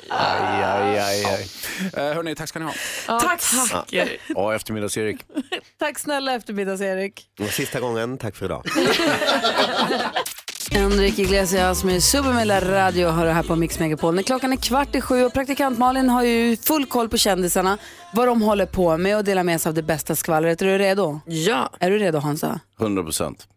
Aj, 0.09 0.63
aj, 0.63 0.99
aj, 0.99 1.25
aj. 1.25 1.47
Eh, 1.93 2.13
hörni, 2.15 2.35
tack 2.35 2.49
ska 2.49 2.59
ni 2.59 2.65
ha. 2.65 2.73
Ja, 3.07 3.19
Tack. 3.19 3.93
Ja, 3.93 4.05
ja 4.27 4.55
eftermiddags-Erik. 4.55 5.25
Tack 5.79 5.99
snälla 5.99 6.35
eftermiddags-Erik. 6.35 7.21
Och 7.39 7.49
Sista 7.49 7.79
gången, 7.79 8.17
tack 8.17 8.35
för 8.35 8.45
idag. 8.45 8.63
Enrique 10.75 11.23
Iglesias 11.23 11.83
med 11.83 12.03
Supermela 12.03 12.61
Radio 12.61 13.07
har 13.07 13.25
det 13.25 13.31
här 13.31 13.43
på 13.43 13.55
Mix 13.55 13.79
Megapol. 13.79 14.15
När 14.15 14.23
klockan 14.23 14.53
är 14.53 14.57
kvart 14.57 14.95
i 14.95 15.01
sju 15.01 15.25
och 15.25 15.33
praktikant 15.33 15.79
Malin 15.79 16.09
har 16.09 16.23
ju 16.23 16.57
full 16.57 16.85
koll 16.85 17.09
på 17.09 17.17
kändisarna, 17.17 17.77
vad 18.13 18.27
de 18.27 18.41
håller 18.41 18.65
på 18.65 18.97
med 18.97 19.17
och 19.17 19.23
delar 19.23 19.43
med 19.43 19.61
sig 19.61 19.69
av 19.69 19.73
det 19.73 19.83
bästa 19.83 20.15
skvallret. 20.15 20.61
Är 20.61 20.65
du 20.65 20.77
redo? 20.77 21.19
Ja. 21.25 21.69
Är 21.79 21.89
du 21.89 21.97
redo 21.97 22.19
Hansa? 22.19 22.59
100 22.79 23.03
procent. 23.03 23.47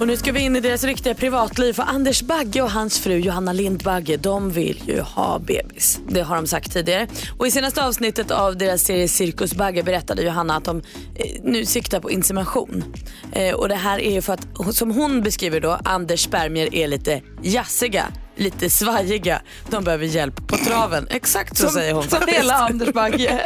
Och 0.00 0.06
nu 0.06 0.16
ska 0.16 0.32
vi 0.32 0.40
in 0.40 0.56
i 0.56 0.60
deras 0.60 0.84
riktiga 0.84 1.14
privatliv 1.14 1.72
för 1.72 1.82
Anders 1.82 2.22
Bagge 2.22 2.62
och 2.62 2.70
hans 2.70 2.98
fru 2.98 3.14
Johanna 3.18 3.52
Lindbagge 3.52 4.16
de 4.16 4.50
vill 4.50 4.82
ju 4.86 5.00
ha 5.00 5.38
bebis. 5.38 6.00
Det 6.08 6.20
har 6.20 6.36
de 6.36 6.46
sagt 6.46 6.72
tidigare. 6.72 7.08
Och 7.38 7.46
i 7.46 7.50
senaste 7.50 7.84
avsnittet 7.84 8.30
av 8.30 8.56
deras 8.56 8.82
serie 8.82 9.08
Cirkus 9.08 9.54
Bagge 9.54 9.82
berättade 9.82 10.22
Johanna 10.22 10.56
att 10.56 10.64
de 10.64 10.82
eh, 11.14 11.40
nu 11.42 11.64
siktar 11.64 12.00
på 12.00 12.10
insemination. 12.10 12.84
Eh, 13.32 13.54
och 13.54 13.68
det 13.68 13.74
här 13.74 13.98
är 13.98 14.12
ju 14.12 14.22
för 14.22 14.32
att, 14.32 14.74
som 14.74 14.90
hon 14.90 15.22
beskriver 15.22 15.60
då, 15.60 15.78
Anders 15.84 16.24
spermier 16.24 16.74
är 16.74 16.88
lite 16.88 17.22
jassiga. 17.42 18.04
Lite 18.36 18.70
svajiga. 18.70 19.40
De 19.70 19.84
behöver 19.84 20.04
hjälp 20.06 20.46
på 20.48 20.56
traven. 20.56 21.06
Exakt 21.10 21.56
så 21.56 21.62
Som- 21.62 21.72
säger 21.72 21.92
hon 21.92 22.02
som 22.02 22.10
faktiskt. 22.10 22.38
hela 22.38 22.54
Anders 22.54 22.92
Bagge. 22.92 23.40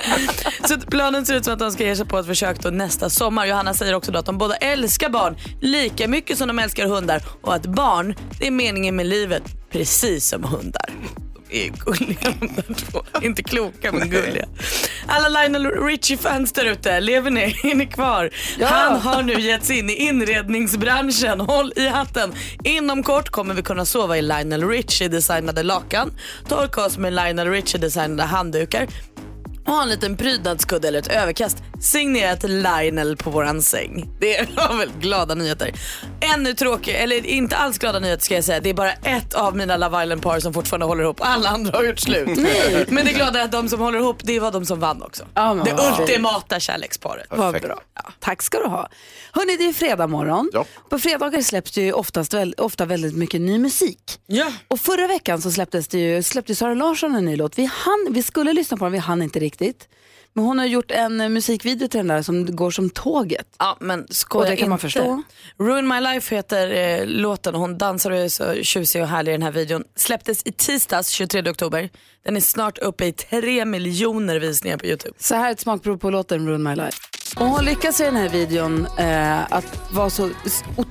så 0.68 0.80
planen 0.80 1.26
ser 1.26 1.34
ut 1.34 1.44
som 1.44 1.52
att 1.52 1.58
de 1.58 1.72
ska 1.72 1.84
ge 1.84 1.96
sig 1.96 2.06
på 2.06 2.18
ett 2.18 2.26
försök 2.26 2.62
då 2.62 2.70
nästa 2.70 3.10
sommar. 3.10 3.46
Johanna 3.46 3.74
säger 3.74 3.94
också 3.94 4.16
att 4.16 4.26
de 4.26 4.38
båda 4.38 4.54
älskar 4.56 5.08
barn 5.08 5.36
lika 5.60 6.08
mycket 6.08 6.38
som 6.38 6.48
de 6.48 6.58
älskar 6.58 6.86
hundar 6.86 7.22
och 7.42 7.54
att 7.54 7.66
barn, 7.66 8.14
det 8.38 8.46
är 8.46 8.50
meningen 8.50 8.96
med 8.96 9.06
livet 9.06 9.42
precis 9.72 10.28
som 10.28 10.44
hundar. 10.44 10.90
Är 11.52 11.68
gulliga 11.68 12.18
de 12.40 12.46
där 12.46 12.74
två. 12.74 13.02
Inte 13.22 13.42
kloka 13.42 13.92
men 13.92 14.10
gulliga. 14.10 14.44
Alla 15.06 15.28
Lionel 15.28 15.66
Richie-fans 15.66 16.52
där 16.52 16.64
ute, 16.64 17.00
lever 17.00 17.30
ni? 17.30 17.42
Är 17.62 17.74
ni 17.74 17.86
kvar? 17.86 18.30
Han 18.60 19.00
har 19.00 19.22
nu 19.22 19.40
gett 19.40 19.64
sig 19.64 19.78
in 19.78 19.90
i 19.90 19.92
inredningsbranschen. 19.94 21.40
Håll 21.40 21.72
i 21.76 21.86
hatten. 21.86 22.34
Inom 22.64 23.02
kort 23.02 23.30
kommer 23.30 23.54
vi 23.54 23.62
kunna 23.62 23.84
sova 23.84 24.18
i 24.18 24.22
Lionel 24.22 24.68
Richie-designade 24.68 25.62
lakan, 25.62 26.12
torka 26.48 26.84
oss 26.84 26.98
med 26.98 27.12
Lionel 27.12 27.48
Richie-designade 27.50 28.22
handdukar 28.22 28.86
och 29.70 29.76
ha 29.76 29.82
en 29.82 29.88
liten 29.88 30.16
prydnadskudde 30.16 30.88
eller 30.88 30.98
ett 30.98 31.08
överkast 31.12 31.56
signerat 31.80 32.42
Lionel 32.42 33.16
på 33.16 33.30
våran 33.30 33.62
säng. 33.62 34.08
Det 34.20 34.48
var 34.56 34.78
väl 34.78 34.90
glada 35.00 35.34
nyheter. 35.34 35.72
Ännu 36.34 36.54
tråkigare, 36.54 36.98
eller 36.98 37.26
inte 37.26 37.56
alls 37.56 37.78
glada 37.78 37.98
nyheter 37.98 38.24
ska 38.24 38.34
jag 38.34 38.44
säga. 38.44 38.60
Det 38.60 38.70
är 38.70 38.74
bara 38.74 38.92
ett 38.92 39.34
av 39.34 39.56
mina 39.56 39.76
Love 39.76 40.02
Island-par 40.04 40.40
som 40.40 40.54
fortfarande 40.54 40.86
håller 40.86 41.02
ihop. 41.02 41.16
Alla 41.20 41.48
andra 41.48 41.76
har 41.78 41.84
gjort 41.84 41.98
slut. 41.98 42.28
Nej. 42.36 42.84
Men 42.88 43.04
det 43.06 43.12
glada 43.12 43.40
är 43.40 43.44
att 43.44 43.52
de 43.52 43.68
som 43.68 43.80
håller 43.80 43.98
ihop, 43.98 44.16
det 44.22 44.40
var 44.40 44.52
de 44.52 44.66
som 44.66 44.80
vann 44.80 45.02
också. 45.02 45.24
Ja, 45.34 45.54
men 45.54 45.64
det 45.64 45.72
ultimata 46.00 46.60
kärleksparet. 46.60 47.26
Vad 47.30 47.60
bra. 47.62 47.80
Tack 48.20 48.42
ska 48.42 48.58
du 48.58 48.66
ha. 48.66 48.88
Hörni, 49.32 49.56
det 49.56 49.64
är 49.68 49.72
fredag 49.72 50.06
morgon. 50.06 50.50
På 50.90 50.98
fredagar 50.98 51.42
släpps 51.42 51.72
det 51.72 51.80
ju 51.82 51.92
oftast, 51.92 52.34
väl- 52.34 52.54
ofta 52.58 52.84
väldigt 52.86 53.16
mycket 53.16 53.40
ny 53.40 53.58
musik. 53.58 54.18
Ja. 54.26 54.52
Och 54.68 54.80
förra 54.80 55.06
veckan 55.06 55.40
så 55.42 55.50
släpptes 55.50 55.88
det 55.88 55.98
ju, 55.98 56.22
släppte 56.22 56.54
Sara 56.54 56.74
Larsson 56.74 57.14
en 57.14 57.24
ny 57.24 57.36
låt. 57.36 57.58
Vi, 57.58 57.64
hann, 57.72 58.06
vi 58.10 58.22
skulle 58.22 58.52
lyssna 58.52 58.76
på 58.76 58.84
den, 58.84 58.92
vi 58.92 58.98
hann 58.98 59.22
inte 59.22 59.38
riktigt. 59.38 59.59
Men 60.32 60.44
hon 60.44 60.58
har 60.58 60.66
gjort 60.66 60.90
en 60.90 61.20
eh, 61.20 61.28
musikvideo 61.28 61.88
till 61.88 61.98
den 61.98 62.08
där 62.08 62.22
som 62.22 62.56
går 62.56 62.70
som 62.70 62.90
tåget. 62.90 63.46
Ja, 63.58 63.76
men 63.80 64.06
skoja 64.10 64.50
det 64.50 64.56
kan 64.56 64.68
man 64.68 64.78
förstå. 64.78 65.22
Ruin 65.58 65.88
My 65.88 66.00
Life 66.00 66.34
heter 66.34 66.70
eh, 66.70 67.06
låten 67.06 67.54
och 67.54 67.60
hon 67.60 67.78
dansar 67.78 68.10
och 68.10 68.16
är 68.16 68.28
så 68.28 68.54
tjusig 68.62 69.02
och 69.02 69.08
härlig 69.08 69.32
i 69.32 69.34
den 69.34 69.42
här 69.42 69.52
videon. 69.52 69.84
Släpptes 69.96 70.42
i 70.46 70.52
tisdags 70.52 71.08
23 71.08 71.50
oktober. 71.50 71.90
Den 72.24 72.36
är 72.36 72.40
snart 72.40 72.78
uppe 72.78 73.06
i 73.06 73.12
tre 73.12 73.64
miljoner 73.64 74.40
visningar 74.40 74.76
på 74.76 74.86
Youtube. 74.86 75.14
Så 75.18 75.34
här 75.34 75.48
är 75.48 75.52
ett 75.52 75.60
smakprov 75.60 75.96
på 75.96 76.10
låten 76.10 76.48
Ruin 76.48 76.62
My 76.62 76.74
Life. 76.74 76.98
Och 77.36 77.46
hon 77.46 77.64
lyckas 77.64 78.00
i 78.00 78.04
den 78.04 78.16
här 78.16 78.28
videon 78.28 78.86
eh, 78.98 79.52
att 79.52 79.90
vara 79.92 80.10
så, 80.10 80.30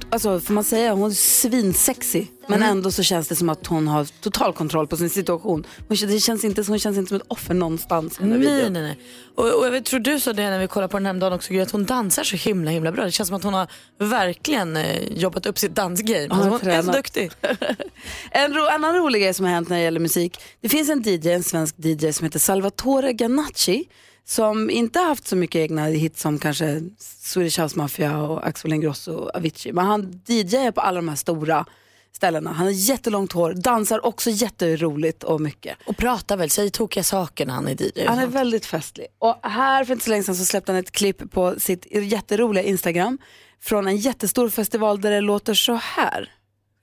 alltså 0.10 0.40
får 0.40 0.54
man 0.54 0.64
säga, 0.64 0.94
hon 0.94 1.10
är 1.12 1.14
svinsexy. 1.16 2.26
Men 2.48 2.58
Mm. 2.64 2.70
ändå 2.72 2.92
så 2.92 3.04
känns 3.04 3.28
det 3.28 3.36
som 3.36 3.50
att 3.50 3.68
hon 3.68 3.88
har 3.88 4.08
total 4.22 4.54
kontroll 4.54 4.88
på 4.88 4.98
sin 4.98 5.10
situation. 5.10 5.66
Hon, 5.88 5.98
det 5.98 6.20
känns 6.20 6.44
inte, 6.44 6.64
hon 6.68 6.80
känns 6.80 6.98
inte 6.98 7.08
som 7.10 7.18
ett 7.18 7.24
offer 7.28 7.54
någonstans 7.54 8.20
i 8.20 8.24
den 8.24 8.32
här 8.32 8.40
Nej, 8.40 8.48
videon. 8.56 8.74
nej, 8.74 8.82
nej. 8.82 9.00
Och, 9.36 9.60
och 9.60 9.66
jag 9.66 9.72
vet, 9.72 9.86
tror 9.86 10.00
du 10.00 10.20
så 10.20 10.34
det 10.34 10.50
när 10.50 10.60
vi 10.60 10.68
kollar 10.68 10.88
på 10.88 10.98
den 10.98 11.06
här 11.06 11.14
dagen 11.14 11.34
också, 11.34 11.60
att 11.62 11.72
hon 11.72 11.86
dansar 11.86 12.24
så 12.24 12.36
himla 12.36 12.72
himla 12.72 12.92
bra. 12.92 13.06
Det 13.06 13.12
känns 13.12 13.28
som 13.28 13.36
att 13.38 13.44
hon 13.44 13.54
har 13.54 13.68
verkligen 13.98 14.78
eh, 14.78 15.04
jobbat 15.04 15.46
upp 15.46 15.58
sitt 15.60 15.76
dansgame. 15.76 16.28
Ja, 16.30 16.34
Alltså, 16.36 16.50
hon 16.50 16.72
är 16.72 16.82
så 16.82 16.92
duktig. 16.92 17.32
En 18.32 18.54
ro, 18.54 18.66
annan 18.66 18.96
rolig 18.96 19.22
grej 19.22 19.34
som 19.34 19.46
har 19.46 19.52
hänt 19.54 19.70
när 19.70 19.78
det 19.78 19.84
gäller 19.84 20.00
musik. 20.00 20.38
Det 20.62 20.70
finns 20.70 20.90
en 20.90 21.02
DJ, 21.06 21.30
en 21.32 21.44
svensk 21.44 21.76
DJ 21.78 22.12
som 22.12 22.26
heter 22.26 22.40
Salvatore 22.40 23.14
Ganacci 23.14 23.84
som 24.30 24.70
inte 24.70 25.00
har 25.00 25.06
haft 25.06 25.28
så 25.28 25.36
mycket 25.36 25.60
egna 25.60 25.86
hits 25.86 26.22
som 26.22 26.40
kanske 26.40 26.82
Swedish 27.00 27.60
House 27.60 27.78
Mafia 27.78 28.18
och 28.18 28.48
Axel 28.48 28.74
Ingrosso 28.74 29.14
och 29.14 29.36
Avicii. 29.36 29.74
Men 29.74 29.86
han 29.86 30.22
DJar 30.26 30.72
på 30.72 30.82
alla 30.82 30.96
de 30.96 31.10
här 31.10 31.16
stora 31.16 31.66
ställena. 32.12 32.52
Han 32.52 32.66
har 32.66 32.74
jättelångt 32.74 33.32
hår, 33.32 33.54
dansar 33.54 34.06
också 34.06 34.30
jätteroligt 34.30 35.24
och 35.24 35.42
mycket. 35.42 35.78
Och 35.86 35.98
pratar 35.98 36.38
väl, 36.38 36.50
säger 36.50 36.70
tokiga 36.70 37.04
saker 37.04 37.46
när 37.46 37.54
han 37.54 37.68
är 37.68 37.82
DJ. 37.82 38.06
Han 38.06 38.20
är 38.20 38.28
väldigt 38.28 38.66
festlig. 38.66 39.08
Och 39.20 39.40
här 39.44 39.86
för 39.86 39.94
inte 39.94 40.06
så 40.06 40.12
länge 40.12 40.24
sedan 40.24 40.36
så 40.36 40.46
släppte 40.46 40.72
han 40.72 40.80
ett 40.80 40.92
klipp 40.92 41.32
på 41.32 41.60
sitt 41.60 41.88
jätteroliga 41.92 42.64
Instagram 42.64 43.18
från 43.62 43.88
en 43.88 43.98
jättestor 43.98 44.50
festival 44.50 45.02
där 45.02 45.12
det 45.12 45.22
låter 45.22 45.54
så 45.54 45.74
här. 45.74 46.32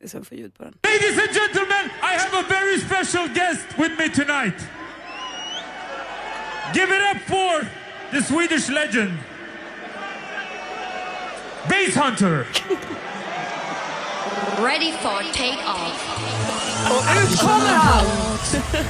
Ladies 0.00 0.14
and 0.14 0.24
gentlemen, 1.34 1.84
I 2.02 2.18
have 2.18 2.38
a 2.38 2.44
very 2.48 2.80
special 2.80 3.28
guest 3.28 3.66
with 3.78 3.98
me 3.98 4.08
tonight. 4.08 4.85
Give 6.74 6.90
it 6.90 7.02
up 7.02 7.22
for 7.22 7.68
the 8.10 8.22
Swedish 8.22 8.68
legend, 8.68 9.18
Bass 11.68 11.94
Hunter. 11.94 12.46
Ready 14.58 14.92
for 14.92 15.22
take-off. 15.32 16.02
Och 16.90 17.22
ut 17.22 17.38
kommer 17.40 17.74
han! 17.74 18.06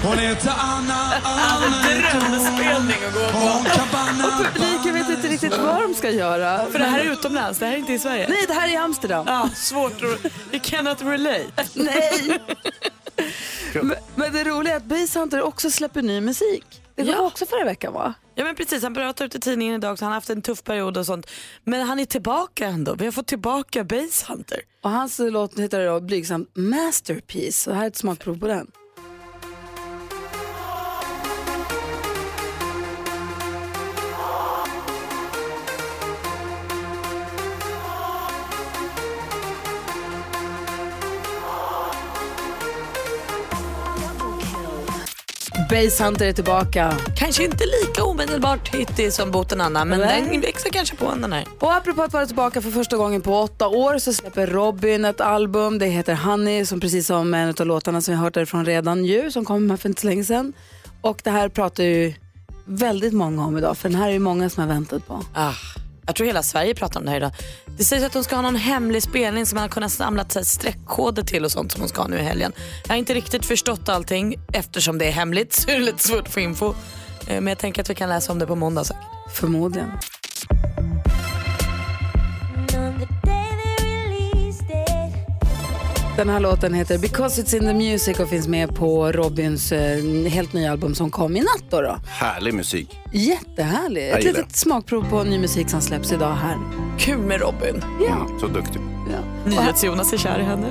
Hon 0.03 0.19
heter 0.19 0.53
Anna, 0.59 1.13
Anna 1.23 1.83
Drömspelning 1.83 2.97
att 3.09 3.15
gå 3.15 3.21
på. 3.21 3.39
Och 4.27 4.55
publiken 4.55 4.95
vet 4.95 5.09
inte 5.09 5.29
riktigt 5.29 5.59
vad 5.59 5.83
de 5.83 5.95
ska 5.95 6.11
göra. 6.11 6.67
För 6.67 6.79
det 6.79 6.85
här 6.85 7.01
är 7.01 7.13
utomlands, 7.13 7.59
det 7.59 7.67
här 7.67 7.73
är 7.73 7.79
inte 7.79 7.93
i 7.93 7.99
Sverige. 7.99 8.27
Nej, 8.29 8.45
det 8.49 8.55
här 8.55 8.69
är 8.69 8.73
i 8.73 8.77
Amsterdam. 8.77 9.25
Ja, 9.29 9.49
svårt 9.55 9.93
att... 9.93 10.33
You 10.53 10.61
cannot 10.63 11.03
relate. 11.03 11.65
Nej. 11.73 12.39
men, 13.83 13.95
men 14.15 14.33
det 14.33 14.45
roliga 14.45 14.73
är 14.73 14.77
att 14.77 14.85
Bass 14.85 15.17
Hunter 15.17 15.43
också 15.43 15.71
släpper 15.71 16.03
ny 16.03 16.21
musik. 16.21 16.83
Det 16.97 17.05
var 17.05 17.27
också 17.27 17.47
förra 17.47 17.65
veckan 17.65 17.93
va? 17.93 18.15
Ja 18.35 18.45
men 18.45 18.55
precis, 18.55 18.83
han 18.83 18.95
pratar 18.95 19.25
ut 19.25 19.35
i 19.35 19.41
tidningen 19.41 19.75
idag 19.75 19.99
så 19.99 20.05
han 20.05 20.13
har 20.13 20.17
haft 20.17 20.31
en 20.31 20.43
tuff 20.43 20.65
period 20.65 20.97
och 20.97 21.07
sånt. 21.07 21.31
Men 21.65 21.87
han 21.87 22.01
är 22.01 22.05
tillbaka 22.05 22.67
ändå. 22.67 22.95
Vi 22.95 23.05
har 23.05 23.13
fått 23.13 23.27
tillbaka 23.27 23.85
Bass 23.85 24.25
Hunter. 24.29 24.61
Och 24.83 24.91
hans 24.91 25.19
låt 25.19 25.59
heter 25.59 25.87
då 25.87 26.01
blygsamt 26.01 26.57
Masterpiece. 26.57 27.67
Och 27.67 27.75
här 27.75 27.83
är 27.83 27.87
ett 27.87 27.97
smakprov 27.97 28.39
på 28.41 28.47
den. 28.47 28.71
Bass 45.71 46.01
Hunter 46.01 46.27
är 46.27 46.33
tillbaka. 46.33 46.97
Kanske 47.17 47.45
inte 47.45 47.65
lika 47.65 48.05
omedelbart 48.05 48.75
hittig 48.75 49.13
som 49.13 49.31
Boten 49.31 49.61
Anna 49.61 49.85
men 49.85 50.01
Nej. 50.01 50.29
den 50.31 50.41
växer 50.41 50.71
kanske 50.71 50.97
på 50.97 51.15
den 51.21 51.33
här. 51.33 51.45
Och 51.59 51.75
apropå 51.75 52.03
att 52.03 52.13
vara 52.13 52.27
tillbaka 52.27 52.63
för 52.63 52.71
första 52.71 52.97
gången 52.97 53.23
på 53.23 53.41
åtta 53.41 53.69
år 53.69 53.99
så 53.99 54.13
släpper 54.13 54.47
Robin 54.47 55.05
ett 55.05 55.21
album. 55.21 55.79
Det 55.79 55.87
heter 55.87 56.15
Honey, 56.15 56.67
som 56.67 56.81
precis 56.81 57.07
som 57.07 57.35
en 57.35 57.55
av 57.61 57.67
låtarna 57.67 58.01
som 58.01 58.13
vi 58.13 58.17
har 58.17 58.25
hört 58.25 58.35
därifrån 58.35 58.65
redan 58.65 59.05
ju, 59.05 59.31
som 59.31 59.45
kom 59.45 59.71
här 59.71 59.77
för 59.77 59.89
inte 59.89 60.01
så 60.01 60.07
länge 60.07 60.25
sedan. 60.25 60.53
Och 61.01 61.21
det 61.25 61.31
här 61.31 61.49
pratar 61.49 61.85
ju 61.85 62.15
väldigt 62.65 63.13
många 63.13 63.47
om 63.47 63.59
idag, 63.59 63.77
för 63.79 63.89
den 63.89 63.99
här 63.99 64.09
är 64.09 64.13
ju 64.13 64.19
många 64.19 64.51
som 64.51 64.61
har 64.61 64.69
väntat 64.69 65.07
på. 65.07 65.23
Ah, 65.35 65.53
jag 66.07 66.17
tror 66.17 66.27
hela 66.27 66.43
Sverige 66.43 66.75
pratar 66.75 67.01
om 67.01 67.07
det 67.07 67.11
här 67.11 67.19
idag. 67.19 67.33
Det 67.79 67.85
sägs 67.85 68.05
att 68.05 68.15
hon 68.15 68.25
ska 68.25 68.35
ha 68.35 68.43
någon 68.43 68.57
hemlig 68.57 69.03
spelning 69.03 69.47
som 69.47 69.57
man 69.57 69.63
har 69.63 69.69
kunnat 69.69 69.93
samla 69.93 70.25
streckkoder 70.25 71.23
till 71.23 71.45
och 71.45 71.53
sånt 71.53 71.73
som 71.73 71.81
hon 71.81 71.89
ska 71.89 72.01
ha 72.01 72.09
nu 72.09 72.17
i 72.19 72.23
helgen. 72.23 72.53
Jag 72.83 72.93
har 72.93 72.99
inte 72.99 73.15
riktigt 73.15 73.47
förstått 73.47 73.89
allting 73.89 74.37
eftersom 74.53 74.99
det 74.99 75.05
är 75.05 75.13
hemligt 75.13 75.53
så 75.53 75.71
är 75.71 75.79
det 75.79 75.85
lite 75.85 76.09
svårt 76.09 76.27
att 76.27 76.33
få 76.33 76.41
info. 76.41 76.67
Eh, 76.67 76.75
men 77.27 77.47
jag 77.47 77.59
tänker 77.59 77.83
att 77.83 77.91
vi 77.91 77.95
kan 77.95 78.09
läsa 78.09 78.33
om 78.33 78.39
det 78.39 78.47
på 78.47 78.55
måndag 78.55 78.85
säkert. 78.85 79.03
Förmodligen. 79.35 79.91
Den 86.17 86.29
här 86.29 86.41
låten 86.41 86.75
heter 86.75 86.99
Because 86.99 87.43
It's 87.43 87.57
In 87.57 87.63
The 87.63 87.75
Music 87.75 88.21
och 88.21 88.29
finns 88.29 88.49
med 88.49 88.75
på 88.75 89.13
Robins 89.13 89.73
eh, 89.73 90.05
helt 90.29 90.53
nya 90.53 90.73
album 90.73 90.95
som 90.95 91.11
kom 91.11 91.37
i 91.37 91.41
natt. 91.41 91.65
Då 91.71 91.81
då. 91.81 91.99
Härlig 92.07 92.55
musik. 92.55 92.99
Jättehärlig. 93.13 94.09
Jag 94.09 94.19
Ett 94.19 94.25
litet 94.25 94.57
smakprov 94.57 95.11
på 95.11 95.25
ny 95.25 95.39
musik 95.39 95.71
som 95.71 95.81
släpps 95.81 96.13
idag 96.13 96.35
här. 96.35 96.59
Kul 96.99 97.19
med 97.19 97.41
Robin. 97.41 97.85
Ja. 98.09 98.27
Mm, 98.27 98.41
så 98.41 98.47
duktig. 98.47 98.81
NyhetsJonas 99.47 100.13
är 100.13 100.19
kär 100.19 100.39
i 100.39 100.43
henne. 100.43 100.67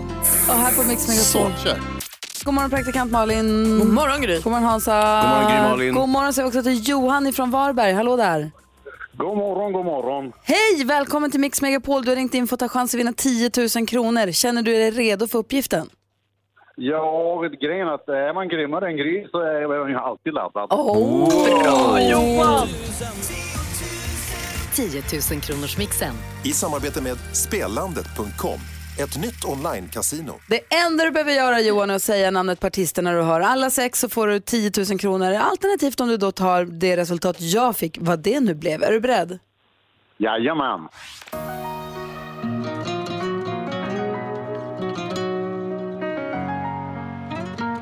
Och 0.48 0.54
här 0.54 0.72
på 0.76 0.84
Mix 0.84 1.08
Megapol. 1.08 1.54
Så 1.58 1.64
kär. 1.64 1.82
God 2.44 2.54
morgon 2.54 2.70
praktikant 2.70 3.12
Malin. 3.12 3.80
God 3.80 3.94
morgon 3.94 4.22
Gry. 4.22 4.36
God 4.42 4.52
morgon 4.52 4.64
Hansa. 4.64 5.22
God 5.22 5.30
morgon, 5.30 5.52
Gry 5.52 5.70
Malin. 5.70 5.94
God 5.96 6.10
morgon 6.10 6.34
säger 6.34 6.48
också 6.48 6.64
till 6.64 6.90
Johan 6.90 7.28
ifrån 7.28 7.52
Varberg. 7.52 7.94
Hallå 7.94 8.16
där. 8.16 8.52
God 9.18 9.38
morgon, 9.38 9.74
god 9.74 9.86
morgon. 9.86 10.34
Hej, 10.44 10.84
välkommen 10.86 11.32
till 11.32 11.40
Mix 11.40 11.62
Megapol. 11.62 12.04
Du 12.04 12.12
har 12.12 12.16
ringt 12.16 12.34
in 12.34 12.48
för 12.48 12.56
att 12.56 12.60
ta 12.60 12.68
chans 12.68 12.94
att 12.94 13.00
vinna 13.00 13.14
10 13.14 13.50
000 13.78 13.88
kronor. 13.88 14.32
Känner 14.32 14.62
du 14.62 14.72
dig 14.72 14.92
redo 14.92 15.28
för 15.28 15.40
uppgiften? 15.40 15.90
Ja, 16.76 17.40
vet 17.40 17.62
grejen 17.62 17.88
är 17.88 17.92
att 17.92 18.10
är 18.10 18.34
man 18.34 18.48
grymmare 18.50 18.88
än 18.88 18.98
Gry 18.98 19.28
så 19.32 19.40
är 19.40 19.62
jag 19.62 19.90
ju 19.90 19.96
alltid 19.96 20.34
laddad. 20.34 20.68
Oh, 20.74 21.62
bra 21.64 22.02
Johan! 22.02 22.68
10 24.76 25.04
000 25.32 25.42
kronors 25.42 25.78
mixen. 25.78 26.14
I 26.46 26.50
samarbete 26.50 27.04
med 27.04 27.18
Spelandet.com, 27.18 28.60
ett 29.00 29.18
nytt 29.18 29.46
online-casino. 29.46 30.34
Det 30.48 30.60
enda 30.86 31.04
du 31.04 31.12
behöver 31.12 31.32
göra 31.32 31.62
Johan 31.62 31.90
är 31.90 31.96
att 31.96 32.04
säga 32.04 32.32
namnet 32.32 32.60
på 32.60 32.68
artisten 32.68 33.04
när 33.04 33.16
du 33.16 33.22
hör 33.22 33.42
alla 33.42 33.70
sex 33.70 34.00
så 34.00 34.10
får 34.10 34.28
du 34.28 34.40
10 34.40 34.72
000 34.90 35.00
kronor. 35.00 35.34
Alternativt 35.34 36.00
om 36.00 36.08
du 36.08 36.18
då 36.18 36.32
tar 36.32 36.66
det 36.66 36.98
resultat 36.98 37.36
jag 37.40 37.78
fick, 37.78 37.98
vad 38.02 38.20
det 38.20 38.40
nu 38.40 38.54
blev. 38.54 38.84
Är 38.84 38.92
du 38.92 39.00
beredd? 39.00 39.40
Jajamän. 40.18 40.88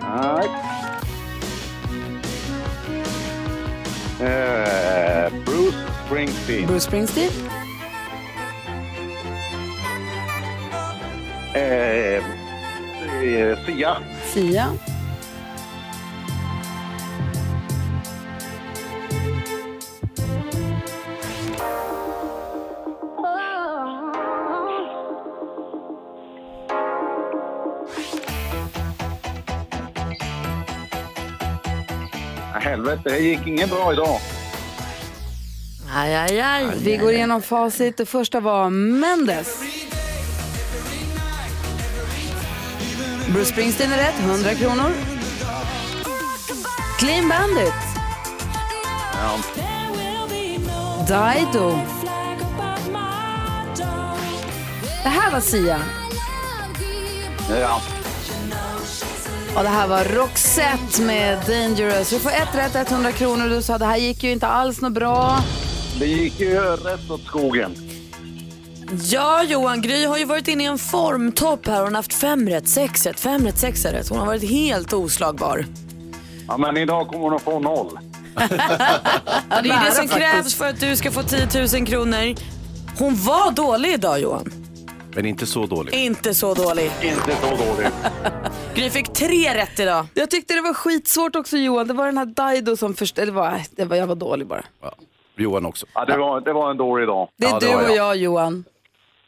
Nej. 0.01 0.49
Eh, 4.19 5.33
Bruce 5.45 5.77
Springsteen. 6.05 6.67
Bruce 6.67 6.79
Springsteen? 6.79 7.31
Eh, 11.55 12.23
Sia. 13.65 13.97
Sia? 14.33 14.73
Helvete, 32.53 33.09
det 33.09 33.19
gick 33.19 33.47
inget 33.47 33.69
bra 33.69 33.93
idag. 33.93 34.19
Aj, 35.95 36.15
aj, 36.15 36.39
aj. 36.41 36.63
Vi 36.77 36.97
går 36.97 37.13
igenom 37.13 37.41
facit. 37.41 37.97
Det 37.97 38.05
första 38.05 38.39
var 38.39 38.69
Mendes. 38.69 39.82
Bruce 43.33 43.45
Springsteen 43.45 43.91
är 43.91 43.97
rätt, 43.97 44.19
100 44.19 44.55
kronor. 44.55 44.91
Clean 46.99 47.29
Bandit. 47.29 47.73
Ja. 49.13 49.39
Dido. 51.07 51.79
Det 55.03 55.09
här 55.09 55.31
var 55.31 55.39
Sia. 55.39 55.79
Ja. 57.49 57.81
Och 59.55 59.63
det 59.63 59.69
här 59.69 59.87
var 59.87 60.03
Roxette 60.03 61.01
med 61.01 61.37
Dangerous. 61.47 62.09
Du 62.09 62.19
får 62.19 62.31
ett 62.31 62.55
rätt, 62.75 62.91
100 62.91 63.11
kronor. 63.11 63.49
Du 63.49 63.61
sa 63.61 63.77
det 63.77 63.85
här 63.85 63.97
gick 63.97 64.23
ju 64.23 64.31
inte 64.31 64.47
alls 64.47 64.81
något 64.81 64.93
bra. 64.93 65.43
Det 65.99 66.07
gick 66.07 66.39
ju 66.39 66.59
rätt 66.59 67.11
åt 67.11 67.21
skogen. 67.21 67.92
Ja, 69.01 69.43
Johan 69.43 69.81
Gry 69.81 70.05
har 70.05 70.17
ju 70.17 70.25
varit 70.25 70.47
inne 70.47 70.63
i 70.63 70.67
en 70.67 70.77
formtopp 70.77 71.67
här. 71.67 71.77
Hon 71.83 71.85
har 71.85 71.95
haft 71.95 72.13
fem 72.13 72.49
rätt, 72.49 72.67
sex 72.67 73.05
rätt, 73.05 73.19
fem 73.19 73.45
rätt, 73.45 73.57
sex 73.59 73.85
rätt. 73.85 74.09
Hon 74.09 74.19
har 74.19 74.25
varit 74.25 74.49
helt 74.49 74.93
oslagbar. 74.93 75.65
Ja, 76.47 76.57
men 76.57 76.77
idag 76.77 77.07
kommer 77.07 77.23
hon 77.23 77.33
att 77.33 77.41
få 77.41 77.59
noll. 77.59 77.99
Ja, 78.35 79.61
det 79.63 79.69
är 79.69 79.85
det 79.85 79.91
som 79.91 80.07
krävs 80.07 80.55
för 80.55 80.69
att 80.69 80.79
du 80.79 80.95
ska 80.95 81.11
få 81.11 81.23
10 81.23 81.47
000 81.79 81.87
kronor. 81.87 82.35
Hon 82.99 83.15
var 83.15 83.51
dålig 83.51 83.89
idag 83.93 84.19
Johan. 84.19 84.51
Men 85.15 85.25
inte 85.25 85.45
så 85.45 85.65
dålig. 85.65 85.93
Inte 85.93 86.33
så 86.33 86.53
dålig. 86.53 86.91
Inte 87.01 87.35
så 87.41 87.49
dålig. 87.49 87.87
Gry 88.75 88.89
fick 88.89 89.13
tre 89.13 89.55
rätt 89.55 89.79
idag. 89.79 90.05
Jag 90.13 90.29
tyckte 90.29 90.53
det 90.53 90.61
var 90.61 90.73
skitsvårt 90.73 91.35
också 91.35 91.57
Johan. 91.57 91.87
Det 91.87 91.93
var 91.93 92.05
den 92.05 92.17
här 92.17 92.25
Daido 92.25 92.77
som 92.77 92.93
först... 92.93 93.15
Det 93.15 93.31
var, 93.31 93.61
det 93.71 93.85
var, 93.85 93.95
jag 93.97 94.07
var 94.07 94.15
dålig 94.15 94.47
bara. 94.47 94.63
Johan 95.37 95.65
också. 95.65 95.85
Ja, 95.93 96.05
det, 96.05 96.17
var, 96.17 96.41
det 96.41 96.53
var 96.53 96.71
en 96.71 96.77
dålig 96.77 97.07
dag. 97.07 97.27
Det 97.37 97.45
är 97.45 97.49
Ja, 97.49 97.59
du 97.59 97.67
och 97.67 97.83
jag. 97.83 97.95
jag 97.95 98.15
Johan. 98.15 98.63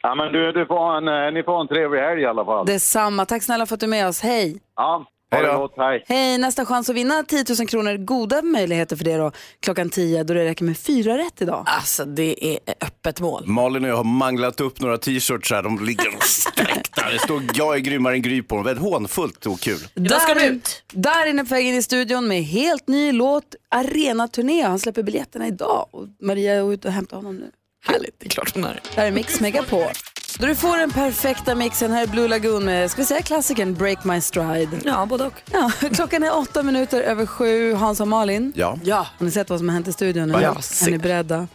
Ja, 0.06 0.14
men 0.14 0.32
du, 0.32 0.52
du 0.52 0.66
får 0.66 0.96
en, 0.96 1.08
eh, 1.08 1.32
ni 1.32 1.42
får 1.42 1.60
en 1.60 1.68
trevlig 1.68 2.00
helg 2.00 2.20
i 2.22 2.26
alla 2.26 2.44
fall. 2.44 2.66
Detsamma. 2.66 3.26
Tack 3.26 3.42
snälla 3.42 3.66
för 3.66 3.74
att 3.74 3.80
du 3.80 3.86
är 3.86 3.90
med 3.90 4.08
oss. 4.08 4.20
Hej! 4.20 4.60
Ja, 4.76 5.06
ha 5.34 5.42
det 5.42 5.56
gott. 5.56 5.74
Hej. 5.76 6.04
Hej, 6.08 6.38
nästa 6.38 6.66
chans 6.66 6.90
att 6.90 6.96
vinna 6.96 7.22
10 7.22 7.44
000 7.58 7.68
kronor. 7.68 7.96
Goda 7.96 8.42
möjligheter 8.42 8.96
för 8.96 9.04
det 9.04 9.16
då. 9.16 9.32
Klockan 9.60 9.90
10 9.90 10.24
då 10.24 10.34
det 10.34 10.44
räcker 10.44 10.64
med 10.64 10.78
fyra 10.78 11.18
rätt 11.18 11.42
idag. 11.42 11.64
Alltså 11.66 12.04
det 12.04 12.46
är 12.54 12.58
öppet 12.80 13.20
mål. 13.20 13.46
Malin 13.46 13.84
och 13.84 13.90
jag 13.90 13.96
har 13.96 14.04
manglat 14.04 14.60
upp 14.60 14.80
några 14.80 14.98
t-shirts 14.98 15.52
här. 15.52 15.62
De 15.62 15.84
ligger 15.84 16.24
sträckta. 16.24 17.10
Det 17.12 17.18
står 17.18 17.42
jag 17.54 17.74
är 17.74 17.78
grymmare 17.78 18.14
än 18.14 18.22
Gry 18.22 18.42
på 18.42 18.54
dem. 18.56 18.64
Väldigt 18.64 18.84
hånfullt 18.84 19.46
och 19.46 19.60
kul. 19.60 19.78
Där, 19.94 20.60
där 20.92 21.26
inne 21.26 21.44
på 21.44 21.54
väg 21.54 21.66
in 21.66 21.74
i 21.74 21.82
studion 21.82 22.28
med 22.28 22.42
helt 22.42 22.88
ny 22.88 23.12
låt, 23.12 23.54
Arena-turné. 23.70 24.62
Han 24.62 24.78
släpper 24.78 25.02
biljetterna 25.02 25.46
idag 25.46 25.86
och 25.90 26.06
Maria 26.22 26.54
är 26.54 26.72
ute 26.72 26.88
och 26.88 26.94
hämtar 26.94 27.16
honom 27.16 27.36
nu. 27.36 27.50
Härligt, 27.86 28.20
det 28.20 28.26
är 28.26 28.30
klart 28.30 28.54
hon 28.54 28.64
är. 28.64 28.80
Det 28.94 29.00
här 29.00 29.06
är 29.06 29.10
Mix 29.10 29.40
Megapol. 29.40 29.90
Då 30.38 30.46
du 30.46 30.54
får 30.54 30.76
den 30.76 30.90
perfekta 30.90 31.54
mixen. 31.54 31.92
Här 31.92 32.02
är 32.02 32.06
Blue 32.06 32.28
Lagoon 32.28 32.64
med, 32.64 32.90
ska 32.90 33.02
vi 33.02 33.06
säga 33.06 33.22
klassikern 33.22 33.74
Break 33.74 34.04
My 34.04 34.20
Stride? 34.20 34.80
Ja, 34.84 35.06
både 35.06 35.24
och. 35.24 35.32
Ja, 35.52 35.72
klockan 35.94 36.22
är 36.22 36.36
åtta 36.36 36.62
minuter 36.62 37.02
över 37.02 37.26
sju. 37.26 37.74
Hans 37.74 38.00
och 38.00 38.08
Malin. 38.08 38.52
Ja. 38.56 38.78
Ja. 38.84 39.06
Har 39.18 39.24
ni 39.24 39.30
sett 39.30 39.50
vad 39.50 39.58
som 39.58 39.68
har 39.68 39.74
hänt 39.74 39.88
i 39.88 39.92
studion? 39.92 40.30
Ja, 40.30 40.38
Är, 40.86 40.90
ni 40.90 40.98
beredda? 40.98 41.48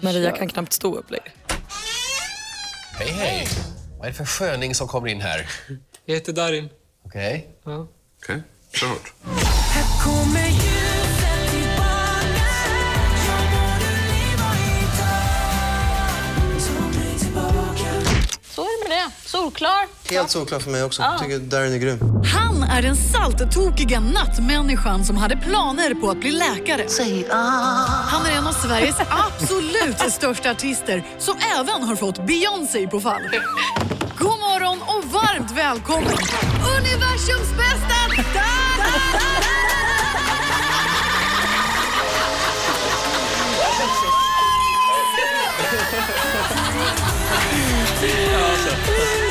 Maria 0.00 0.30
kan 0.30 0.48
knappt 0.48 0.72
stå 0.72 0.94
upp 0.94 1.10
längre. 1.10 1.32
Hej, 2.98 3.08
hej. 3.08 3.48
Vad 3.98 4.06
är 4.06 4.10
det 4.10 4.16
för 4.16 4.24
sköning 4.24 4.74
som 4.74 4.88
kommer 4.88 5.08
in 5.08 5.20
här? 5.20 5.46
Jag 6.04 6.14
heter 6.14 6.32
Darin. 6.32 6.68
Okej. 7.06 7.48
Ja. 7.64 7.88
Okej, 8.22 8.42
kör 8.72 8.86
hårt. 8.86 9.12
Solklar. 19.44 19.86
Helt 20.10 20.30
solklart 20.30 20.62
för 20.62 20.70
mig 20.70 20.84
också. 20.84 21.02
Ja. 21.02 21.18
Tycker 21.18 21.38
Darin 21.38 21.72
är 21.72 21.78
grym. 21.78 21.98
Han 22.34 22.62
är 22.62 22.82
den 22.82 22.96
salttokiga 22.96 24.00
nattmänniskan 24.00 25.04
som 25.04 25.16
hade 25.16 25.36
planer 25.36 25.94
på 25.94 26.10
att 26.10 26.20
bli 26.20 26.30
läkare. 26.30 26.86
Han 28.06 28.26
är 28.26 28.30
en 28.30 28.46
av 28.46 28.52
Sveriges 28.52 28.96
absolut 29.00 30.12
största 30.12 30.50
artister 30.50 31.06
som 31.18 31.34
även 31.58 31.82
har 31.82 31.96
fått 31.96 32.26
Beyoncé 32.26 32.86
på 32.86 33.00
fall. 33.00 33.22
God 34.18 34.40
morgon 34.40 34.78
och 34.82 35.12
varmt 35.12 35.50
välkommen 35.50 36.18
universums 36.78 37.50
bästa 37.56 37.94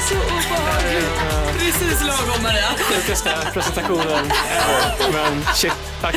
Så 0.10 0.16
obehagligt. 0.16 1.20
Precis 1.60 2.02
lagom 2.02 2.44
Maria. 2.44 2.66
Sjukaste 2.78 3.30
presentationen 3.54 4.32
ever. 4.52 5.12
Men 5.14 5.44
shit, 5.56 5.74
tack. 6.02 6.16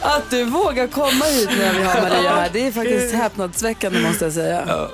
Att 0.00 0.30
du 0.30 0.44
vågar 0.44 0.86
komma 0.86 1.24
hit 1.24 1.50
när 1.58 1.74
vi 1.74 1.82
har 1.82 2.02
Maria 2.02 2.30
här, 2.30 2.50
det 2.52 2.66
är 2.66 2.72
faktiskt 2.72 3.14
häpnadsväckande 3.14 4.00
måste 4.00 4.24
jag 4.24 4.34
säga. 4.34 4.88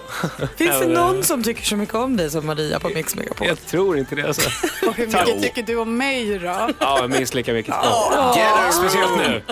Finns 0.56 0.80
det 0.80 0.86
någon 0.86 1.24
som 1.24 1.42
tycker 1.42 1.62
så 1.62 1.76
mycket 1.76 1.94
om 1.94 2.16
dig 2.16 2.30
som 2.30 2.46
Maria 2.46 2.80
på 2.80 2.88
Mix 2.88 3.14
Megapol? 3.14 3.46
Jag 3.46 3.66
tror 3.66 3.98
inte 3.98 4.14
det 4.14 4.26
alltså. 4.26 4.50
Och 4.86 4.94
hur 4.94 5.06
mycket 5.06 5.42
tycker 5.42 5.62
du 5.62 5.76
om 5.76 5.96
mig 5.96 6.38
då? 6.38 6.70
Ja, 6.78 7.06
minst 7.08 7.34
lika 7.34 7.52
mycket. 7.52 7.74
Åh. 7.82 8.70
Speciellt 8.70 9.16
nu. 9.18 9.42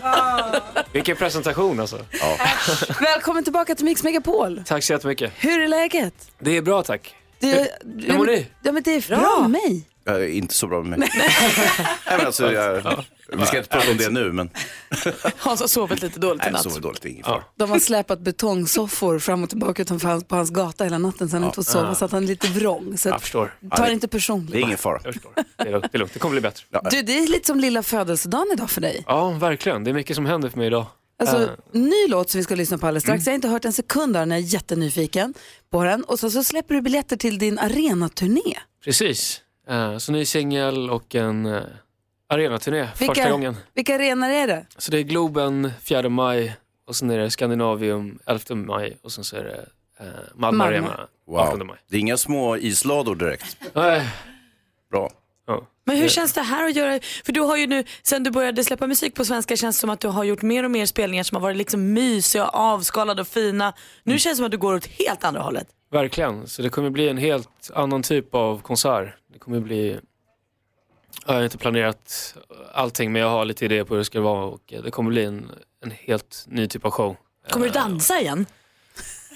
Vilken 0.92 1.16
presentation 1.16 1.80
alltså. 1.80 1.98
Välkommen 3.00 3.44
tillbaka 3.44 3.74
till 3.74 3.84
Mix 3.84 4.02
Megapol. 4.02 4.62
Tack 4.66 4.84
så 4.84 4.92
jättemycket. 4.92 5.32
Hur 5.36 5.62
är 5.62 5.68
läget? 5.68 6.14
Det 6.38 6.56
är 6.56 6.62
bra 6.62 6.82
tack. 6.82 7.14
Det, 7.42 7.68
Hur 8.06 8.18
mår 8.18 8.26
ni? 8.26 8.46
Ja, 8.62 8.72
men 8.72 8.82
det 8.82 8.94
är 8.94 9.08
bra 9.08 9.40
med 9.40 9.50
mig. 9.50 9.88
Ja, 10.04 10.24
inte 10.24 10.54
så 10.54 10.66
bra 10.66 10.82
med 10.82 10.98
mig. 10.98 11.08
Nej, 11.16 12.16
men 12.18 12.26
alltså, 12.26 12.52
jag, 12.52 12.82
vi 13.38 13.46
ska 13.46 13.56
inte 13.56 13.68
prata 13.68 13.90
om 13.90 13.96
det 13.96 14.10
nu, 14.10 14.32
men 14.32 14.50
Hans 15.38 15.60
har 15.60 15.66
sovit 15.68 16.02
lite 16.02 16.20
dåligt 16.20 16.42
i 16.42 16.44
nej, 16.44 16.46
jag 16.46 16.52
natt. 16.52 16.62
sover 16.62 16.80
dåligt. 16.80 17.04
är 17.04 17.08
Ingen 17.08 17.24
fara. 17.24 17.42
De 17.56 17.70
har 17.70 17.78
släpat 17.78 18.20
betongsoffor 18.20 19.18
fram 19.18 19.42
och 19.42 19.48
tillbaka 19.48 19.82
utanför 19.82 20.08
hans, 20.08 20.24
på 20.24 20.36
hans 20.36 20.50
gata 20.50 20.84
hela 20.84 20.98
natten 20.98 21.28
så 21.28 21.36
han 21.36 21.44
inte 21.44 21.54
får 21.54 21.62
sova 21.62 21.86
Ja. 21.88 21.94
så 21.94 22.04
att 22.04 22.12
han 22.12 22.22
är 22.22 22.26
lite 22.26 22.46
vrång. 22.48 22.98
Så 22.98 23.08
Jag 23.08 23.20
förstår. 23.20 23.54
ta 23.76 23.86
det 23.86 23.92
inte 23.92 24.08
personligt. 24.08 24.52
Det 24.52 24.58
är 24.58 24.62
ingen 24.62 24.78
fara. 24.78 25.00
Jag 25.04 25.14
förstår. 25.14 25.32
Det 25.56 25.62
är 25.68 25.70
lugnt. 25.72 25.86
Det, 25.92 25.98
är 25.98 26.18
kommer 26.18 26.32
bli 26.32 26.40
bättre. 26.40 26.64
Du, 26.90 27.02
det 27.02 27.18
är 27.18 27.26
lite 27.28 27.46
som 27.46 27.60
lilla 27.60 27.82
födelsedagen 27.82 28.46
idag 28.52 28.70
för 28.70 28.80
dig. 28.80 29.04
Ja, 29.06 29.30
verkligen. 29.30 29.84
Det 29.84 29.90
är 29.90 29.94
mycket 29.94 30.16
som 30.16 30.26
händer 30.26 30.48
för 30.48 30.58
mig 30.58 30.66
idag. 30.66 30.86
Alltså, 31.18 31.36
Eh, 31.36 31.48
ny 31.72 32.08
låt 32.08 32.30
som 32.30 32.38
vi 32.38 32.44
ska 32.44 32.54
lyssna 32.54 32.78
på 32.78 32.86
alldeles 32.86 33.02
strax. 33.02 33.26
Mm. 33.26 33.30
Jag 33.30 33.32
har 33.32 33.34
inte 33.34 33.48
hört 33.48 33.64
en 33.64 33.72
sekund 33.72 34.16
av 34.16 34.22
den, 34.22 34.30
jag 34.30 34.38
är 34.38 34.54
jättenyfiken 34.54 35.34
på 35.70 35.84
den. 35.84 36.04
Och 36.04 36.18
så, 36.18 36.30
så 36.30 36.44
släpper 36.44 36.74
du 36.74 36.80
biljetter 36.80 37.16
till 37.16 37.38
din 37.38 37.58
arenaturné. 37.58 38.58
Precis. 38.84 39.40
Eh, 39.68 39.98
så 39.98 40.12
ny 40.12 40.24
singel 40.24 40.90
och 40.90 41.14
en 41.14 41.46
uh, 41.46 41.62
arenaturné 42.28 42.88
första 42.94 43.30
gången. 43.30 43.56
vilka 43.74 43.94
arenor 43.94 44.28
är 44.28 44.46
det? 44.46 44.66
Så 44.78 44.90
det 44.90 44.98
är 44.98 45.02
Globen 45.02 45.72
4 45.82 46.08
maj 46.08 46.56
och 46.86 46.96
sen 46.96 47.10
är 47.10 47.18
det 47.18 47.30
Skandinavium 47.30 48.18
11 48.26 48.54
maj 48.54 48.96
och 49.02 49.12
sen 49.12 49.24
så 49.24 49.36
är 49.36 49.44
det 49.44 49.66
uh, 50.04 50.10
Malmö, 50.34 50.58
Malmö. 50.58 50.76
Arena 50.76 51.08
18 51.28 51.58
Wow. 51.58 51.66
maj. 51.66 51.78
Det 51.88 51.96
är 51.96 52.00
inga 52.00 52.16
små 52.16 52.56
islador 52.56 53.14
direkt. 53.14 53.56
Nej. 53.74 54.08
Bra. 54.90 55.10
Ja. 55.46 55.66
Men 55.84 55.96
hur 55.96 56.08
känns 56.08 56.32
det 56.32 56.42
här 56.42 56.64
att 56.64 56.76
göra, 56.76 57.00
för 57.24 57.32
du 57.32 57.40
har 57.40 57.56
ju 57.56 57.66
nu, 57.66 57.84
sen 58.02 58.22
du 58.22 58.30
började 58.30 58.64
släppa 58.64 58.86
musik 58.86 59.14
på 59.14 59.24
svenska 59.24 59.56
känns 59.56 59.76
det 59.76 59.80
som 59.80 59.90
att 59.90 60.00
du 60.00 60.08
har 60.08 60.24
gjort 60.24 60.42
mer 60.42 60.64
och 60.64 60.70
mer 60.70 60.86
spelningar 60.86 61.24
som 61.24 61.36
har 61.36 61.42
varit 61.42 61.56
liksom 61.56 61.92
mysiga, 61.92 62.46
avskalade 62.46 63.20
och 63.20 63.28
fina. 63.28 63.72
Nu 64.02 64.18
känns 64.18 64.32
det 64.32 64.36
som 64.36 64.44
att 64.44 64.50
du 64.50 64.58
går 64.58 64.74
åt 64.74 64.86
helt 64.86 65.24
andra 65.24 65.40
hållet. 65.40 65.66
Verkligen, 65.90 66.46
så 66.48 66.62
det 66.62 66.68
kommer 66.68 66.90
bli 66.90 67.08
en 67.08 67.18
helt 67.18 67.70
annan 67.74 68.02
typ 68.02 68.34
av 68.34 68.62
konsert. 68.62 69.14
Det 69.32 69.38
kommer 69.38 69.60
bli, 69.60 69.98
jag 71.26 71.34
har 71.34 71.42
inte 71.42 71.58
planerat 71.58 72.34
allting 72.74 73.12
men 73.12 73.22
jag 73.22 73.28
har 73.28 73.44
lite 73.44 73.64
idéer 73.64 73.84
på 73.84 73.94
hur 73.94 73.98
det 73.98 74.04
ska 74.04 74.20
vara 74.20 74.44
och 74.44 74.74
det 74.84 74.90
kommer 74.90 75.10
bli 75.10 75.24
en, 75.24 75.50
en 75.84 75.90
helt 75.90 76.44
ny 76.46 76.68
typ 76.68 76.84
av 76.84 76.90
show. 76.90 77.16
Kommer 77.50 77.66
du 77.66 77.72
dansa 77.72 78.20
igen? 78.20 78.46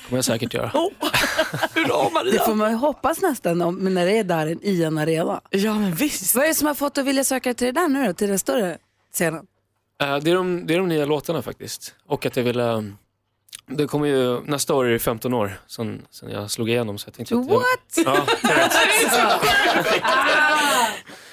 Kommer 0.08 0.18
jag 0.18 0.24
säkert 0.24 0.54
göra. 0.54 0.70
Bra 1.86 2.10
Maria! 2.14 2.32
Det 2.32 2.38
får 2.38 2.54
man 2.54 2.70
ju 2.70 2.76
hoppas 2.76 3.22
nästan 3.22 3.62
om, 3.62 3.94
när 3.94 4.06
det 4.06 4.18
är 4.18 4.24
där 4.24 4.64
i 4.64 4.84
en 4.84 4.98
arena. 4.98 5.40
Ja 5.50 5.74
men 5.74 5.94
visst. 5.94 6.34
Vad 6.34 6.44
är 6.44 6.48
det 6.48 6.54
som 6.54 6.66
har 6.66 6.74
fått 6.74 6.94
dig 6.94 7.02
att 7.02 7.08
vilja 7.08 7.24
söka 7.24 7.54
till 7.54 7.66
det 7.66 7.80
där 7.80 7.88
nu 7.88 8.06
då, 8.06 8.12
till 8.12 8.28
den 8.28 8.38
större 8.38 8.78
scenen? 9.12 9.46
Eh, 10.02 10.16
det, 10.16 10.30
är 10.30 10.34
de, 10.34 10.66
det 10.66 10.74
är 10.74 10.78
de 10.78 10.88
nya 10.88 11.04
låtarna 11.04 11.42
faktiskt. 11.42 11.94
Och 12.06 12.26
att 12.26 12.36
jag 12.36 12.44
vill, 12.44 12.60
eh, 12.60 12.80
det 13.66 13.86
kommer 13.86 14.06
ju, 14.06 14.40
nästa 14.40 14.74
år 14.74 14.86
är 14.86 14.92
det 14.92 14.98
15 14.98 15.34
år 15.34 15.60
sen, 15.66 16.02
sen 16.10 16.30
jag 16.30 16.50
slog 16.50 16.70
igenom 16.70 16.98
så 16.98 17.08
jag 17.08 17.14
tänkte 17.14 17.34
jag, 17.34 17.44
What? 17.44 17.64
Ja, 17.96 18.26
jag 18.42 18.48
vet. 18.48 18.72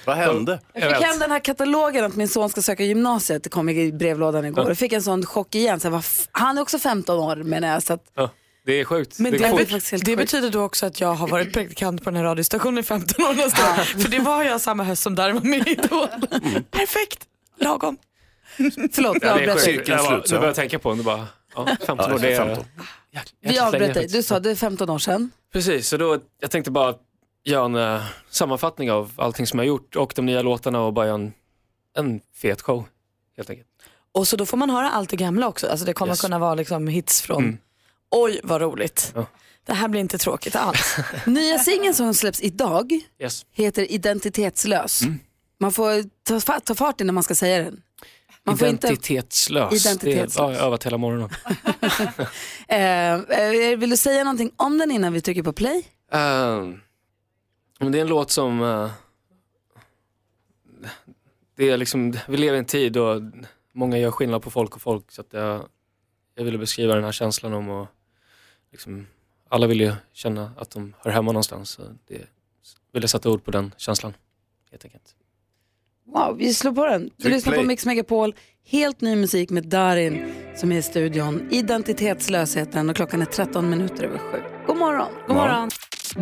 Vad 0.06 0.16
hände? 0.18 0.60
Jag 0.74 0.96
fick 0.96 1.06
hem 1.06 1.20
den 1.20 1.32
här 1.32 1.40
katalogen 1.40 2.06
att 2.06 2.16
min 2.16 2.28
son 2.28 2.50
ska 2.50 2.62
söka 2.62 2.84
gymnasiet. 2.84 3.44
Det 3.44 3.50
kom 3.50 3.70
i 3.70 3.92
brevlådan 3.92 4.46
igår. 4.46 4.64
Ja. 4.64 4.70
Jag 4.70 4.78
fick 4.78 4.94
en 4.94 5.04
sån 5.04 5.26
chock 5.26 5.56
igen. 5.56 5.80
Så 5.80 5.88
jag 5.88 5.92
var 5.92 6.06
han 6.32 6.58
är 6.58 6.62
också 6.62 6.80
15 6.80 7.20
år 7.20 7.36
menar 7.36 7.68
jag. 7.68 7.84
Så 7.84 7.94
att, 7.94 8.12
Ja, 8.14 8.30
det 8.66 8.74
är 8.80 8.86
sjukt. 8.86 9.20
Men 9.20 9.32
det 9.32 9.38
det, 9.38 9.50
går 9.50 9.58
be- 9.58 9.80
fort. 9.80 10.02
det 10.06 10.16
betyder 10.16 10.50
då 10.50 10.62
också 10.64 10.86
att 10.86 11.02
jag 11.02 11.14
har 11.14 11.28
varit 11.28 11.54
praktikant 11.54 12.04
på 12.04 12.10
den 12.10 12.18
här 12.18 12.24
radiostationen 12.24 12.78
i 12.78 12.84
15 12.84 13.26
år 13.26 13.34
nästa 13.34 13.72
år. 13.72 13.76
För 13.84 14.10
det 14.10 14.20
var 14.20 14.44
jag 14.44 14.62
samma 14.62 14.84
höst 14.84 15.04
som 15.04 15.16
där 15.16 15.32
var 15.32 15.42
med 15.42 15.68
i 15.68 15.72
Idol. 15.84 16.08
Perfekt, 16.72 17.20
lagom. 17.60 17.98
Förlåt, 18.92 19.18
Ja, 19.22 19.28
jag 19.28 19.38
det 19.38 19.44
är 19.46 19.50
avbröt 19.52 19.64
dig. 19.66 19.84
Jag, 19.88 20.06
bara- 20.06 20.24
nu 20.32 20.40
börjar 20.40 20.54
tänka 20.54 20.80
på 20.80 20.92
det. 20.92 20.98
det 20.98 21.04
bara, 21.04 21.28
ja, 21.56 21.68
15 21.86 21.98
Ja, 22.10 22.16
år, 22.16 22.20
det 22.20 22.34
är 22.34 22.38
15. 22.46 22.66
Vi 23.42 23.60
avbröt 23.60 23.94
dig. 23.94 24.08
Du 24.08 24.24
sa 24.24 24.40
det 24.40 24.52
är 24.52 24.56
15 24.56 24.90
år 24.90 25.00
sedan. 25.00 25.32
Precis, 25.54 25.88
så 25.88 25.98
då, 25.98 26.18
jag 26.42 26.52
tänkte 26.52 26.72
bara 26.72 26.94
göra 27.46 27.66
en 27.66 27.76
eh, 27.76 28.02
sammanfattning 28.30 28.92
av 28.92 29.12
allting 29.16 29.48
som 29.48 29.60
jag 29.60 29.64
har 29.64 29.68
gjort 29.68 29.96
och 29.96 30.14
de 30.16 30.26
nya 30.26 30.42
låtarna 30.42 30.82
och 30.82 30.94
bara 30.94 31.06
göra 31.06 31.16
en, 31.16 31.34
en 31.98 32.22
fet 32.42 32.62
show 32.62 32.86
helt 33.38 33.50
enkelt. 33.50 33.68
Och 34.12 34.28
så 34.28 34.36
då 34.38 34.46
får 34.46 34.58
man 34.58 34.70
höra 34.70 34.90
allt 34.92 35.10
det 35.10 35.16
gamla 35.18 35.48
också. 35.48 35.68
Alltså 35.68 35.86
det 35.86 35.94
kommer 35.94 36.12
Yes. 36.12 36.22
kunna 36.22 36.40
vara 36.40 36.56
liksom 36.56 36.88
hits 36.88 37.22
från, 37.22 37.44
Mm. 37.44 37.58
Oj 38.14 38.40
vad 38.44 38.62
roligt. 38.62 39.12
Ja. 39.16 39.26
Det 39.66 39.74
här 39.74 39.88
blir 39.88 40.02
inte 40.02 40.18
tråkigt 40.18 40.56
alls. 40.56 40.96
Nya 41.26 41.60
singeln 41.60 41.94
som 41.94 42.14
släpps 42.14 42.42
idag 42.42 43.00
Yes. 43.20 43.46
heter 43.52 43.92
Identitetslös. 43.92 45.02
Mm. 45.02 45.20
Man 45.60 45.72
får 45.72 46.04
ta, 46.24 46.60
ta 46.60 46.76
fart 46.76 47.02
innan 47.02 47.16
man 47.16 47.24
ska 47.24 47.36
säga 47.36 47.64
den. 47.64 47.82
Man 48.44 48.58
får 48.58 48.68
inte, 48.68 48.88
Identitetslös. 48.88 49.86
Identitetslös. 49.86 50.34
Det, 50.36 50.42
ja, 50.42 50.52
jag 50.52 50.60
har 50.60 50.66
övat 50.68 50.86
hela 50.86 50.98
morgonen. 50.98 51.30
eh, 52.68 53.14
eh, 53.14 53.78
vill 53.78 53.90
du 53.90 53.98
säga 53.98 54.24
någonting 54.24 54.52
om 54.58 54.78
den 54.78 54.92
innan 54.92 55.14
vi 55.14 55.22
trycker 55.22 55.44
på 55.44 55.54
play? 55.54 55.86
Men 57.80 57.92
det 57.92 57.98
är 57.98 58.02
en 58.02 58.08
låt 58.08 58.32
som... 58.32 58.64
eh, 58.64 58.92
det 61.58 61.70
är 61.70 61.78
liksom, 61.78 62.14
vi 62.28 62.38
lever 62.38 62.56
i 62.56 62.60
en 62.60 62.66
tid 62.66 62.94
då 62.94 63.22
många 63.74 63.98
gör 63.98 64.12
skillnad 64.12 64.42
på 64.42 64.52
folk 64.52 64.76
och 64.76 64.82
folk. 64.82 65.12
Så 65.12 65.22
att 65.22 65.34
jag, 65.34 65.68
jag 66.36 66.44
ville 66.44 66.58
beskriva 66.58 66.96
den 66.96 67.04
här 67.04 67.12
känslan 67.12 67.54
om 67.54 67.70
att 67.70 67.88
liksom, 68.74 69.08
alla 69.50 69.68
vill 69.68 69.82
ju 69.82 69.94
känna 70.14 70.52
att 70.58 70.72
de 70.72 70.94
hör 71.00 71.12
hemma 71.12 71.32
någonstans. 71.32 71.70
Så 71.70 71.82
det 72.08 72.22
ville 72.94 73.08
sätta 73.08 73.30
ord 73.30 73.44
på 73.44 73.52
den 73.52 73.72
känslan 73.78 74.14
helt 74.72 74.86
enkelt. 74.86 75.16
Wow, 76.06 76.38
vi 76.38 76.54
slår 76.54 76.72
på 76.72 76.86
den. 76.86 77.10
Du 77.18 77.30
lyssnar 77.30 77.54
på. 77.54 77.64
Mix 77.64 77.86
Megapol. 77.86 78.36
Helt 78.66 79.02
ny 79.02 79.16
musik 79.16 79.50
med 79.50 79.68
Darin 79.68 80.34
som 80.56 80.72
är 80.72 80.78
i 80.78 80.82
studion. 80.82 81.48
Identitetslösheten 81.52 82.90
och 82.90 82.96
klockan 82.96 83.22
är 83.22 83.26
13 83.26 83.70
minuter 83.70 84.04
över 84.04 84.18
sju. 84.18 84.38
God 84.68 84.78
morgon. 84.78 85.08
God 85.28 85.36
morgon. 85.36 85.70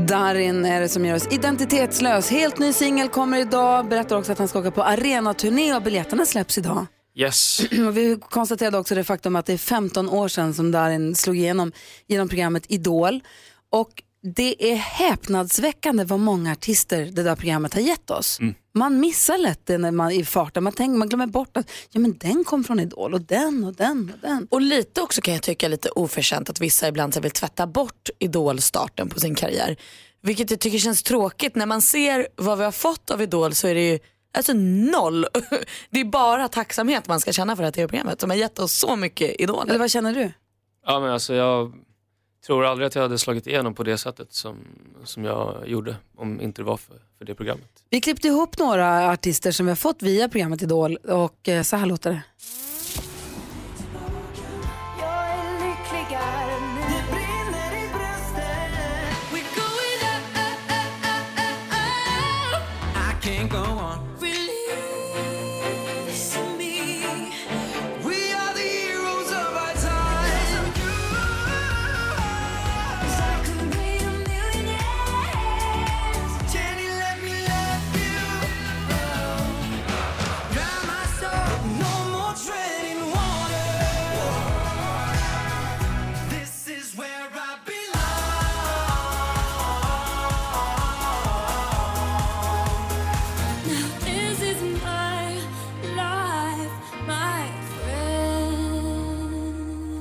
Darin 0.07 0.65
är 0.65 0.81
det 0.81 0.89
som 0.89 1.05
gör 1.05 1.15
oss 1.15 1.27
identitetslös. 1.31 2.29
Helt 2.29 2.59
ny 2.59 2.73
singel 2.73 3.09
kommer 3.09 3.39
idag. 3.39 3.89
Berättar 3.89 4.17
också 4.17 4.31
att 4.31 4.37
han 4.37 4.47
ska 4.47 4.59
åka 4.59 4.71
på 4.71 4.83
arenaturné 4.83 5.75
och 5.75 5.81
biljetterna 5.81 6.25
släpps 6.25 6.57
idag. 6.57 6.85
Yes. 7.15 7.61
Vi 7.93 8.17
konstaterade 8.29 8.77
också 8.77 8.95
det 8.95 9.03
faktum 9.03 9.35
att 9.35 9.45
det 9.45 9.53
är 9.53 9.57
15 9.57 10.09
år 10.09 10.27
sedan 10.27 10.53
som 10.53 10.71
Darin 10.71 11.15
slog 11.15 11.37
igenom 11.37 11.71
genom 12.07 12.29
programmet 12.29 12.63
Idol. 12.69 13.23
Och 13.69 14.03
det 14.23 14.71
är 14.71 14.75
häpnadsväckande 14.75 16.03
vad 16.03 16.19
många 16.19 16.51
artister 16.51 17.05
det 17.05 17.23
där 17.23 17.35
programmet 17.35 17.73
har 17.73 17.81
gett 17.81 18.09
oss. 18.09 18.39
Man 18.73 18.99
missar 18.99 19.37
lätt 19.37 19.65
det 19.65 19.77
när 19.77 19.91
man 19.91 20.11
är 20.11 20.15
i 20.15 20.25
farten. 20.25 20.63
Man, 20.63 20.73
tänker, 20.73 20.97
man 20.97 21.09
glömmer 21.09 21.27
bort 21.27 21.57
att 21.57 21.71
ja, 21.91 21.99
men 21.99 22.17
den 22.17 22.43
kom 22.43 22.63
från 22.63 22.79
Idol 22.79 23.13
och 23.13 23.21
den 23.21 23.63
och 23.63 23.75
den 23.75 24.11
och 24.13 24.19
den. 24.27 24.47
Och 24.51 24.61
lite 24.61 25.01
också 25.01 25.21
kan 25.21 25.33
jag 25.33 25.43
tycka 25.43 25.67
lite 25.67 25.89
oförtjänt 25.89 26.49
att 26.49 26.61
vissa 26.61 26.87
ibland 26.87 27.21
vill 27.21 27.31
tvätta 27.31 27.67
bort 27.67 28.09
Idol-starten 28.19 29.09
på 29.09 29.19
sin 29.19 29.35
karriär. 29.35 29.77
Vilket 30.23 30.51
jag 30.51 30.59
tycker 30.59 30.77
känns 30.77 31.03
tråkigt. 31.03 31.55
När 31.55 31.65
man 31.65 31.81
ser 31.81 32.27
vad 32.35 32.57
vi 32.57 32.63
har 32.63 32.71
fått 32.71 33.11
av 33.11 33.21
Idol 33.21 33.55
så 33.55 33.67
är 33.67 33.75
det 33.75 33.91
ju 33.91 33.99
alltså 34.31 34.53
noll. 34.53 35.25
Det 35.89 35.99
är 35.99 36.05
bara 36.05 36.47
tacksamhet 36.47 37.07
man 37.07 37.19
ska 37.19 37.31
känna 37.31 37.55
för 37.55 37.63
det 37.63 37.67
här 37.67 37.71
tv-programmet 37.71 38.21
som 38.21 38.29
har 38.29 38.37
gett 38.37 38.59
oss 38.59 38.73
så 38.73 38.95
mycket 38.95 39.41
Idol. 39.41 39.69
Eller 39.69 39.79
vad 39.79 39.91
känner 39.91 40.13
du? 40.13 40.31
Ja, 40.85 40.99
men 40.99 41.11
alltså, 41.11 41.33
jag 41.33 41.73
tror 42.45 42.65
aldrig 42.65 42.87
att 42.87 42.95
jag 42.95 43.01
hade 43.01 43.17
slagit 43.17 43.47
igenom 43.47 43.73
på 43.73 43.83
det 43.83 43.97
sättet 43.97 44.33
som, 44.33 44.57
som 45.03 45.25
jag 45.25 45.63
gjorde 45.67 45.95
om 46.17 46.41
inte 46.41 46.61
det 46.61 46.65
var 46.65 46.77
för, 46.77 46.95
för 47.17 47.25
det 47.25 47.35
programmet. 47.35 47.83
Vi 47.89 48.01
klippte 48.01 48.27
ihop 48.27 48.57
några 48.57 49.11
artister 49.11 49.51
som 49.51 49.65
vi 49.65 49.69
har 49.69 49.75
fått 49.75 50.01
via 50.01 50.29
programmet 50.29 50.61
Idol 50.61 50.95
och 50.95 51.49
eh, 51.49 51.63
så 51.63 51.75
här 51.75 51.85
låter 51.85 52.09
det. 52.09 52.21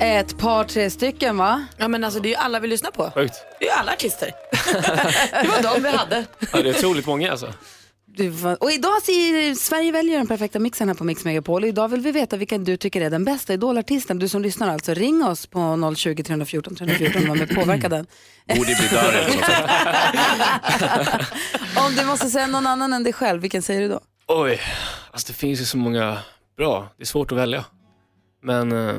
Ett 0.00 0.38
par, 0.38 0.64
tre 0.64 0.90
stycken 0.90 1.36
va? 1.36 1.66
Ja 1.76 1.88
men 1.88 2.04
alltså 2.04 2.20
det 2.20 2.28
är 2.28 2.30
ju 2.30 2.36
alla 2.36 2.60
vi 2.60 2.68
lyssnar 2.68 2.90
på. 2.90 3.10
Sjukt. 3.14 3.34
Det 3.58 3.64
är 3.64 3.68
ju 3.68 3.74
alla 3.74 3.92
artister. 3.92 4.30
det 5.42 5.48
var 5.48 5.74
de 5.74 5.82
vi 5.82 5.88
hade. 5.88 6.24
Ja, 6.52 6.62
det 6.62 6.68
är 6.68 6.78
otroligt 6.78 7.06
många 7.06 7.30
alltså. 7.30 7.52
Du, 8.06 8.32
och 8.60 8.72
idag 8.72 9.02
ser 9.02 9.54
Sverige 9.54 9.92
väljer 9.92 10.18
den 10.18 10.26
perfekta 10.26 10.58
mixen 10.58 10.88
här 10.88 10.94
på 10.94 11.04
Mix 11.04 11.24
Megapol. 11.24 11.64
Idag 11.64 11.88
vill 11.88 12.00
vi 12.00 12.12
veta 12.12 12.36
vilken 12.36 12.64
du 12.64 12.76
tycker 12.76 13.00
är 13.00 13.10
den 13.10 13.24
bästa 13.24 13.52
idolartisten. 13.52 14.18
Du 14.18 14.28
som 14.28 14.42
lyssnar 14.42 14.72
alltså, 14.72 14.94
ring 14.94 15.24
oss 15.24 15.46
på 15.46 15.94
020 15.96 16.22
314 16.22 16.76
314 16.76 17.22
och 17.22 17.28
var 17.28 17.36
med 17.36 17.54
påverka 17.54 17.88
den. 17.88 18.06
Borde 18.48 18.64
bli 18.64 18.88
Darin. 18.92 19.42
Om 21.86 21.94
du 21.96 22.04
måste 22.04 22.30
säga 22.30 22.46
någon 22.46 22.66
annan 22.66 22.92
än 22.92 23.04
dig 23.04 23.12
själv, 23.12 23.42
vilken 23.42 23.62
säger 23.62 23.80
du 23.80 23.88
då? 23.88 24.00
Oj, 24.26 24.60
alltså 25.10 25.26
det 25.26 25.34
finns 25.38 25.60
ju 25.60 25.64
så 25.64 25.76
många 25.76 26.18
bra. 26.56 26.88
Det 26.96 27.02
är 27.02 27.06
svårt 27.06 27.32
att 27.32 27.38
välja. 27.38 27.64
Men 28.42 28.72
eh, 28.72 28.94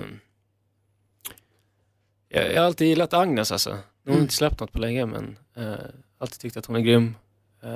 jag, 2.31 2.53
jag 2.53 2.61
har 2.61 2.65
alltid 2.65 2.87
gillat 2.87 3.13
Agnes 3.13 3.51
alltså. 3.51 3.69
Nu 3.69 4.11
har 4.11 4.13
hon 4.13 4.21
inte 4.21 4.33
släppt 4.33 4.59
något 4.59 4.71
på 4.71 4.79
länge 4.79 5.05
men 5.05 5.37
eh, 5.55 5.73
alltid 6.17 6.39
tyckt 6.39 6.57
att 6.57 6.65
hon 6.65 6.75
är 6.75 6.79
grym. 6.79 7.15
Eh, 7.63 7.73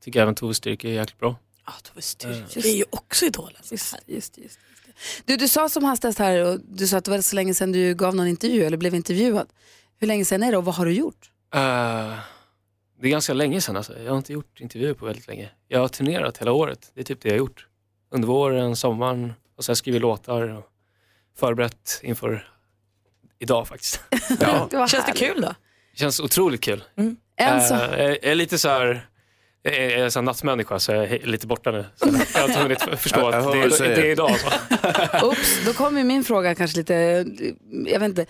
tycker 0.00 0.22
även 0.22 0.34
Tove 0.34 0.54
Styrke 0.54 0.88
är 0.88 0.92
jäkligt 0.92 1.18
bra. 1.18 1.36
Ja, 1.66 1.72
Tove 1.82 2.02
Styrke. 2.02 2.60
Det 2.60 2.68
är 2.68 2.76
ju 2.76 2.84
också 2.90 3.24
Idol. 3.24 3.52
Alltså. 3.56 3.74
Just, 3.74 3.94
just, 4.06 4.38
just, 4.38 4.38
just. 4.38 4.58
Du, 5.24 5.36
du 5.36 5.48
sa 5.48 5.68
som 5.68 5.84
hastigast 5.84 6.18
här, 6.18 6.44
och 6.44 6.60
du 6.60 6.86
sa 6.86 6.96
att 6.96 7.04
det 7.04 7.10
var 7.10 7.20
så 7.20 7.36
länge 7.36 7.54
sedan 7.54 7.72
du 7.72 7.94
gav 7.94 8.14
någon 8.14 8.26
intervju 8.26 8.64
eller 8.64 8.76
blev 8.76 8.94
intervjuad. 8.94 9.46
Hur 9.98 10.06
länge 10.06 10.24
sedan 10.24 10.42
är 10.42 10.50
det 10.50 10.58
och 10.58 10.64
vad 10.64 10.74
har 10.74 10.86
du 10.86 10.92
gjort? 10.92 11.30
Eh, 11.54 12.18
det 13.00 13.06
är 13.06 13.10
ganska 13.10 13.32
länge 13.32 13.60
sedan 13.60 13.76
alltså. 13.76 13.98
Jag 13.98 14.10
har 14.10 14.18
inte 14.18 14.32
gjort 14.32 14.60
intervjuer 14.60 14.94
på 14.94 15.06
väldigt 15.06 15.28
länge. 15.28 15.50
Jag 15.68 15.80
har 15.80 15.88
turnerat 15.88 16.38
hela 16.38 16.52
året. 16.52 16.90
Det 16.94 17.00
är 17.00 17.04
typ 17.04 17.20
det 17.20 17.28
jag 17.28 17.34
har 17.34 17.38
gjort. 17.38 17.66
Under 18.10 18.28
våren, 18.28 18.76
sommaren 18.76 19.32
och 19.56 19.64
sen 19.64 19.76
skrivit 19.76 20.02
låtar 20.02 20.48
och 20.48 20.64
förberett 21.36 22.00
inför 22.02 22.50
idag 23.40 23.68
faktiskt. 23.68 24.00
Det 24.70 24.76
var 24.76 24.88
Känns 24.88 25.06
det 25.06 25.12
kul 25.12 25.40
då? 25.40 25.54
Det 25.92 25.98
känns 25.98 26.20
otroligt 26.20 26.60
kul. 26.60 26.84
En 27.36 27.60
så- 27.62 27.74
Eh, 27.74 28.04
jag 28.08 28.24
är 28.24 28.34
lite 28.34 28.58
så 28.58 28.68
här, 28.68 29.06
jag 29.62 29.74
är 29.74 29.98
här 30.14 30.22
nattmänniska 30.22 30.78
så 30.78 30.92
jag 30.92 31.04
är 31.04 31.26
lite 31.26 31.46
borta 31.46 31.70
nu. 31.70 31.84
Så 31.96 32.06
jag 32.34 32.40
har 32.40 32.48
inte 32.48 32.60
hunnit 32.60 32.82
förstå 33.00 33.20
Jag- 33.20 33.34
att 33.34 33.44
hör 33.44 33.52
det, 33.52 33.58
vad 33.58 33.68
du 33.68 33.74
är, 33.74 33.78
säger. 33.78 33.96
det 33.96 34.02
är 34.08 34.12
idag. 34.12 34.30
Oops, 35.22 35.64
då 35.66 35.72
kommer 35.72 36.04
min 36.04 36.24
fråga 36.24 36.54
kanske 36.54 36.76
lite, 36.78 36.94
jag 37.86 38.00
vet 38.00 38.08
inte. 38.08 38.26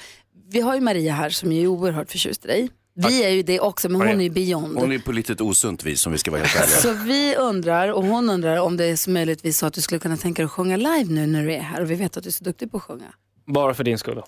Vi 0.53 0.61
har 0.61 0.75
ju 0.75 0.81
Maria 0.81 1.13
här 1.13 1.31
som 1.31 1.53
är 1.53 1.67
oerhört 1.67 2.11
förtjust 2.11 2.45
i 2.45 2.49
dig. 2.49 2.71
Vi 2.95 3.25
är 3.25 3.29
ju 3.29 3.43
det 3.43 3.61
också, 3.61 3.89
men 3.89 4.01
hon 4.01 4.21
är 4.21 4.25
ju 4.25 4.31
beyond. 4.31 4.79
Hon 4.79 4.93
är 4.93 4.99
på 4.99 5.13
lite 5.13 5.43
osunt 5.43 5.85
vis 5.85 6.07
om 6.07 6.13
vi 6.13 6.19
ska 6.19 6.31
vara 6.31 6.43
helt 6.43 6.57
ärliga. 6.57 6.77
Så 6.81 6.93
vi 6.93 7.37
undrar, 7.37 7.89
och 7.89 8.05
hon 8.05 8.31
undrar 8.31 8.57
om 8.61 8.77
det 8.77 8.85
är 8.85 8.97
så 8.97 9.11
möjligtvis 9.11 9.59
så 9.59 9.67
att 9.67 9.75
du 9.75 9.81
skulle 9.81 9.99
kunna 9.99 10.17
tänka 10.17 10.43
dig 10.43 10.47
att 10.47 10.53
sjunga 10.53 10.77
live 10.77 11.05
nu 11.09 11.27
när 11.27 11.45
du 11.45 11.53
är 11.53 11.61
här 11.61 11.81
och 11.83 11.91
vi 11.91 11.95
vet 11.95 12.17
att 12.17 12.23
du 12.23 12.29
är 12.29 12.33
så 12.33 12.45
duktig 12.45 12.71
på 12.71 12.77
att 12.77 12.83
sjunga. 12.83 13.13
Bara 13.47 13.75
för 13.75 13.85
din 13.85 13.99
skull 13.99 14.15
då. 14.15 14.25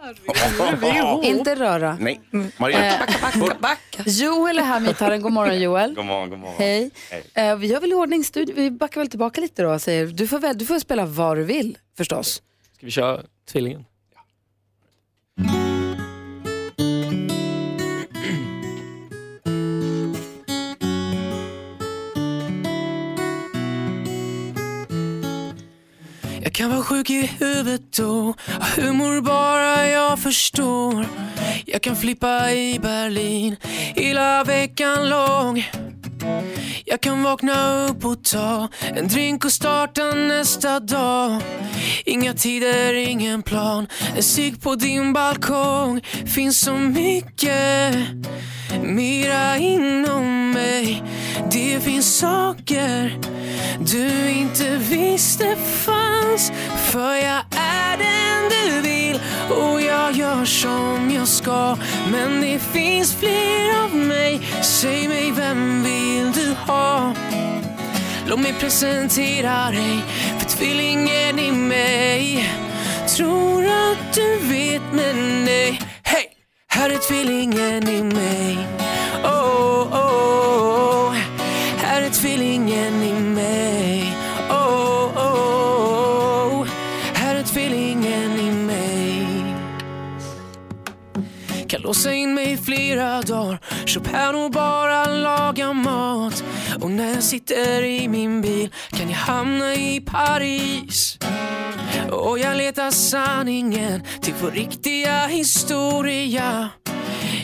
Inte 1.22 1.54
röra. 1.54 1.96
Nej, 2.00 2.20
Maria. 2.56 2.94
Eh, 2.94 3.00
Joel 4.06 4.58
är 4.58 4.62
här 4.62 4.80
med 4.80 4.88
gitarren. 4.88 5.22
God 5.22 5.32
morgon 5.32 5.60
Joel. 5.60 5.94
God 5.94 6.04
morgon, 6.04 6.30
god 6.30 6.38
morgon. 6.38 6.56
Hej. 6.58 6.90
Eh, 7.34 7.56
vi 7.56 7.66
gör 7.66 7.80
väl 7.80 7.90
i 7.92 7.94
ordning 7.94 8.24
studio. 8.24 8.54
Vi 8.54 8.70
backar 8.70 9.00
väl 9.00 9.10
tillbaka 9.10 9.40
lite 9.40 9.62
då 9.62 9.78
säger 9.78 10.06
du 10.06 10.28
får, 10.28 10.38
väl, 10.38 10.58
du 10.58 10.66
får 10.66 10.78
spela 10.78 11.06
vad 11.06 11.36
du 11.36 11.44
vill 11.44 11.78
förstås. 11.96 12.42
Ska 12.76 12.86
vi 12.86 12.90
köra 12.92 13.22
Tvillingen? 13.52 13.84
Kan 26.60 26.70
vara 26.70 26.82
sjuk 26.82 27.10
i 27.10 27.26
huvudet 27.26 27.92
då, 27.92 28.34
ha 28.46 28.82
humor 28.82 29.20
bara 29.20 29.88
jag 29.88 30.18
förstår. 30.18 31.06
Jag 31.66 31.82
kan 31.82 31.96
flippa 31.96 32.52
i 32.52 32.78
Berlin 32.82 33.56
hela 33.96 34.44
veckan 34.44 35.08
lång. 35.08 35.64
Jag 36.84 37.00
kan 37.00 37.22
vakna 37.22 37.86
upp 37.86 38.04
och 38.04 38.24
ta 38.24 38.68
en 38.96 39.08
drink 39.08 39.44
och 39.44 39.52
starta 39.52 40.02
nästa 40.14 40.80
dag. 40.80 41.42
Inga 42.04 42.34
tider, 42.34 42.94
ingen 42.94 43.42
plan. 43.42 43.86
En 44.16 44.22
cigg 44.22 44.62
på 44.62 44.74
din 44.74 45.12
balkong. 45.12 46.00
Finns 46.34 46.60
så 46.60 46.72
mycket 46.72 47.94
mera 48.82 49.56
inom 49.56 50.50
mig. 50.50 51.02
Det 51.52 51.80
finns 51.80 52.18
saker 52.18 53.18
du 53.78 54.30
inte 54.30 54.76
visste 54.76 55.56
fanns. 55.56 56.52
För 56.90 57.14
jag 57.14 57.44
är 57.56 57.96
den 57.96 58.50
du 58.50 58.80
vill 58.80 58.99
och 59.50 59.82
jag 59.82 60.12
gör 60.12 60.44
som 60.44 61.10
jag 61.14 61.28
ska. 61.28 61.76
Men 62.12 62.40
det 62.40 62.58
finns 62.58 63.14
fler 63.14 63.84
av 63.84 63.94
mig. 63.94 64.40
Säg 64.62 65.08
mig, 65.08 65.32
vem 65.36 65.84
vill 65.84 66.32
du 66.32 66.54
ha? 66.66 67.14
Låt 68.26 68.40
mig 68.40 68.54
presentera 68.60 69.70
dig 69.70 70.04
för 70.38 70.46
tvillingen 70.46 71.38
i 71.38 71.52
mig. 71.52 72.50
Tror 73.16 73.64
att 73.64 74.14
du 74.14 74.36
vet 74.36 74.82
men 74.92 75.44
nej. 75.44 75.80
Hej! 76.02 76.26
Här 76.68 76.90
är 76.90 77.08
tvillingen 77.08 77.88
i 77.88 78.02
mig. 78.02 78.58
Oh, 79.24 79.82
oh, 79.82 79.94
oh. 79.94 81.14
Här 81.76 82.02
är 82.02 82.10
tvillingen 82.10 82.99
kvar. 93.50 93.58
Chopin 93.86 94.44
och 94.44 94.50
bara 94.50 95.04
laga 95.04 95.72
mat. 95.72 96.44
Och 96.80 96.90
när 96.90 97.14
jag 97.14 97.22
sitter 97.22 97.84
i 97.84 98.08
min 98.08 98.42
bil 98.42 98.70
kan 98.90 99.08
jag 99.08 99.16
hamna 99.16 99.74
i 99.74 100.00
Paris. 100.00 101.18
Och 102.10 102.38
jag 102.38 102.56
letar 102.56 102.90
sanningen 102.90 104.02
till 104.22 104.34
vår 104.42 104.50
riktiga 104.50 105.26
historia. 105.26 106.68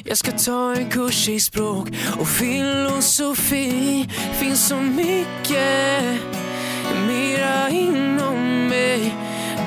Jag 0.04 0.18
ska 0.18 0.32
ta 0.32 0.74
en 0.74 0.90
kurs 0.90 1.28
i 1.28 1.40
språk 1.40 1.88
och 2.20 2.28
filosofi. 2.28 4.08
Finns 4.40 4.68
så 4.68 4.76
mycket 4.76 6.20
mera 7.06 7.70
inom 7.70 8.68
mig. 8.68 9.14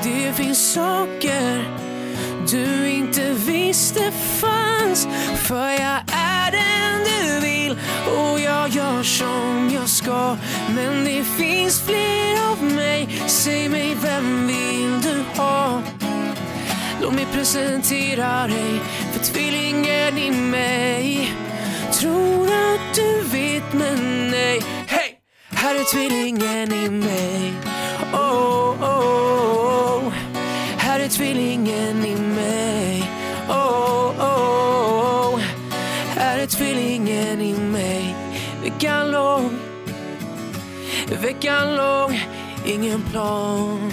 Det 0.02 0.32
finns 0.36 0.72
saker 0.72 1.79
du 2.48 2.88
inte 2.88 3.32
visste 3.32 4.12
fanns. 4.12 5.08
För 5.36 5.70
jag 5.70 6.00
är 6.12 6.50
den 6.50 7.04
du 7.04 7.40
vill 7.40 7.78
och 8.06 8.40
jag 8.40 8.68
gör 8.68 9.02
som 9.02 9.70
jag 9.74 9.88
ska. 9.88 10.36
Men 10.74 11.04
det 11.04 11.24
finns 11.24 11.80
fler 11.80 12.50
av 12.50 12.64
mig. 12.64 13.08
Säg 13.26 13.68
mig, 13.68 13.96
vem 14.02 14.46
vill 14.46 15.00
du 15.02 15.40
ha? 15.40 15.82
Låt 17.02 17.14
mig 17.14 17.26
presentera 17.32 18.46
dig 18.46 18.80
för 19.12 19.32
tvillingen 19.32 20.18
i 20.18 20.30
mig. 20.30 21.34
Tror 21.92 22.46
att 22.46 22.94
du 22.94 23.22
vet 23.22 23.72
men 23.72 24.30
nej. 24.30 24.60
Hej! 24.86 25.18
Här 25.50 25.74
är 25.74 25.92
tvillingen 25.92 26.72
i 26.72 26.90
mig. 26.90 27.52
Oh, 28.12 28.20
oh. 28.20 28.59
Är 36.20 36.46
tvillingen 36.46 37.40
i 37.40 37.52
mig. 37.52 38.14
Veckan 38.62 39.10
lång, 39.10 39.58
veckan 41.22 41.76
lång, 41.76 42.20
ingen 42.66 43.02
plan. 43.02 43.92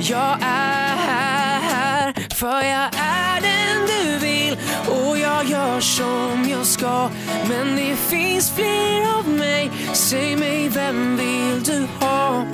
Jag 0.00 0.36
är 0.40 0.96
här 0.96 2.14
för 2.34 2.62
jag 2.62 2.90
är 2.98 3.40
den 3.40 3.86
du 3.86 4.18
vill 4.18 4.56
och 4.88 5.18
jag 5.18 5.46
gör 5.46 5.80
som 5.80 6.46
jag 6.50 6.66
ska. 6.66 7.10
Men 7.48 7.76
det 7.76 7.96
finns 7.96 8.50
fler 8.50 9.18
av 9.18 9.28
mig. 9.28 9.70
Säg 9.92 10.36
mig, 10.36 10.68
vem 10.68 11.16
vill 11.16 11.62
du 11.62 11.86
ha? 12.00 12.44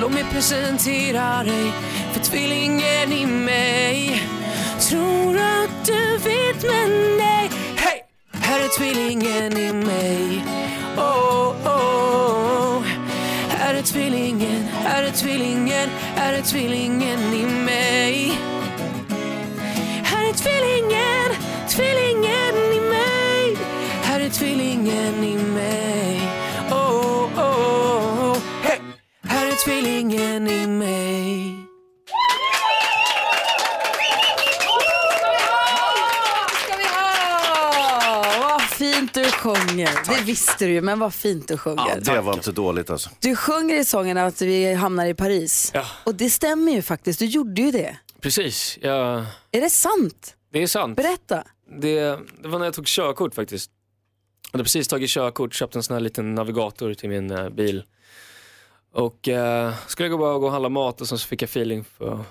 Låt 0.00 0.12
mig 0.12 0.24
presentera 0.32 1.44
dig 1.44 1.72
för 2.12 2.20
tvillingen 2.20 3.12
i 3.12 3.26
mig. 3.26 4.22
Tror 4.88 5.36
att 5.36 5.86
du 5.86 6.16
vet 6.16 6.62
men 6.62 7.16
nej. 7.18 7.50
Hej! 7.76 8.04
Här 8.32 8.60
är 8.60 8.68
tvillingen 8.78 9.58
i 9.58 9.72
mig. 9.72 10.44
Oh, 10.96 11.48
oh, 11.64 11.66
oh. 11.66 12.82
Här 13.48 13.74
är 13.74 13.82
tvillingen, 13.82 14.62
här 14.84 15.02
är 15.02 15.10
tvillingen, 15.10 15.88
här 16.14 16.32
är 16.32 16.42
tvillingen 16.42 17.34
i 17.34 17.46
mig. 17.64 18.38
Här 20.04 20.28
är 20.28 20.32
tvillingen, 20.32 21.30
tvillingen 21.68 22.72
i 22.72 22.80
mig. 22.80 23.56
Här 24.02 24.20
är 24.20 24.30
tvillingen 24.30 25.24
i 25.24 25.36
mig. 25.36 26.20
Oh, 26.70 27.24
oh, 27.38 28.30
oh. 28.30 28.36
Hey! 28.62 28.78
Här 29.22 29.46
är 29.46 29.64
tvillingen 29.64 30.48
i 30.48 30.66
mig. 30.66 31.05
Sjunger. 39.46 40.16
Det 40.16 40.24
visste 40.24 40.66
du 40.66 40.72
ju, 40.72 40.80
men 40.80 40.98
vad 40.98 41.14
fint 41.14 41.48
du 41.48 41.58
sjunger. 41.58 42.00
Ja, 42.04 42.14
det 42.14 42.20
var 42.20 42.34
inte 42.34 42.52
dåligt 42.52 42.90
alltså. 42.90 43.10
Du 43.20 43.36
sjunger 43.36 43.74
i 43.80 43.84
sången 43.84 44.18
att 44.18 44.42
vi 44.42 44.74
hamnar 44.74 45.06
i 45.06 45.14
Paris. 45.14 45.70
Ja. 45.74 45.84
Och 46.04 46.14
det 46.14 46.30
stämmer 46.30 46.72
ju 46.72 46.82
faktiskt, 46.82 47.18
du 47.18 47.26
gjorde 47.26 47.62
ju 47.62 47.70
det. 47.70 47.96
Precis, 48.20 48.78
jag... 48.80 49.24
Är 49.50 49.60
det 49.60 49.70
sant? 49.70 50.36
det 50.52 50.62
är 50.62 50.66
sant. 50.66 50.96
Berätta. 50.96 51.44
Det, 51.80 52.00
det 52.42 52.48
var 52.48 52.58
när 52.58 52.66
jag 52.66 52.74
tog 52.74 52.86
körkort 52.86 53.34
faktiskt. 53.34 53.70
Jag 54.52 54.58
hade 54.58 54.64
precis 54.64 54.88
tagit 54.88 55.10
körkort, 55.10 55.54
köpt 55.54 55.76
en 55.76 55.82
sån 55.82 55.94
här 55.94 56.00
liten 56.00 56.34
navigator 56.34 56.94
till 56.94 57.08
min 57.08 57.30
eh, 57.30 57.48
bil. 57.48 57.84
Och 58.92 59.28
eh, 59.28 59.74
skulle 59.86 60.08
gå 60.08 60.18
bara 60.18 60.38
gå 60.38 60.46
och 60.46 60.52
handla 60.52 60.68
mat 60.68 61.00
och 61.00 61.08
sen 61.08 61.18
så 61.18 61.28
fick 61.28 61.42
jag 61.42 61.48
feeling 61.48 61.84
för 61.84 62.14
att 62.14 62.26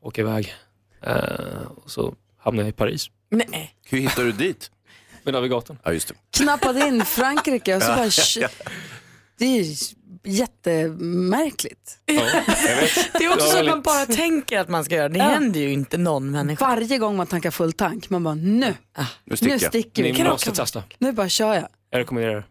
åka 0.00 0.20
iväg. 0.20 0.54
Eh, 1.02 1.62
och 1.76 1.90
så 1.90 2.14
hamnade 2.38 2.68
jag 2.68 2.72
i 2.72 2.76
Paris 2.76 3.10
Nej. 3.30 3.74
Hur 3.84 3.98
hittar 3.98 4.24
du 4.24 4.32
dit? 4.32 4.70
Med 5.26 5.34
navigatorn. 5.34 5.78
Ja, 5.84 5.92
just 5.92 6.08
det. 6.08 6.14
Knappade 6.30 6.80
in 6.88 7.04
Frankrike 7.04 7.76
och 7.76 7.82
så 7.82 7.88
bara... 7.88 8.06
ja. 8.40 8.48
Det 9.38 9.44
är 9.44 9.62
ju 9.62 9.74
jättemärkligt. 10.24 11.98
Det 12.06 13.24
är 13.24 13.32
också 13.34 13.46
så 13.46 13.58
att 13.58 13.66
man 13.66 13.82
bara 13.82 14.06
tänker 14.06 14.58
att 14.58 14.68
man 14.68 14.84
ska 14.84 14.94
göra. 14.94 15.08
Det 15.08 15.18
Ja. 15.18 15.24
händer 15.24 15.60
ju 15.60 15.72
inte 15.72 15.98
någon 15.98 16.30
människa. 16.30 16.64
Varje 16.66 16.98
gång 16.98 17.16
man 17.16 17.26
tankar 17.26 17.50
full 17.50 17.72
tank, 17.72 18.10
man 18.10 18.24
bara 18.24 18.34
nu, 18.34 18.74
Nu 19.24 19.36
sticker 19.36 19.46
nu 19.46 19.52
jag. 19.52 19.60
sticker 19.60 20.02
vi. 20.02 20.12
Ni 20.12 20.24
måste 20.24 20.50
testa. 20.52 20.82
Nu 20.98 21.12
bara 21.12 21.28
kör 21.28 21.54
jag. 21.54 21.68
Jag 21.90 21.98
rekommenderar 21.98 22.34
det. 22.34 22.44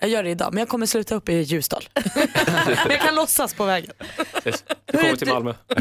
Jag 0.00 0.10
gör 0.10 0.22
det 0.22 0.30
idag, 0.30 0.54
men 0.54 0.58
jag 0.58 0.68
kommer 0.68 0.86
sluta 0.86 1.14
upp 1.14 1.28
i 1.28 1.32
Ljusdal. 1.32 1.88
men 1.94 2.04
jag 2.90 3.00
kan 3.00 3.14
låtsas 3.14 3.54
på 3.54 3.64
vägen. 3.64 3.92
Precis. 4.42 4.64
Jag 4.86 5.00
kommer 5.00 5.16
till 5.16 5.28
Malmö. 5.28 5.54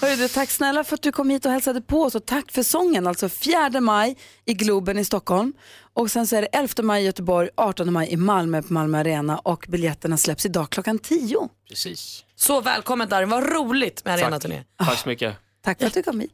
Hörru, 0.00 0.16
du, 0.16 0.28
tack 0.28 0.50
snälla 0.50 0.84
för 0.84 0.94
att 0.94 1.02
du 1.02 1.12
kom 1.12 1.30
hit 1.30 1.46
och 1.46 1.52
hälsade 1.52 1.80
på 1.80 2.02
oss 2.02 2.14
och 2.14 2.26
tack 2.26 2.52
för 2.52 2.62
sången. 2.62 3.06
Alltså 3.06 3.28
4 3.28 3.80
maj 3.80 4.16
i 4.44 4.54
Globen 4.54 4.98
i 4.98 5.04
Stockholm 5.04 5.52
och 5.92 6.10
sen 6.10 6.26
så 6.26 6.36
är 6.36 6.42
det 6.42 6.48
11 6.52 6.68
maj 6.82 7.02
i 7.02 7.06
Göteborg, 7.06 7.48
18 7.56 7.92
maj 7.92 8.08
i 8.12 8.16
Malmö 8.16 8.62
på 8.62 8.72
Malmö 8.72 8.98
Arena 8.98 9.38
och 9.38 9.66
biljetterna 9.68 10.16
släpps 10.16 10.46
idag 10.46 10.70
klockan 10.70 10.98
10. 10.98 11.48
Precis. 11.68 12.24
Så 12.36 12.60
välkommen 12.60 13.08
Darin, 13.08 13.28
vad 13.28 13.52
roligt 13.52 14.04
med 14.04 14.14
arenaturné. 14.14 14.64
Tack 14.78 14.98
så 14.98 15.08
mycket. 15.08 15.36
Tack 15.64 15.78
för 15.78 15.86
att 15.86 15.94
du 15.94 16.02
kom 16.02 16.20
hit. 16.20 16.32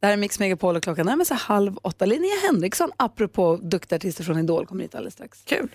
Det 0.00 0.06
här 0.06 0.12
är 0.12 0.16
Mix 0.16 0.38
Megapol 0.38 0.76
och 0.76 0.82
klockan 0.82 1.06
närmar 1.06 1.24
sig 1.24 1.36
halv 1.36 1.78
åtta. 1.82 2.06
Linnea 2.06 2.40
Henriksson, 2.42 2.90
apropå 2.96 3.58
duktiga 3.62 3.96
artister 3.96 4.24
från 4.24 4.38
Idol, 4.38 4.66
kommer 4.66 4.82
hit 4.82 4.94
alldeles 4.94 5.14
strax. 5.14 5.42
Kul. 5.44 5.68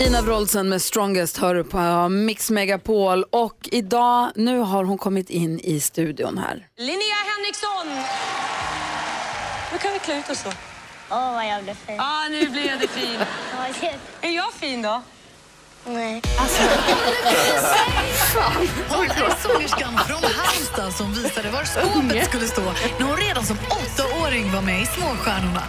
Ina 0.00 0.22
Wroldsen 0.22 0.68
med 0.68 0.82
Strongest 0.82 1.36
hör 1.36 1.54
du 1.54 1.64
på 1.64 2.08
Mix 2.08 2.50
Megapol 2.50 3.24
och 3.24 3.68
idag, 3.72 4.30
nu 4.34 4.58
har 4.58 4.84
hon 4.84 4.98
kommit 4.98 5.30
in 5.30 5.60
i 5.60 5.80
studion 5.80 6.38
här. 6.38 6.68
Linnea 6.76 7.16
Henriksson! 7.36 8.04
Nu 9.72 9.78
kan 9.78 9.92
vi 9.92 9.98
klä 9.98 10.18
ut 10.18 10.30
oss 10.30 10.44
då. 10.44 10.50
Åh, 11.10 11.32
vad 11.34 11.46
jag 11.46 11.64
blev 11.64 11.74
fin. 11.74 11.94
Ja, 11.96 12.24
ah, 12.24 12.28
nu 12.28 12.48
blev 12.48 12.78
det 12.80 12.88
fin. 12.88 13.20
Är 14.20 14.30
jag 14.30 14.52
fin 14.52 14.82
då? 14.82 15.02
Nej. 15.86 16.22
Hon 18.88 19.04
är 19.10 19.42
sångerskan 19.48 19.98
från 20.06 20.22
Halmstad 20.36 20.92
som 20.92 21.14
visade 21.14 21.50
var 21.50 21.64
skåpet 21.64 22.24
skulle 22.28 22.46
stå 22.46 22.62
när 22.98 23.06
hon 23.06 23.16
redan 23.16 23.44
som 23.46 23.56
åttaåring 23.70 24.52
var 24.52 24.60
med 24.62 24.82
i 24.82 24.86
Småstjärnorna. 24.86 25.62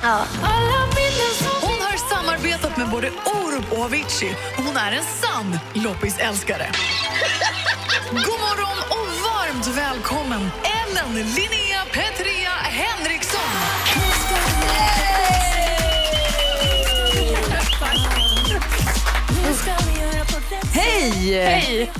Hon 1.62 1.82
har 1.82 2.16
samarbetat 2.16 2.78
med 2.78 2.90
både 2.90 3.10
Orup 3.10 3.72
och 3.72 3.84
Avicii 3.86 4.36
och 4.58 4.64
hon 4.64 4.78
är 4.78 4.92
en 4.92 5.04
sann 5.22 5.60
loppisälskare. 5.74 6.72
God 8.12 8.40
morgon 8.40 8.78
och 8.90 9.08
varmt 9.24 9.68
välkommen 9.68 10.52
Ellen 10.64 11.14
Linnea 11.16 11.86
Petrea 11.94 12.50
Henriksson. 12.50 12.99
Hej! 20.80 21.34
Hej! 21.44 21.92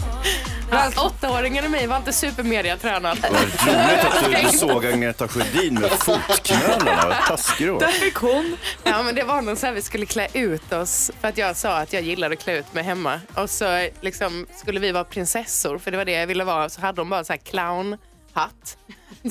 Ja, 0.72 0.92
åttaåringen 1.06 1.66
i 1.66 1.70
mig 1.70 1.88
var 1.88 1.98
inte 1.98 2.14
supermediatränad. 2.14 3.18
Vad 3.22 3.32
roligt 3.32 4.06
att 4.06 4.52
du 4.52 4.58
såg 4.58 4.86
Agneta 4.86 5.28
Sjödin 5.28 5.74
med 5.74 5.92
fotknölarna. 5.92 7.08
Vad 7.08 7.18
taskig 7.28 7.68
du 7.68 7.72
var. 7.72 7.88
fick 7.88 8.16
hon. 8.16 8.58
Ja, 8.84 9.04
men 9.04 9.16
det 9.16 9.24
var 9.24 9.42
nog 9.42 9.58
så 9.58 9.66
här 9.66 9.74
vi 9.74 9.82
skulle 9.82 10.06
klä 10.06 10.28
ut 10.34 10.74
oss 10.74 11.12
för 11.22 11.28
att 11.28 11.38
jag 11.38 11.56
sa 11.58 11.78
att 11.78 11.94
jag 11.94 12.02
gillade 12.04 12.34
att 12.34 12.44
klä 12.44 12.58
ut 12.58 12.74
mig 12.74 12.84
hemma. 12.84 13.22
Och 13.36 13.50
så 13.50 13.90
liksom 14.02 14.46
skulle 14.58 14.80
vi 14.80 14.92
vara 14.92 15.04
prinsessor 15.04 15.78
för 15.78 15.92
det 15.92 15.98
var 15.98 16.06
det 16.06 16.12
jag 16.12 16.28
ville 16.28 16.44
vara. 16.44 16.70
Så 16.70 16.82
hade 16.82 16.96
de 17.02 17.10
bara 17.10 17.24
så 17.24 17.34
här 17.34 17.38
clownhatt. 17.38 18.78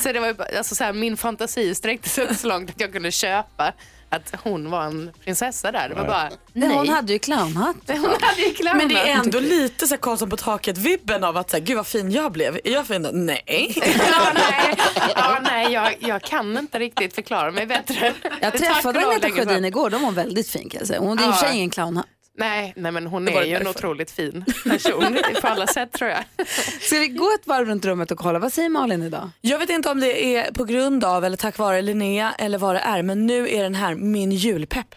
Så 0.02 0.12
det 0.12 0.20
var 0.20 0.26
ju 0.26 0.34
bara- 0.34 0.58
alltså 0.58 0.74
så 0.74 0.84
här, 0.84 0.92
min 0.92 1.16
fantasi 1.16 1.74
sträckte 1.74 2.08
sig 2.08 2.34
så 2.34 2.46
långt 2.46 2.70
att 2.70 2.80
jag 2.80 2.92
kunde 2.92 3.10
köpa 3.12 3.72
att 4.10 4.32
hon 4.42 4.70
var 4.70 4.84
en 4.84 5.10
prinsessa 5.24 5.72
där. 5.72 5.88
Det 5.88 5.94
var 5.94 6.04
bara 6.06 6.22
nej. 6.28 6.68
Nej, 6.68 6.76
hon 6.76 6.88
hade 6.88 7.12
ju 7.12 7.18
clownhatt. 7.18 7.76
Hon 7.86 8.04
hade 8.20 8.40
ju 8.42 8.52
clownhatt. 8.54 8.76
Men 8.76 8.88
det 8.88 9.10
är 9.10 9.18
ändå 9.18 9.40
lite 9.40 9.86
så 9.86 9.94
här 9.94 10.00
Karlsson 10.00 10.30
på 10.30 10.36
taket-vibben 10.36 11.24
av 11.24 11.36
att 11.36 11.50
säga, 11.50 11.64
gud 11.64 11.76
vad 11.76 11.86
fin 11.86 12.10
jag 12.10 12.32
blev. 12.32 12.60
Är 12.64 12.72
jag 12.72 12.86
fin? 12.86 13.08
Nej. 13.12 13.72
ja, 14.10 14.32
nej, 14.34 14.76
ja, 15.14 15.38
nej 15.42 15.72
jag, 15.72 15.96
jag 16.00 16.22
kan 16.22 16.58
inte 16.58 16.78
riktigt 16.78 17.14
förklara 17.14 17.50
mig 17.50 17.66
bättre. 17.66 18.12
Jag 18.40 18.52
träffade 18.58 19.00
Agneta. 19.00 19.30
Sjödin 19.30 19.64
igår, 19.64 19.90
de 19.90 20.02
var 20.02 20.12
väldigt 20.12 20.48
fin 20.50 20.68
kan 20.70 20.78
jag 20.78 20.88
säga. 20.88 21.00
Hon 21.00 21.18
hade 21.18 21.24
i 21.24 21.30
och 21.30 21.34
för 21.34 21.40
sig 21.40 21.48
Ja. 21.48 21.54
ingen 21.54 21.70
clownhatt. 21.70 22.06
Nej, 22.38 22.72
nej, 22.76 22.92
men 22.92 23.06
hon 23.06 23.28
är 23.28 23.42
ju 23.42 23.54
en 23.54 23.66
otroligt 23.68 24.10
fin 24.10 24.44
person 24.64 25.18
på 25.40 25.46
alla 25.46 25.66
sätt 25.66 25.92
tror 25.92 26.10
jag. 26.10 26.46
Ska 26.80 26.98
vi 26.98 27.08
gå 27.08 27.30
ett 27.40 27.46
varv 27.46 27.68
runt 27.68 27.84
rummet 27.84 28.10
och 28.10 28.18
kolla, 28.18 28.38
vad 28.38 28.52
säger 28.52 28.68
Malin 28.68 29.02
idag? 29.02 29.30
Jag 29.40 29.58
vet 29.58 29.70
inte 29.70 29.90
om 29.90 30.00
det 30.00 30.36
är 30.36 30.52
på 30.52 30.64
grund 30.64 31.04
av 31.04 31.24
eller 31.24 31.36
tack 31.36 31.58
vare 31.58 31.82
Linnea 31.82 32.34
eller 32.38 32.58
vad 32.58 32.74
det 32.74 32.80
är 32.80 33.02
men 33.02 33.26
nu 33.26 33.48
är 33.48 33.62
den 33.62 33.74
här 33.74 33.94
min 33.94 34.32
julpepp. 34.32 34.94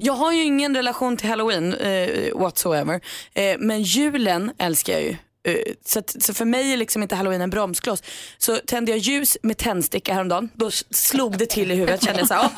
Jag 0.00 0.12
har 0.12 0.32
ju 0.32 0.42
ingen 0.42 0.76
relation 0.76 1.16
till 1.16 1.28
halloween 1.28 1.74
eh, 1.74 2.34
whatsoever 2.34 3.00
eh, 3.34 3.56
men 3.58 3.82
julen 3.82 4.52
älskar 4.58 4.92
jag 4.92 5.02
ju. 5.02 5.16
Eh, 5.44 5.56
Så, 5.84 5.98
att, 5.98 6.22
så 6.22 6.34
för 6.34 6.44
mig 6.44 6.72
är 6.72 6.76
liksom 6.76 7.02
inte 7.02 7.14
halloween 7.14 7.40
en 7.40 7.50
bromskloss. 7.50 8.02
Så 8.38 8.56
tände 8.56 8.90
jag 8.90 8.98
ljus 8.98 9.36
med 9.42 9.56
tändsticka 9.58 10.14
häromdagen. 10.14 10.48
Då 10.54 10.70
slog 10.90 11.38
det 11.38 11.46
till 11.46 11.70
i 11.70 11.74
huvudet. 11.74 12.04
Kände 12.04 12.20
jag 12.20 12.28
så 12.28 12.34
här, 12.34 12.50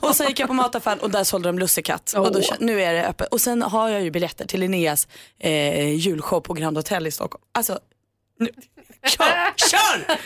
och 0.00 0.16
sen 0.16 0.28
gick 0.28 0.40
jag 0.40 0.48
på 0.48 0.54
mataffären 0.54 0.98
och 1.00 1.10
där 1.10 1.24
sålde 1.24 1.48
de 1.48 1.58
lussekatt. 1.58 2.12
Och 2.16 2.32
då, 2.32 2.40
nu 2.60 2.82
är 2.82 2.94
det 2.94 3.06
öppet. 3.06 3.28
Och 3.28 3.40
sen 3.40 3.62
har 3.62 3.88
jag 3.88 4.02
ju 4.02 4.10
biljetter 4.10 4.46
till 4.46 4.60
Linneas 4.60 5.08
eh, 5.40 5.94
julshow 5.94 6.40
på 6.40 6.52
Grand 6.54 6.76
Hotel 6.76 7.06
i 7.06 7.10
Stockholm. 7.10 7.44
Alltså, 7.54 7.78
nu, 8.38 8.48
kör! 9.06 9.54
kör! 9.70 10.16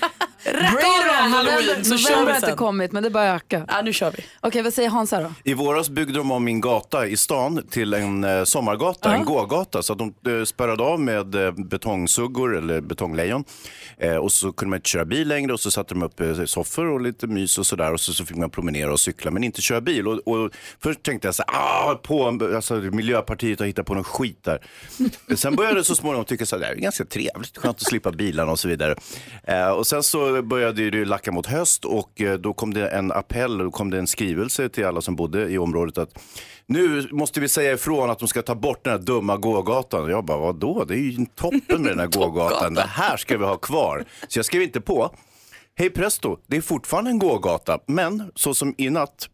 Det 0.52 0.62
här 0.62 1.28
halloween 1.28 1.84
så 1.84 1.98
kör 1.98 2.20
vi 2.20 2.26
har 2.26 2.34
inte 2.34 2.46
sen. 2.46 2.56
kommit 2.56 2.92
men 2.92 3.02
det 3.02 3.10
bara 3.10 3.34
öka. 3.34 3.64
Ja 3.68 3.82
nu 3.82 3.92
kör 3.92 4.10
vi. 4.10 4.24
Okej 4.40 4.62
vad 4.62 4.74
säger 4.74 4.88
Hansa 4.88 5.20
då? 5.20 5.32
I 5.44 5.54
våras 5.54 5.90
byggde 5.90 6.12
de 6.12 6.30
om 6.30 6.44
min 6.44 6.60
gata 6.60 7.06
i 7.06 7.16
stan 7.16 7.62
till 7.70 7.94
en 7.94 8.24
eh, 8.24 8.44
sommargata, 8.44 9.14
en 9.14 9.24
gågata. 9.24 9.82
Så 9.82 9.92
att 9.92 9.98
de 9.98 10.14
eh, 10.26 10.44
spärrade 10.44 10.82
av 10.82 11.00
med 11.00 11.34
eh, 11.34 11.52
betongsuggor 11.52 12.56
eller 12.56 12.80
betonglejon. 12.80 13.44
Eh, 13.98 14.16
och 14.16 14.32
så 14.32 14.52
kunde 14.52 14.70
man 14.70 14.76
inte 14.76 14.88
köra 14.88 15.04
bil 15.04 15.28
längre 15.28 15.52
och 15.52 15.60
så 15.60 15.70
satte 15.70 15.94
de 15.94 16.02
upp 16.02 16.20
eh, 16.20 16.44
soffor 16.44 16.86
och 16.86 17.00
lite 17.00 17.26
mys 17.26 17.58
och 17.58 17.66
sådär. 17.66 17.92
Och 17.92 18.00
så, 18.00 18.12
så 18.12 18.24
fick 18.26 18.36
man 18.36 18.50
promenera 18.50 18.92
och 18.92 19.00
cykla 19.00 19.30
men 19.30 19.44
inte 19.44 19.62
köra 19.62 19.80
bil. 19.80 20.08
Och, 20.08 20.28
och 20.28 20.50
först 20.82 21.02
tänkte 21.02 21.28
jag 21.28 21.34
så 21.34 21.44
här, 21.48 21.60
ah, 21.60 21.94
på, 21.94 22.28
alltså, 22.54 22.74
Miljöpartiet 22.74 23.58
har 23.58 23.66
hittat 23.66 23.86
på 23.86 23.94
någon 23.94 24.04
skit 24.04 24.44
där. 24.44 24.58
Sen 25.36 25.56
började 25.56 25.76
jag 25.76 25.86
så 25.86 25.94
småningom 25.94 26.24
tycka 26.24 26.46
så 26.46 26.56
här, 26.56 26.60
det 26.60 26.66
här 26.66 26.74
är 26.74 26.78
ganska 26.78 27.04
trevligt, 27.04 27.58
skönt 27.58 27.76
att 27.76 27.88
slippa 27.88 28.12
bilarna 28.12 28.52
och 28.52 28.58
så 28.58 28.65
vidare. 28.66 28.94
Eh, 29.44 29.68
och 29.68 29.86
sen 29.86 30.02
så 30.02 30.42
började 30.42 30.90
det 30.90 31.04
lacka 31.04 31.32
mot 31.32 31.46
höst 31.46 31.84
och 31.84 32.20
eh, 32.20 32.38
då 32.38 32.52
kom 32.52 32.74
det 32.74 32.88
en 32.88 33.12
appell, 33.12 33.58
då 33.58 33.70
kom 33.70 33.90
det 33.90 33.98
en 33.98 34.06
skrivelse 34.06 34.68
till 34.68 34.86
alla 34.86 35.00
som 35.00 35.16
bodde 35.16 35.48
i 35.48 35.58
området 35.58 35.98
att 35.98 36.18
nu 36.66 37.08
måste 37.10 37.40
vi 37.40 37.48
säga 37.48 37.72
ifrån 37.72 38.10
att 38.10 38.18
de 38.18 38.28
ska 38.28 38.42
ta 38.42 38.54
bort 38.54 38.84
den 38.84 38.92
här 38.92 38.98
dumma 38.98 39.36
gågatan. 39.36 40.04
Och 40.04 40.10
jag 40.10 40.24
bara, 40.24 40.38
vadå? 40.38 40.84
Det 40.84 40.94
är 40.94 40.98
ju 40.98 41.26
toppen 41.34 41.82
med 41.82 41.90
den 41.90 41.98
här 41.98 42.06
gågatan. 42.18 42.74
Det 42.74 42.80
här 42.80 43.16
ska 43.16 43.38
vi 43.38 43.44
ha 43.44 43.56
kvar. 43.56 44.04
Så 44.28 44.38
jag 44.38 44.46
skrev 44.46 44.62
inte 44.62 44.80
på. 44.80 45.14
Hej 45.78 45.90
presto, 45.90 46.38
det 46.46 46.56
är 46.56 46.60
fortfarande 46.60 47.10
en 47.10 47.18
gågata, 47.18 47.78
men 47.86 48.32
så 48.34 48.54
som 48.54 48.74
i 48.78 48.90
natt 48.90 49.28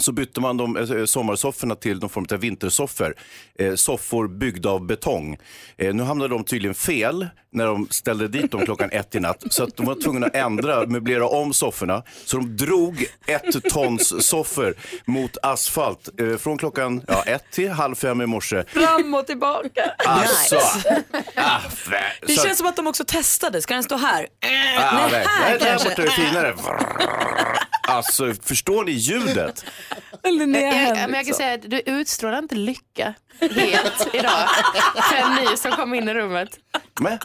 så 0.00 0.12
bytte 0.12 0.40
man 0.40 0.56
de 0.56 0.76
eh, 0.76 1.04
sommarsofforna 1.04 1.74
till 1.74 1.98
någon 2.00 2.10
form 2.10 2.26
av 2.32 2.38
vintersoffor. 2.38 3.14
Eh, 3.58 3.74
soffor 3.74 4.28
byggda 4.28 4.70
av 4.70 4.86
betong. 4.86 5.38
Eh, 5.78 5.94
nu 5.94 6.02
hamnade 6.02 6.34
de 6.34 6.44
tydligen 6.44 6.74
fel 6.74 7.28
när 7.52 7.66
de 7.66 7.88
ställde 7.90 8.28
dit 8.28 8.50
dem 8.50 8.64
klockan 8.64 8.90
ett 8.92 9.14
i 9.14 9.20
natt. 9.20 9.42
Så 9.50 9.64
att 9.64 9.76
de 9.76 9.86
var 9.86 10.02
tvungna 10.02 10.26
att 10.26 10.34
ändra, 10.34 10.86
möblera 10.86 11.28
om 11.28 11.52
sofforna. 11.52 12.02
Så 12.24 12.36
de 12.36 12.56
drog 12.56 13.06
ett 13.26 13.70
tons 13.72 14.26
soffor 14.28 14.74
mot 15.04 15.36
asfalt 15.42 16.08
eh, 16.20 16.36
från 16.36 16.58
klockan 16.58 17.02
ja, 17.08 17.22
ett 17.22 17.44
till 17.52 17.70
halv 17.70 17.94
fem 17.94 18.20
i 18.20 18.26
morse. 18.26 18.64
Fram 18.68 19.14
och 19.14 19.26
tillbaka. 19.26 19.90
Alltså, 19.98 20.56
ah, 21.36 21.60
Det 22.26 22.32
känns 22.32 22.58
som 22.58 22.66
att 22.66 22.76
de 22.76 22.86
också 22.86 23.04
testade. 23.04 23.62
Ska 23.62 23.74
den 23.74 23.82
stå 23.82 23.96
här? 23.96 24.22
Ah, 24.22 24.26
Nej, 24.40 25.08
nej, 25.12 25.24
här 25.28 25.50
nej, 25.50 25.58
där 25.58 25.66
kanske. 25.66 25.88
borta 25.88 26.02
är 26.02 26.06
det 26.06 26.12
finare. 26.12 26.54
Alltså, 27.88 28.34
förstår 28.42 28.84
ni 28.84 28.92
ljudet? 28.92 29.64
Jag, 30.22 30.32
jag, 30.32 30.96
men 30.96 31.14
jag 31.14 31.26
kan 31.26 31.34
säga 31.34 31.54
att 31.54 31.70
du 31.70 31.80
utstrålar 31.86 32.38
inte 32.38 32.54
lycka 32.54 33.14
helt 33.40 34.14
idag 34.14 34.48
för 35.10 35.16
en 35.16 35.34
ny 35.34 35.56
som 35.56 35.72
kom 35.72 35.94
in 35.94 36.08
i 36.08 36.14
rummet. 36.14 36.48
Men, 37.00 37.18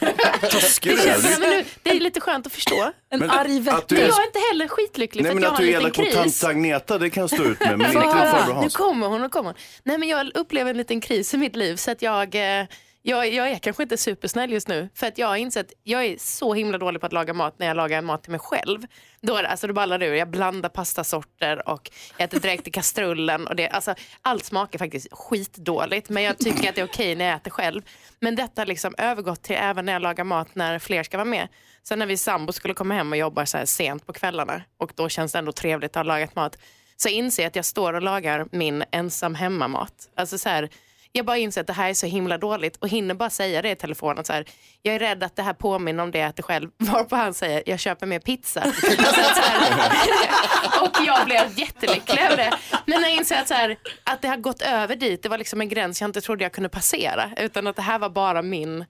Det, 0.00 0.12
taskig 0.50 0.96
du 0.96 1.02
är. 1.02 1.40
men 1.40 1.50
nu, 1.50 1.64
det 1.82 1.90
är 1.90 2.00
lite 2.00 2.20
skönt 2.20 2.46
att 2.46 2.52
förstå. 2.52 2.92
En 3.10 3.18
Men 3.20 3.30
arg 3.30 3.68
att 3.70 3.88
du 3.88 3.96
är- 3.96 4.08
jag 4.08 4.20
är 4.22 4.26
inte 4.26 4.38
heller 4.50 4.68
skitlycklig 4.68 5.22
Nej 5.22 5.32
för 5.32 5.40
men 5.40 5.44
att 5.44 5.52
att 5.52 5.60
jag 5.60 5.68
du 5.68 5.74
har 5.74 5.80
är 5.80 5.84
en 5.84 5.88
liten 5.88 6.04
elak 6.04 6.14
mot 6.16 6.24
kris. 6.24 6.40
tant 6.40 6.50
Agneta, 6.50 6.98
det 6.98 7.10
kan 7.10 7.20
jag 7.20 7.30
stå 7.30 7.42
ut 7.44 7.60
med. 7.60 7.78
Men 7.78 7.86
inte 7.86 8.60
Nu 8.62 8.68
kommer 8.70 9.06
hon, 9.06 9.20
nu 9.22 9.28
kommer 9.28 9.48
hon. 9.50 9.58
Nej 9.84 9.98
men 9.98 10.08
jag 10.08 10.30
upplever 10.36 10.70
en 10.70 10.76
liten 10.76 11.00
kris 11.00 11.34
i 11.34 11.36
mitt 11.36 11.56
liv 11.56 11.76
så 11.76 11.90
att 11.90 12.02
jag, 12.02 12.34
eh, 12.60 12.66
jag, 13.02 13.32
jag 13.32 13.50
är 13.50 13.58
kanske 13.58 13.82
inte 13.82 13.96
supersnäll 13.96 14.52
just 14.52 14.68
nu. 14.68 14.88
För 14.94 15.06
att 15.06 15.18
jag 15.18 15.26
har 15.26 15.36
insett, 15.36 15.72
jag 15.82 16.04
är 16.04 16.16
så 16.18 16.54
himla 16.54 16.78
dålig 16.78 17.00
på 17.00 17.06
att 17.06 17.12
laga 17.12 17.34
mat 17.34 17.58
när 17.58 17.66
jag 17.66 17.76
lagar 17.76 18.02
mat 18.02 18.22
till 18.22 18.30
mig 18.30 18.40
själv. 18.40 18.86
Då 19.20 19.36
är 19.36 19.42
det, 19.42 19.48
alltså 19.48 19.66
det 19.66 19.72
ballar 19.72 20.02
ur, 20.02 20.14
jag 20.14 20.30
blandar 20.30 20.68
pastasorter 20.68 21.68
och 21.68 21.90
äter 22.18 22.40
direkt 22.40 22.68
i 22.68 22.70
kastrullen. 22.70 23.46
Och 23.46 23.56
det, 23.56 23.68
alltså, 23.68 23.94
allt 24.22 24.44
smakar 24.44 24.78
faktiskt 24.78 25.08
skitdåligt 25.12 26.08
men 26.08 26.22
jag 26.22 26.38
tycker 26.38 26.68
att 26.68 26.74
det 26.74 26.80
är 26.80 26.86
okej 26.86 27.14
när 27.14 27.24
jag 27.24 27.36
äter 27.36 27.50
själv. 27.50 27.82
Men 28.20 28.36
detta 28.36 28.60
har 28.60 28.66
liksom 28.66 28.94
övergått 28.98 29.42
till 29.42 29.56
även 29.56 29.84
när 29.84 29.92
jag 29.92 30.02
lagar 30.02 30.24
mat 30.24 30.54
när 30.54 30.78
fler 30.78 31.02
ska 31.02 31.16
vara 31.16 31.24
med. 31.24 31.48
Så 31.82 31.96
när 31.96 32.06
vi 32.06 32.16
sambo 32.16 32.52
skulle 32.52 32.74
komma 32.74 32.94
hem 32.94 33.12
och 33.12 33.18
jobbar 33.18 33.44
så 33.44 33.58
här 33.58 33.64
sent 33.64 34.06
på 34.06 34.12
kvällarna 34.12 34.62
och 34.78 34.92
då 34.94 35.08
känns 35.08 35.32
det 35.32 35.38
ändå 35.38 35.52
trevligt 35.52 35.90
att 35.90 35.96
ha 35.96 36.02
lagat 36.02 36.34
mat 36.34 36.58
så 36.96 37.08
inser 37.08 37.42
jag 37.42 37.48
att 37.48 37.56
jag 37.56 37.64
står 37.64 37.92
och 37.92 38.02
lagar 38.02 38.46
min 38.52 38.84
ensam 38.90 39.34
hemmamat. 39.34 40.08
Alltså 40.14 40.38
så 40.38 40.48
här, 40.48 40.70
jag 41.12 41.26
bara 41.26 41.38
inser 41.38 41.60
att 41.60 41.66
det 41.66 41.72
här 41.72 41.90
är 41.90 41.94
så 41.94 42.06
himla 42.06 42.38
dåligt 42.38 42.76
och 42.76 42.88
hinner 42.88 43.14
bara 43.14 43.30
säga 43.30 43.62
det 43.62 43.70
i 43.70 43.76
telefonen. 43.76 44.24
Så 44.24 44.32
här, 44.32 44.44
jag 44.82 44.94
är 44.94 44.98
rädd 44.98 45.22
att 45.22 45.36
det 45.36 45.42
här 45.42 45.52
påminner 45.52 46.02
om 46.02 46.10
det 46.10 46.18
jag 46.18 46.28
äter 46.28 46.42
själv. 46.42 46.70
Varpå 46.78 47.16
han 47.16 47.34
säger, 47.34 47.62
jag 47.66 47.80
köper 47.80 48.06
mer 48.06 48.18
pizza. 48.18 48.60
Alltså 48.64 49.22
så 49.34 49.40
här, 49.40 50.82
och 50.82 51.06
jag 51.06 51.26
blev 51.26 51.58
jättelycklig 51.58 52.20
över 52.20 52.36
det. 52.36 52.52
Men 52.86 53.02
jag 53.02 53.14
inser 53.14 53.36
att, 53.36 53.48
så 53.48 53.54
här, 53.54 53.76
att 54.04 54.22
det 54.22 54.28
har 54.28 54.36
gått 54.36 54.62
över 54.62 54.96
dit, 54.96 55.22
det 55.22 55.28
var 55.28 55.38
liksom 55.38 55.60
en 55.60 55.68
gräns 55.68 56.00
jag 56.00 56.08
inte 56.08 56.20
trodde 56.20 56.44
jag 56.44 56.52
kunde 56.52 56.68
passera. 56.68 57.30
Utan 57.36 57.66
att 57.66 57.76
det 57.76 57.82
här 57.82 57.98
var 57.98 58.10
bara 58.10 58.42
min, 58.42 58.84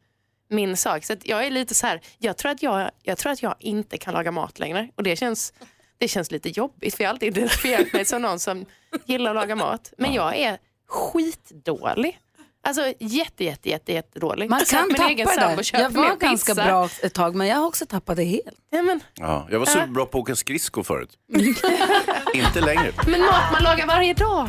min 0.50 0.76
sak. 0.76 1.04
Så 1.04 1.12
att 1.12 1.26
jag 1.26 1.46
är 1.46 1.50
lite 1.50 1.74
så 1.74 1.86
här, 1.86 2.00
jag 2.18 2.36
tror, 2.36 2.52
att 2.52 2.62
jag, 2.62 2.90
jag 3.02 3.18
tror 3.18 3.32
att 3.32 3.42
jag 3.42 3.54
inte 3.58 3.98
kan 3.98 4.14
laga 4.14 4.30
mat 4.30 4.58
längre. 4.58 4.88
Och 4.96 5.02
det 5.02 5.16
känns, 5.16 5.52
det 5.98 6.08
känns 6.08 6.30
lite 6.30 6.48
jobbigt 6.48 6.94
för 6.94 7.04
jag 7.04 7.08
har 7.08 7.14
alltid 7.14 7.36
identifierat 7.36 7.92
mig 7.92 8.04
som 8.04 8.22
någon 8.22 8.40
som 8.40 8.66
gillar 9.04 9.30
att 9.30 9.36
laga 9.36 9.56
mat. 9.56 9.92
Men 9.96 10.12
jag 10.14 10.36
är 10.36 10.58
skitdålig. 10.91 12.18
Alltså 12.62 12.93
jätte, 12.99 13.45
jätte, 13.45 13.68
jätte, 13.70 13.93
jättedålig. 13.93 14.51
Man 14.51 14.59
Jag 14.59 14.68
satt 14.68 14.78
kan 14.78 14.88
min 14.88 14.97
tappa 14.97 15.11
egen 15.11 15.26
det 15.26 15.34
där. 15.34 15.80
Jag 15.80 15.91
var 15.91 16.16
ganska 16.16 16.53
pizza. 16.55 16.64
bra 16.64 16.88
ett 17.03 17.14
tag 17.14 17.34
men 17.34 17.47
jag 17.47 17.57
har 17.57 17.66
också 17.66 17.86
tappat 17.86 18.16
det 18.16 18.24
helt. 18.24 18.59
Ja, 18.70 18.82
men, 18.82 19.01
Ja, 19.14 19.47
jag 19.51 19.59
var 19.59 19.66
så 19.66 19.86
bra 19.86 20.07
på 20.07 20.18
att 20.18 20.22
åka 20.22 20.36
skridskor 20.36 20.82
förut. 20.82 21.11
inte 22.34 22.61
längre. 22.61 22.93
men 23.07 23.20
mat 23.20 23.53
man 23.53 23.62
lagar 23.62 23.86
varje 23.86 24.14
dag. 24.14 24.49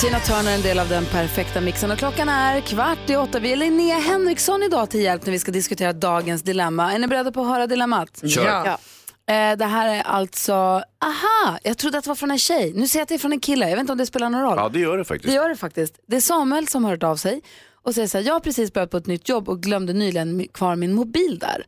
Tina 0.00 0.18
Turner 0.18 0.50
är 0.50 0.54
en 0.54 0.62
del 0.62 0.78
av 0.78 0.88
den 0.88 1.04
perfekta 1.04 1.60
mixen 1.60 1.90
och 1.90 1.98
klockan 1.98 2.28
är 2.28 2.60
kvart 2.60 3.10
i 3.10 3.16
åtta. 3.16 3.38
Vi 3.38 3.52
är 3.52 3.56
Linnea 3.56 3.98
Henriksson 3.98 4.62
idag 4.62 4.90
till 4.90 5.00
hjälp 5.00 5.26
när 5.26 5.32
vi 5.32 5.38
ska 5.38 5.52
diskutera 5.52 5.92
dagens 5.92 6.42
dilemma. 6.42 6.92
Är 6.92 6.98
ni 6.98 7.06
beredda 7.06 7.32
på 7.32 7.40
att 7.40 7.46
höra 7.48 7.66
dilemmat? 7.66 8.22
Kör. 8.28 8.66
Ja. 8.66 8.78
Eh, 9.26 9.56
det 9.56 9.64
här 9.64 9.94
är 9.94 10.02
alltså, 10.02 10.52
aha, 10.52 11.58
jag 11.62 11.78
trodde 11.78 11.98
att 11.98 12.04
det 12.04 12.08
var 12.08 12.14
från 12.14 12.30
en 12.30 12.38
tjej. 12.38 12.72
Nu 12.74 12.88
ser 12.88 12.98
jag 12.98 13.02
att 13.02 13.08
det 13.08 13.14
är 13.14 13.18
från 13.18 13.32
en 13.32 13.40
kille. 13.40 13.68
Jag 13.68 13.76
vet 13.76 13.80
inte 13.80 13.92
om 13.92 13.98
det 13.98 14.06
spelar 14.06 14.30
någon 14.30 14.42
roll. 14.42 14.56
Ja, 14.56 14.68
det 14.68 14.78
gör 14.78 14.98
det 14.98 15.04
faktiskt. 15.04 15.28
Det 15.28 15.34
gör 15.34 15.48
det 15.48 15.56
faktiskt. 15.56 16.00
Det 16.06 16.16
är 16.16 16.20
Samuel 16.20 16.68
som 16.68 16.84
har 16.84 16.90
hört 16.90 17.02
av 17.02 17.16
sig 17.16 17.42
och 17.82 17.94
säger 17.94 18.08
så 18.08 18.18
här, 18.18 18.24
jag 18.24 18.32
har 18.32 18.40
precis 18.40 18.72
börjat 18.72 18.90
på 18.90 18.96
ett 18.96 19.06
nytt 19.06 19.28
jobb 19.28 19.48
och 19.48 19.62
glömde 19.62 19.92
nyligen 19.92 20.48
kvar 20.48 20.76
min 20.76 20.94
mobil 20.94 21.38
där. 21.38 21.66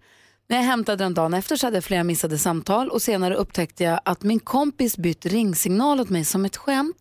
När 0.49 0.57
jag 0.57 0.65
hämtade 0.65 1.05
den 1.05 1.15
dagen 1.15 1.35
efter 1.35 1.57
så 1.57 1.67
hade 1.67 1.77
jag 1.77 1.85
flera 1.85 2.05
missade 2.05 2.39
samtal 2.39 2.91
och 2.91 3.03
senare 3.03 3.35
upptäckte 3.35 3.85
jag 3.85 4.01
att 4.05 4.23
min 4.23 4.41
kompis 4.41 4.97
bytt 4.97 5.27
ringsignal 5.27 6.01
åt 6.01 6.11
mig 6.11 6.25
som 6.25 6.45
ett 6.45 6.57
skämt. 6.57 6.97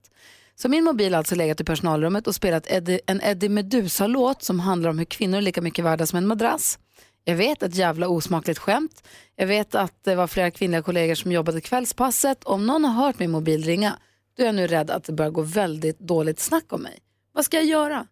Så 0.56 0.70
min 0.70 0.84
mobil 0.84 1.14
har 1.14 1.18
alltså 1.18 1.36
legat 1.36 1.62
i 1.62 1.64
personalrummet 1.64 2.28
och 2.28 2.36
spelat 2.36 2.72
Eddie, 2.72 3.00
en 3.06 3.22
Eddie 3.22 3.50
Meduza-låt 3.50 4.44
som 4.44 4.60
handlar 4.60 4.90
om 4.90 4.98
hur 4.98 5.06
kvinnor 5.06 5.38
är 5.38 5.42
lika 5.42 5.62
mycket 5.62 5.86
värda 5.86 6.06
som 6.06 6.18
en 6.18 6.28
madrass. 6.28 6.80
Jag 7.28 7.36
vet 7.36 7.64
ett 7.64 7.76
jävla 7.76 8.08
osmakligt 8.08 8.60
skämt. 8.60 9.08
Jag 9.36 9.48
vet 9.48 9.76
att 9.76 10.04
det 10.04 10.16
var 10.16 10.28
flera 10.28 10.52
kvinnliga 10.52 10.82
kollegor 10.82 11.16
som 11.16 11.32
jobbade 11.32 11.62
kvällspasset. 11.62 12.44
Om 12.44 12.66
någon 12.66 12.86
har 12.86 13.06
hört 13.06 13.20
min 13.20 13.32
mobil 13.32 13.64
ringa, 13.64 14.00
då 14.38 14.44
är 14.44 14.46
jag 14.46 14.56
nu 14.56 14.68
rädd 14.68 14.92
att 14.92 15.04
det 15.04 15.14
börjar 15.14 15.32
gå 15.32 15.42
väldigt 15.42 16.00
dåligt 16.00 16.40
snack 16.40 16.74
om 16.74 16.82
mig. 16.82 17.00
Vad 17.34 17.46
ska 17.46 17.58
jag 17.58 17.66
göra? 17.66 18.08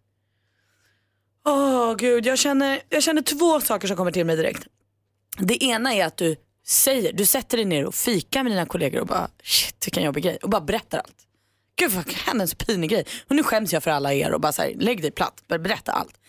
Åh 1.46 1.94
gud, 1.94 2.26
jag 2.26 2.38
känner, 2.38 2.80
jag 2.88 3.02
känner 3.02 3.22
två 3.22 3.60
saker 3.60 3.88
som 3.88 3.96
kommer 3.96 4.12
till 4.12 4.26
mig 4.26 4.36
direkt. 4.36 4.66
Det 5.38 5.64
ena 5.64 5.94
är 5.94 6.06
att 6.06 6.16
du 6.16 6.36
säger, 6.66 7.12
du 7.12 7.26
sätter 7.26 7.56
dig 7.56 7.66
ner 7.66 7.84
och 7.84 7.94
fikar 7.94 8.42
med 8.42 8.52
dina 8.52 8.66
kollegor 8.66 9.00
och 9.00 9.06
bara 9.06 9.28
shit 9.42 9.86
vilken 9.86 10.02
jobbig 10.02 10.24
grej 10.24 10.38
och 10.42 10.50
bara 10.50 10.60
berättar 10.60 10.98
allt. 10.98 11.16
Gud 11.76 11.90
vad 11.90 12.12
hände 12.12 12.44
en 12.44 12.48
så 12.48 12.56
pinig 12.56 12.90
grej 12.90 13.06
och 13.28 13.36
nu 13.36 13.42
skäms 13.42 13.72
jag 13.72 13.82
för 13.82 13.90
alla 13.90 14.14
er 14.14 14.32
och 14.32 14.40
bara 14.40 14.52
så 14.52 14.62
här, 14.62 14.74
lägg 14.78 15.02
dig 15.02 15.10
platt, 15.10 15.42
berätta 15.46 15.92
allt. 15.92 16.20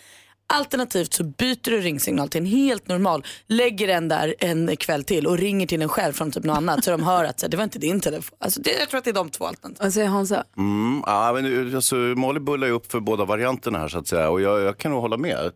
Alternativt 0.54 1.14
så 1.14 1.24
byter 1.24 1.70
du 1.70 1.80
ringsignal 1.82 2.30
till 2.30 2.41
en 2.41 2.46
helt 2.48 2.88
normal, 2.88 3.24
lägger 3.48 3.88
den 3.88 4.08
där 4.08 4.36
en 4.39 4.78
kväll 4.78 5.04
till 5.04 5.28
och 5.28 5.38
ringer 5.38 5.68
till 5.68 5.82
en 5.82 5.89
själv 5.89 6.14
från 6.14 6.32
typ 6.32 6.43
något 6.43 6.58
annat 6.58 6.84
så 6.84 6.91
de 6.91 7.04
hör 7.04 7.24
att 7.26 7.39
så 7.39 7.46
här, 7.46 7.52
det 7.52 7.58
var 7.58 7.64
inte 7.64 7.80
din 7.80 8.00
telefon. 8.00 8.38
Alltså, 8.39 8.62
det, 8.62 8.72
jag 8.80 8.89
tror 8.89 8.98
att 8.98 9.04
det 9.04 9.10
är 9.12 9.14
de 9.14 9.30
två 9.30 9.46
alternativen. 9.46 9.86
Vad 9.86 9.93
säger 9.93 10.08
Hansa? 10.08 10.43
Mm, 10.58 11.04
ja, 11.06 11.34
men, 11.34 11.76
alltså, 11.76 11.96
Molly 11.96 12.39
bullar 12.39 12.68
ju 12.68 12.74
upp 12.74 12.91
för 12.91 13.00
båda 13.00 13.26
varianterna 13.26 13.80
här 13.80 13.88
så 13.88 13.98
att 13.98 14.08
säga 14.08 14.30
och 14.30 14.41
jag, 14.41 14.62
jag 14.62 14.78
kan 14.78 14.91
nog 14.91 15.02
hålla 15.02 15.18
med. 15.18 15.52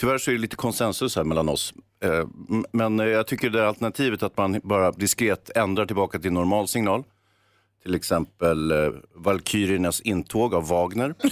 Tyvärr 0.00 0.18
så 0.18 0.30
är 0.30 0.34
det 0.34 0.40
lite 0.40 0.56
konsensus 0.56 1.16
här 1.16 1.24
mellan 1.24 1.48
oss. 1.48 1.74
Eh, 2.04 2.24
Men 2.72 2.98
jag 2.98 3.26
tycker 3.26 3.50
det 3.50 3.68
alternativet 3.68 4.22
att 4.22 4.36
man 4.36 4.60
bara 4.64 4.92
diskret 4.92 5.50
ändrar 5.56 5.86
tillbaka 5.86 6.18
till 6.18 6.32
normal 6.32 6.68
signal. 6.68 7.04
Till 7.82 7.94
exempel 7.94 8.70
eh, 8.70 8.76
Valkyriernas 9.14 10.00
intåg 10.00 10.54
av 10.54 10.68
Wagner. 10.68 11.14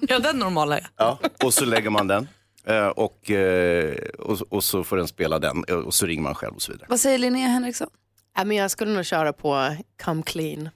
Ja, 0.00 0.18
den 0.18 0.38
normala 0.38 0.78
ja. 0.78 0.86
Ja, 0.96 1.18
och 1.44 1.54
så 1.54 1.64
lägger 1.64 1.90
man 1.90 2.06
den. 2.06 2.28
Eh, 2.64 2.86
och, 2.86 3.30
eh, 3.30 3.94
och, 4.18 4.40
och 4.48 4.64
så 4.64 4.84
får 4.84 4.96
den 4.96 5.08
spela 5.08 5.38
den 5.38 5.64
eh, 5.68 5.74
och 5.74 5.94
så 5.94 6.06
ringer 6.06 6.22
man 6.22 6.34
själv 6.34 6.54
och 6.54 6.62
så 6.62 6.72
vidare. 6.72 6.86
Vad 6.90 7.00
säger 7.00 7.18
Linnea 7.18 7.48
Henriksson? 7.48 7.88
Ja, 8.36 8.44
men 8.44 8.56
jag 8.56 8.70
skulle 8.70 8.92
nog 8.92 9.04
köra 9.04 9.32
på 9.32 9.76
Come 10.04 10.22
Clean 10.22 10.68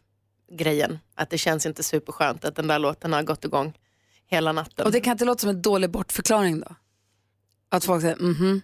grejen. 0.52 0.98
Att 1.14 1.30
det 1.30 1.38
känns 1.38 1.66
inte 1.66 1.82
superskönt 1.82 2.44
att 2.44 2.56
den 2.56 2.66
där 2.66 2.78
låten 2.78 3.12
har 3.12 3.22
gått 3.22 3.44
igång 3.44 3.72
hela 4.26 4.52
natten. 4.52 4.86
Och 4.86 4.92
det 4.92 5.00
kan 5.00 5.12
inte 5.12 5.24
låta 5.24 5.40
som 5.40 5.50
en 5.50 5.62
dålig 5.62 5.90
bortförklaring 5.90 6.60
då? 6.60 6.74
Att 7.68 7.84
folk 7.84 8.02
säger 8.02 8.16
mhm. 8.16 8.62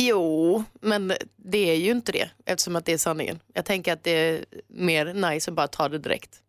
Jo, 0.00 0.64
men 0.80 1.12
det 1.36 1.70
är 1.70 1.74
ju 1.74 1.90
inte 1.90 2.12
det 2.12 2.30
eftersom 2.44 2.76
att 2.76 2.84
det 2.84 2.92
är 2.92 2.98
sanningen. 2.98 3.40
Jag 3.54 3.64
tänker 3.64 3.92
att 3.92 4.04
det 4.04 4.10
är 4.10 4.44
mer 4.68 5.30
nice 5.30 5.50
att 5.50 5.54
bara 5.54 5.68
ta 5.68 5.88
det 5.88 5.98
direkt. 5.98 6.42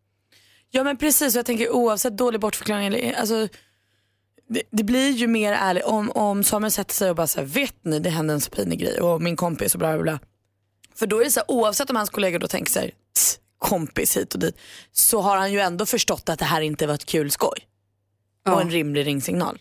Ja 0.70 0.84
men 0.84 0.96
precis, 0.96 1.34
och 1.34 1.38
jag 1.38 1.46
tänker 1.46 1.70
oavsett 1.70 2.16
dålig 2.16 2.40
bortförklaring, 2.40 2.86
eller, 2.86 3.12
alltså, 3.12 3.48
det, 4.48 4.62
det 4.70 4.84
blir 4.84 5.10
ju 5.10 5.26
mer 5.26 5.52
ärligt 5.52 5.84
om, 5.84 6.10
om 6.10 6.44
Samuel 6.44 6.70
sätter 6.70 6.94
sig 6.94 7.10
och 7.10 7.16
bara 7.16 7.26
säger 7.26 7.46
vet 7.46 7.84
ni 7.84 7.98
det 7.98 8.10
hände 8.10 8.32
en 8.32 8.40
så 8.40 8.50
pinig 8.50 8.78
grej 8.78 9.00
och 9.00 9.22
min 9.22 9.36
kompis 9.36 9.74
och 9.74 9.78
bla 9.78 9.92
bla 9.92 10.02
bla. 10.02 10.18
För 10.94 11.06
då 11.06 11.20
är 11.20 11.24
det 11.24 11.30
så 11.30 11.40
här, 11.40 11.50
oavsett 11.50 11.90
om 11.90 11.96
hans 11.96 12.10
kollegor 12.10 12.38
då 12.38 12.46
tänker 12.46 12.72
sig 12.72 12.94
kompis 13.58 14.16
hit 14.16 14.34
och 14.34 14.40
dit 14.40 14.56
så 14.92 15.20
har 15.20 15.36
han 15.36 15.52
ju 15.52 15.60
ändå 15.60 15.86
förstått 15.86 16.28
att 16.28 16.38
det 16.38 16.44
här 16.44 16.60
inte 16.60 16.86
var 16.86 16.94
ett 16.94 17.06
kul 17.06 17.30
skoj. 17.30 17.58
Och 18.48 18.60
en 18.60 18.70
rimlig 18.70 19.06
ringsignal. 19.06 19.58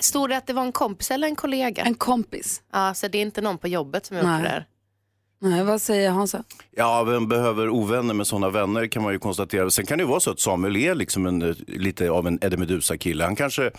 Stod 0.00 0.30
det 0.30 0.36
att 0.36 0.46
det 0.46 0.52
var 0.52 0.62
en 0.62 0.72
kompis 0.72 1.10
eller 1.10 1.28
en 1.28 1.36
kollega? 1.36 1.82
En 1.82 1.94
kompis. 1.94 2.62
Ja, 2.72 2.94
så 2.94 3.08
det 3.08 3.18
är 3.18 3.22
inte 3.22 3.40
någon 3.40 3.58
på 3.58 3.68
jobbet 3.68 4.06
som 4.06 4.16
är 4.16 4.20
uppe 4.20 4.28
där. 4.48 4.66
Nej, 5.40 5.64
vad 5.64 5.82
säger 5.82 6.10
Hansa? 6.10 6.44
Ja, 6.70 7.04
vem 7.04 7.28
behöver 7.28 7.68
ovänner 7.68 8.14
med 8.14 8.26
sådana 8.26 8.50
vänner 8.50 8.86
kan 8.86 9.02
man 9.02 9.12
ju 9.12 9.18
konstatera. 9.18 9.70
Sen 9.70 9.86
kan 9.86 9.98
det 9.98 10.02
ju 10.02 10.08
vara 10.08 10.20
så 10.20 10.30
att 10.30 10.40
Samuel 10.40 10.76
är 10.76 10.94
liksom 10.94 11.26
en, 11.26 11.42
eh, 11.42 11.54
lite 11.66 12.10
av 12.10 12.26
en 12.26 12.38
Eddie 12.42 12.56
Meduza-kille. 12.56 13.24
Han 13.24 13.36
kanske 13.36 13.70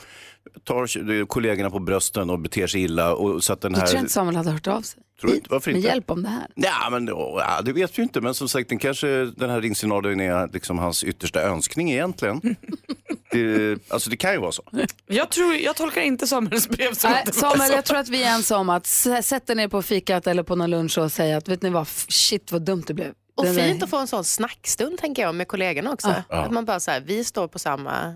tar 0.63 1.25
kollegorna 1.25 1.69
på 1.69 1.79
brösten 1.79 2.29
och 2.29 2.39
beter 2.39 2.67
sig 2.67 2.81
illa. 2.81 3.13
Och 3.15 3.43
så 3.43 3.53
att 3.53 3.61
den 3.61 3.73
Du 3.73 3.79
här... 3.79 3.87
tror 3.87 3.99
inte 3.99 4.11
Samuel 4.13 4.35
hade 4.35 4.51
hört 4.51 4.67
av 4.67 4.81
sig? 4.81 5.03
Tror 5.21 5.35
inte? 5.35 5.47
Varför 5.49 5.71
Med 5.71 5.77
inte? 5.77 5.87
hjälp 5.89 6.11
om 6.11 6.23
det 6.23 6.29
här? 6.29 6.47
Ja, 6.55 6.89
men, 6.91 7.07
ja, 7.07 7.61
det 7.65 7.73
vet 7.73 7.99
vi 7.99 8.03
inte. 8.03 8.21
Men 8.21 8.33
som 8.33 8.49
sagt, 8.49 8.69
den, 8.69 8.77
kanske, 8.77 9.07
den 9.25 9.49
här 9.49 9.61
ringsignalen 9.61 10.19
är 10.19 10.47
liksom 10.53 10.79
hans 10.79 11.03
yttersta 11.03 11.41
önskning 11.41 11.91
egentligen. 11.91 12.41
det, 13.31 13.79
alltså 13.89 14.09
det 14.09 14.17
kan 14.17 14.31
ju 14.33 14.37
vara 14.39 14.51
så. 14.51 14.63
Jag, 15.07 15.29
tror, 15.29 15.53
jag 15.55 15.75
tolkar 15.75 16.01
inte 16.01 16.27
Samuels 16.27 16.69
brev 16.69 16.93
som 16.93 17.11
Nej, 17.11 17.19
att 17.19 17.25
det 17.33 17.41
var 17.41 17.49
Samuel, 17.49 17.69
så. 17.69 17.75
jag 17.75 17.85
tror 17.85 17.97
att 17.97 18.09
vi 18.09 18.23
är 18.23 18.35
ense 18.35 18.55
om 18.55 18.69
att 18.69 18.85
sätta 19.23 19.53
ner 19.53 19.67
på 19.67 19.81
fikat 19.81 20.27
eller 20.27 20.43
på 20.43 20.55
någon 20.55 20.69
lunch 20.69 20.97
och 20.97 21.11
säga 21.11 21.37
att 21.37 21.47
vet 21.47 21.61
ni 21.61 21.69
vad, 21.69 21.87
shit 21.87 22.51
vad 22.51 22.61
dumt 22.61 22.83
det 22.87 22.93
blev. 22.93 23.11
Och 23.37 23.45
Den 23.45 23.55
där- 23.55 23.63
fint 23.63 23.83
att 23.83 23.89
få 23.89 23.97
en 23.97 24.07
sån 24.07 24.23
snackstund 24.23 24.97
tänker 24.99 25.21
jag 25.21 25.35
med 25.35 25.47
kollegorna 25.47 25.91
också. 25.91 26.13
Ja. 26.29 26.35
Att 26.37 26.51
man 26.51 26.65
bara 26.65 26.79
så 26.79 26.91
här, 26.91 26.99
vi 27.01 27.23
står 27.23 27.47
på 27.47 27.59
samma 27.59 28.15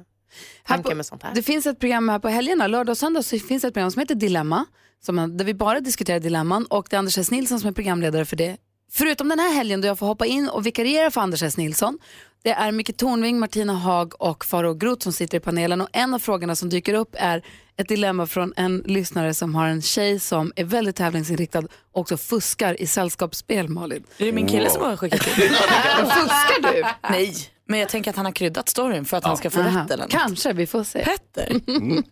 tanke 0.68 0.96
med 0.96 1.06
sånt 1.06 1.24
här. 1.24 1.36
Det 1.36 1.44
finns 1.44 1.66
ett 1.66 1.80
program 1.80 2.10
här 2.10 2.20
på 2.20 2.28
helgerna, 2.28 2.68
lördag 2.68 2.94
och 2.94 2.98
söndag, 2.98 3.24
så 3.24 3.40
finns 3.40 3.64
ett 3.64 3.74
program 3.74 3.92
som 3.92 4.00
heter 4.00 4.16
Dilemma, 4.16 4.66
som, 5.06 5.38
där 5.38 5.46
vi 5.46 5.54
bara 5.54 5.80
diskuterar 5.80 6.20
dilemman 6.20 6.66
och 6.66 6.88
det 6.90 6.96
är 6.96 7.00
Anders 7.00 7.18
S. 7.18 7.32
Nilsson 7.32 7.60
som 7.60 7.70
är 7.70 7.74
programledare 7.74 8.26
för 8.26 8.36
det. 8.36 8.58
Förutom 8.92 9.30
den 9.30 9.40
här 9.40 9.54
helgen 9.54 9.82
då 9.82 9.88
jag 9.88 10.00
får 10.00 10.06
hoppa 10.06 10.26
in 10.26 10.50
och 10.50 10.66
vikariera 10.66 11.12
för 11.12 11.22
Anders 11.22 11.44
S. 11.44 11.58
Nilsson, 11.58 12.00
det 12.44 12.52
är 12.52 12.72
Micke 12.72 12.98
Tornving, 12.98 13.40
Martina 13.40 13.74
Haag 13.74 14.14
och 14.22 14.46
Faro 14.46 14.74
Groth 14.74 15.04
som 15.04 15.14
sitter 15.14 15.38
i 15.38 15.40
panelen 15.40 15.82
och 15.82 15.88
en 15.94 16.14
av 16.14 16.20
frågorna 16.20 16.56
som 16.56 16.70
dyker 16.70 16.94
upp 16.94 17.16
är 17.20 17.44
ett 17.78 17.88
dilemma 17.88 18.28
från 18.28 18.54
en 18.56 18.78
lyssnare 18.86 19.34
som 19.34 19.56
har 19.56 19.68
en 19.68 19.82
tjej 19.82 20.20
som 20.20 20.54
är 20.56 20.64
väldigt 20.64 20.96
tävlingsinriktad 20.96 21.60
och 21.60 22.02
också 22.02 22.18
fuskar 22.18 22.82
i 22.82 22.88
sällskapsspel, 22.88 23.70
Malin. 23.70 24.04
Är 24.18 24.26
det 24.26 24.32
min 24.32 24.48
kille 24.48 24.70
som 24.70 24.84
har 24.84 24.98
skickat 24.98 25.28
in? 25.28 25.34
Fuskar 25.34 26.74
du? 26.74 26.84
Nej, 27.10 27.36
men 27.68 27.80
jag 27.80 27.90
tänker 27.90 28.10
att 28.10 28.16
han 28.16 28.26
har 28.26 28.32
kryddat 28.32 28.70
storyn 28.70 29.06
för 29.06 29.18
att 29.18 29.24
han 29.24 29.38
ska 29.38 29.50
få 29.50 29.60
Aha, 29.60 29.84
rätt 29.84 29.92
eller 29.92 30.04
något. 30.04 30.12
Kanske, 30.12 30.54
vi 30.54 30.68
får 30.68 30.84
se. 30.84 31.06
Petter? 31.06 31.60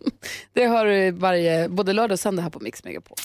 Det 0.52 0.64
har 0.64 0.86
du 0.86 1.10
varje, 1.10 1.68
både 1.68 1.92
lördag 1.92 2.14
och 2.14 2.20
söndag 2.20 2.42
här 2.42 2.50
på 2.50 2.60
Mix 2.60 2.84
Megapol. 2.84 3.16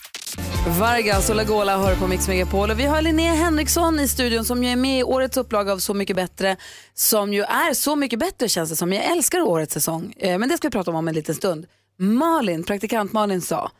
Vargas 0.67 1.29
och 1.29 1.35
Lagola 1.35 1.77
hör 1.77 1.95
på 1.95 2.07
Mix 2.07 2.27
Megapol 2.27 2.71
och 2.71 2.79
vi 2.79 2.85
har 2.85 3.01
Linnea 3.01 3.33
Henriksson 3.33 3.99
i 3.99 4.07
studion 4.07 4.45
som 4.45 4.63
ju 4.63 4.69
är 4.69 4.75
med 4.75 4.99
i 4.99 5.03
årets 5.03 5.37
upplaga 5.37 5.71
av 5.71 5.77
Så 5.79 5.93
mycket 5.93 6.15
bättre 6.15 6.57
som 6.93 7.33
ju 7.33 7.41
är 7.41 7.73
Så 7.73 7.95
mycket 7.95 8.19
bättre 8.19 8.49
känns 8.49 8.69
det 8.69 8.75
som. 8.75 8.93
Jag 8.93 9.05
älskar 9.05 9.41
årets 9.41 9.73
säsong 9.73 10.13
eh, 10.17 10.37
men 10.37 10.49
det 10.49 10.57
ska 10.57 10.67
vi 10.67 10.71
prata 10.71 10.91
om 10.91 10.97
om 10.97 11.07
en 11.07 11.13
liten 11.15 11.35
stund. 11.35 11.65
Malin, 11.97 12.63
praktikant 12.63 13.13
Malin 13.13 13.41
sa 13.41 13.71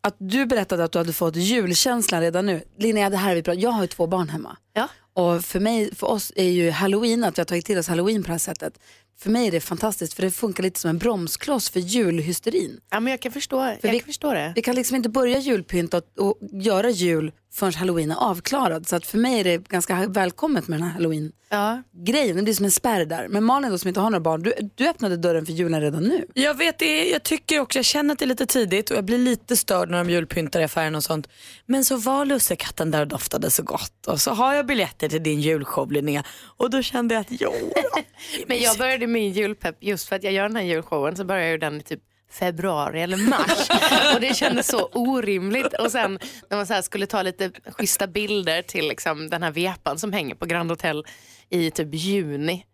att 0.00 0.16
du 0.18 0.46
berättade 0.46 0.84
att 0.84 0.92
du 0.92 0.98
hade 0.98 1.12
fått 1.12 1.36
julkänslan 1.36 2.20
redan 2.20 2.46
nu. 2.46 2.62
Linnea, 2.78 3.10
det 3.10 3.16
här 3.16 3.30
är 3.30 3.34
vi 3.34 3.42
pratar. 3.42 3.60
Jag 3.60 3.70
har 3.70 3.82
ju 3.82 3.88
två 3.88 4.06
barn 4.06 4.28
hemma. 4.28 4.56
Ja. 4.72 4.88
Och 5.14 5.44
för 5.44 5.60
mig, 5.60 5.94
för 5.94 6.06
oss 6.06 6.32
är 6.36 6.50
ju 6.50 6.70
halloween, 6.70 7.24
att 7.24 7.38
vi 7.38 7.40
har 7.40 7.46
tagit 7.46 7.66
till 7.66 7.78
oss 7.78 7.88
halloween 7.88 8.22
på 8.22 8.26
det 8.26 8.32
här 8.32 8.38
sättet. 8.38 8.78
För 9.18 9.30
mig 9.30 9.46
är 9.46 9.50
det 9.50 9.60
fantastiskt 9.60 10.14
för 10.14 10.22
det 10.22 10.30
funkar 10.30 10.62
lite 10.62 10.80
som 10.80 10.90
en 10.90 10.98
bromskloss 10.98 11.70
för 11.70 11.80
julhysterin. 11.80 12.80
Ja, 12.90 13.00
men 13.00 13.10
jag 13.10 13.20
kan 13.20 13.32
förstå, 13.32 13.76
jag 13.82 13.90
vi, 13.90 13.98
kan 13.98 14.06
förstå 14.06 14.32
det. 14.32 14.52
Vi 14.56 14.62
kan 14.62 14.74
liksom 14.74 14.96
inte 14.96 15.08
börja 15.08 15.38
julpynta 15.38 15.96
och, 15.96 16.26
och 16.26 16.38
göra 16.52 16.90
jul 16.90 17.32
förrän 17.56 17.74
halloween 17.74 18.10
är 18.10 18.16
avklarad. 18.16 18.88
Så 18.88 18.96
att 18.96 19.06
för 19.06 19.18
mig 19.18 19.40
är 19.40 19.44
det 19.44 19.68
ganska 19.68 20.06
välkommet 20.06 20.68
med 20.68 20.78
den 20.78 20.86
här 20.86 20.94
halloween-grejen. 20.94 22.36
Det 22.36 22.42
blir 22.42 22.54
som 22.54 22.64
en 22.64 22.70
spärr 22.70 23.04
där. 23.04 23.28
Men 23.28 23.44
Malin 23.44 23.70
då 23.70 23.78
som 23.78 23.88
inte 23.88 24.00
har 24.00 24.10
några 24.10 24.20
barn, 24.20 24.42
du, 24.42 24.54
du 24.74 24.88
öppnade 24.88 25.16
dörren 25.16 25.46
för 25.46 25.52
julen 25.52 25.80
redan 25.80 26.02
nu. 26.02 26.26
Jag 26.34 26.54
vet 26.54 26.78
det, 26.78 27.10
jag 27.10 27.22
tycker 27.22 27.60
också, 27.60 27.78
jag 27.78 27.84
känner 27.84 28.12
att 28.12 28.18
det 28.18 28.24
är 28.24 28.26
lite 28.26 28.46
tidigt 28.46 28.90
och 28.90 28.96
jag 28.96 29.04
blir 29.04 29.18
lite 29.18 29.56
störd 29.56 29.90
när 29.90 29.98
de 29.98 30.10
julpyntar 30.10 30.60
i 30.60 30.64
affären 30.64 30.94
och 30.94 31.04
sånt. 31.04 31.28
Men 31.66 31.84
så 31.84 31.96
var 31.96 32.24
lussekatten 32.24 32.90
där 32.90 33.00
och 33.00 33.08
doftade 33.08 33.50
så 33.50 33.62
gott 33.62 34.06
och 34.06 34.20
så 34.20 34.30
har 34.30 34.54
jag 34.54 34.66
biljetter 34.66 35.08
till 35.08 35.22
din 35.22 35.40
julshow 35.40 35.92
Linnea 35.92 36.24
och 36.56 36.70
då 36.70 36.82
kände 36.82 37.14
jag 37.14 37.20
att 37.20 37.26
jo. 37.30 37.52
Men 38.46 38.60
jag 38.60 38.78
började 38.78 39.06
min 39.06 39.32
julpepp 39.32 39.76
just 39.80 40.08
för 40.08 40.16
att 40.16 40.22
jag 40.22 40.32
gör 40.32 40.42
den 40.42 40.56
här 40.56 40.62
julshowen 40.62 41.16
så 41.16 41.24
började 41.24 41.46
jag 41.46 41.52
ju 41.52 41.58
den 41.58 41.80
i 41.80 41.82
typ 41.82 42.00
februari 42.38 43.02
eller 43.02 43.16
mars. 43.16 43.68
Och 44.14 44.20
det 44.20 44.36
kändes 44.36 44.66
så 44.66 44.88
orimligt. 44.92 45.72
Och 45.74 45.92
sen 45.92 46.18
när 46.50 46.56
man 46.56 46.66
så 46.66 46.82
skulle 46.82 47.06
ta 47.06 47.22
lite 47.22 47.50
schyssta 47.66 48.06
bilder 48.06 48.62
till 48.62 48.88
liksom 48.88 49.30
den 49.30 49.42
här 49.42 49.50
vepan 49.50 49.98
som 49.98 50.12
hänger 50.12 50.34
på 50.34 50.46
Grand 50.46 50.70
Hotel 50.70 51.04
i 51.50 51.70
typ 51.70 51.94
juni. 51.94 52.64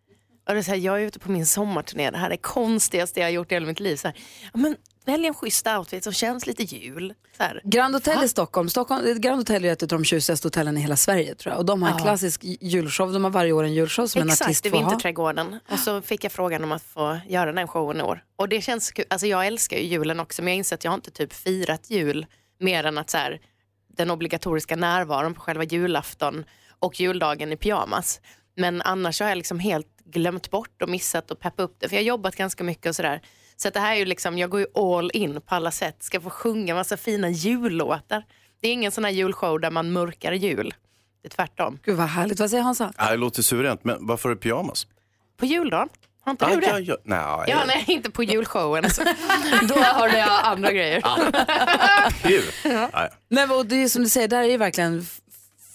Och 0.48 0.54
det 0.54 0.60
är 0.60 0.62
så 0.62 0.70
här, 0.70 0.78
jag 0.78 1.02
är 1.02 1.06
ute 1.06 1.18
på 1.18 1.30
min 1.30 1.46
sommarturné, 1.46 2.10
det 2.10 2.18
här 2.18 2.26
är 2.26 2.30
det 2.30 2.36
konstigaste 2.36 3.20
jag 3.20 3.26
har 3.26 3.32
gjort 3.32 3.52
i 3.52 3.54
hela 3.54 3.66
mitt 3.66 3.80
liv. 3.80 3.96
Så 3.96 4.08
här, 4.08 4.16
men 4.54 4.76
välj 5.04 5.26
en 5.26 5.34
schysst 5.34 5.66
outfit 5.66 6.04
som 6.04 6.12
känns 6.12 6.46
lite 6.46 6.62
jul. 6.62 7.14
Så 7.36 7.42
här. 7.42 7.60
Grand 7.64 7.94
Hotel 7.94 8.24
i 8.24 8.28
Stockholm. 8.28 8.68
Stockholm 8.68 9.20
Grand 9.20 9.36
Hotel 9.36 9.64
är 9.64 9.72
ett 9.72 9.82
av 9.82 9.88
de 9.88 10.04
tjusigaste 10.04 10.46
hotellen 10.46 10.76
i 10.76 10.80
hela 10.80 10.96
Sverige 10.96 11.34
tror 11.34 11.52
jag. 11.52 11.58
Och 11.58 11.64
de 11.66 11.82
har 11.82 11.90
en 11.90 11.96
Ja. 11.96 12.02
klassisk 12.02 12.40
julshow. 12.44 13.12
De 13.12 13.24
har 13.24 13.30
varje 13.30 13.52
år 13.52 13.64
en 13.64 13.74
julshow 13.74 14.06
som 14.06 14.22
en 14.22 14.28
Exakt, 14.28 14.42
artist 14.48 14.66
i 14.66 14.70
får 14.70 14.76
ha. 14.78 14.88
Vinterträdgården. 14.88 15.58
Och 15.70 15.78
så 15.78 16.02
fick 16.02 16.24
jag 16.24 16.32
frågan 16.32 16.64
om 16.64 16.72
att 16.72 16.82
få 16.82 17.20
göra 17.28 17.52
den 17.52 17.68
showen 17.68 18.00
i 18.00 18.02
år. 18.02 18.24
Och 18.36 18.48
det 18.48 18.60
känns 18.60 18.90
kul. 18.92 19.04
Alltså 19.10 19.26
jag 19.26 19.46
älskar 19.46 19.76
ju 19.76 19.82
julen 19.82 20.20
också 20.20 20.42
men 20.42 20.52
jag 20.52 20.58
inser 20.58 20.76
att 20.76 20.84
jag 20.84 20.90
har 20.90 20.96
inte 20.96 21.10
typ 21.10 21.32
firat 21.32 21.90
jul 21.90 22.26
mer 22.60 22.84
än 22.84 22.98
att 22.98 23.10
så 23.10 23.18
här, 23.18 23.40
den 23.96 24.10
obligatoriska 24.10 24.76
närvaron 24.76 25.34
på 25.34 25.40
själva 25.40 25.64
julafton 25.64 26.44
och 26.78 27.00
juldagen 27.00 27.52
i 27.52 27.56
pyjamas. 27.56 28.20
Men 28.56 28.82
annars 28.82 29.20
har 29.20 29.28
jag 29.28 29.38
liksom 29.38 29.58
helt 29.58 29.86
glömt 30.04 30.50
bort 30.50 30.82
och 30.82 30.88
missat 30.88 31.30
och 31.30 31.38
peppa 31.40 31.62
upp 31.62 31.76
det. 31.80 31.88
För 31.88 31.96
jag 31.96 32.02
har 32.02 32.06
jobbat 32.06 32.36
ganska 32.36 32.64
mycket 32.64 32.86
och 32.86 32.96
sådär. 32.96 33.22
Så 33.62 33.68
att 33.68 33.74
det 33.74 33.80
här 33.80 33.92
är 33.92 33.98
ju 33.98 34.04
liksom, 34.04 34.38
jag 34.38 34.50
går 34.50 34.60
ju 34.60 34.66
all 34.74 35.10
in 35.14 35.40
på 35.40 35.54
alla 35.54 35.70
sätt. 35.70 36.02
Ska 36.02 36.20
få 36.20 36.30
sjunga 36.30 36.74
massa 36.74 36.96
fina 36.96 37.30
jullåtar. 37.30 38.24
Det 38.60 38.68
är 38.68 38.72
ingen 38.72 38.92
sån 38.92 39.04
här 39.04 39.10
julshow 39.10 39.60
där 39.60 39.70
man 39.70 39.92
mörkar 39.92 40.32
jul. 40.32 40.74
Det 41.22 41.28
är 41.28 41.30
tvärtom. 41.30 41.78
Gud 41.84 41.96
vad 41.96 42.06
härligt. 42.06 42.40
Vad 42.40 42.50
säger 42.50 42.62
Hansa? 42.62 42.92
Ja, 42.98 43.10
det 43.10 43.16
låter 43.16 43.42
suveränt, 43.42 43.84
men 43.84 44.06
varför 44.06 44.28
är 44.30 44.34
det 44.34 44.40
pyjamas? 44.40 44.86
På 45.36 45.46
juldagen? 45.46 45.88
Har 46.24 46.30
inte 46.30 46.46
du 46.54 46.60
det? 46.60 46.66
ja, 46.66 46.78
ja, 46.78 46.96
nej, 47.04 47.44
Ja, 47.48 47.64
nej, 47.66 47.84
inte 47.88 48.10
på 48.10 48.22
julshowen. 48.22 48.84
Då 49.68 49.74
har 49.74 50.08
jag 50.08 50.44
andra 50.44 50.72
grejer. 50.72 51.02
Kul. 52.22 52.44
Ja. 52.64 53.08
Nej. 53.28 53.50
Och 53.50 53.66
det 53.66 53.82
är 53.82 53.88
som 53.88 54.02
du 54.02 54.08
säger, 54.08 54.28
där 54.28 54.42
är 54.42 54.48
ju 54.48 54.56
verkligen 54.56 55.06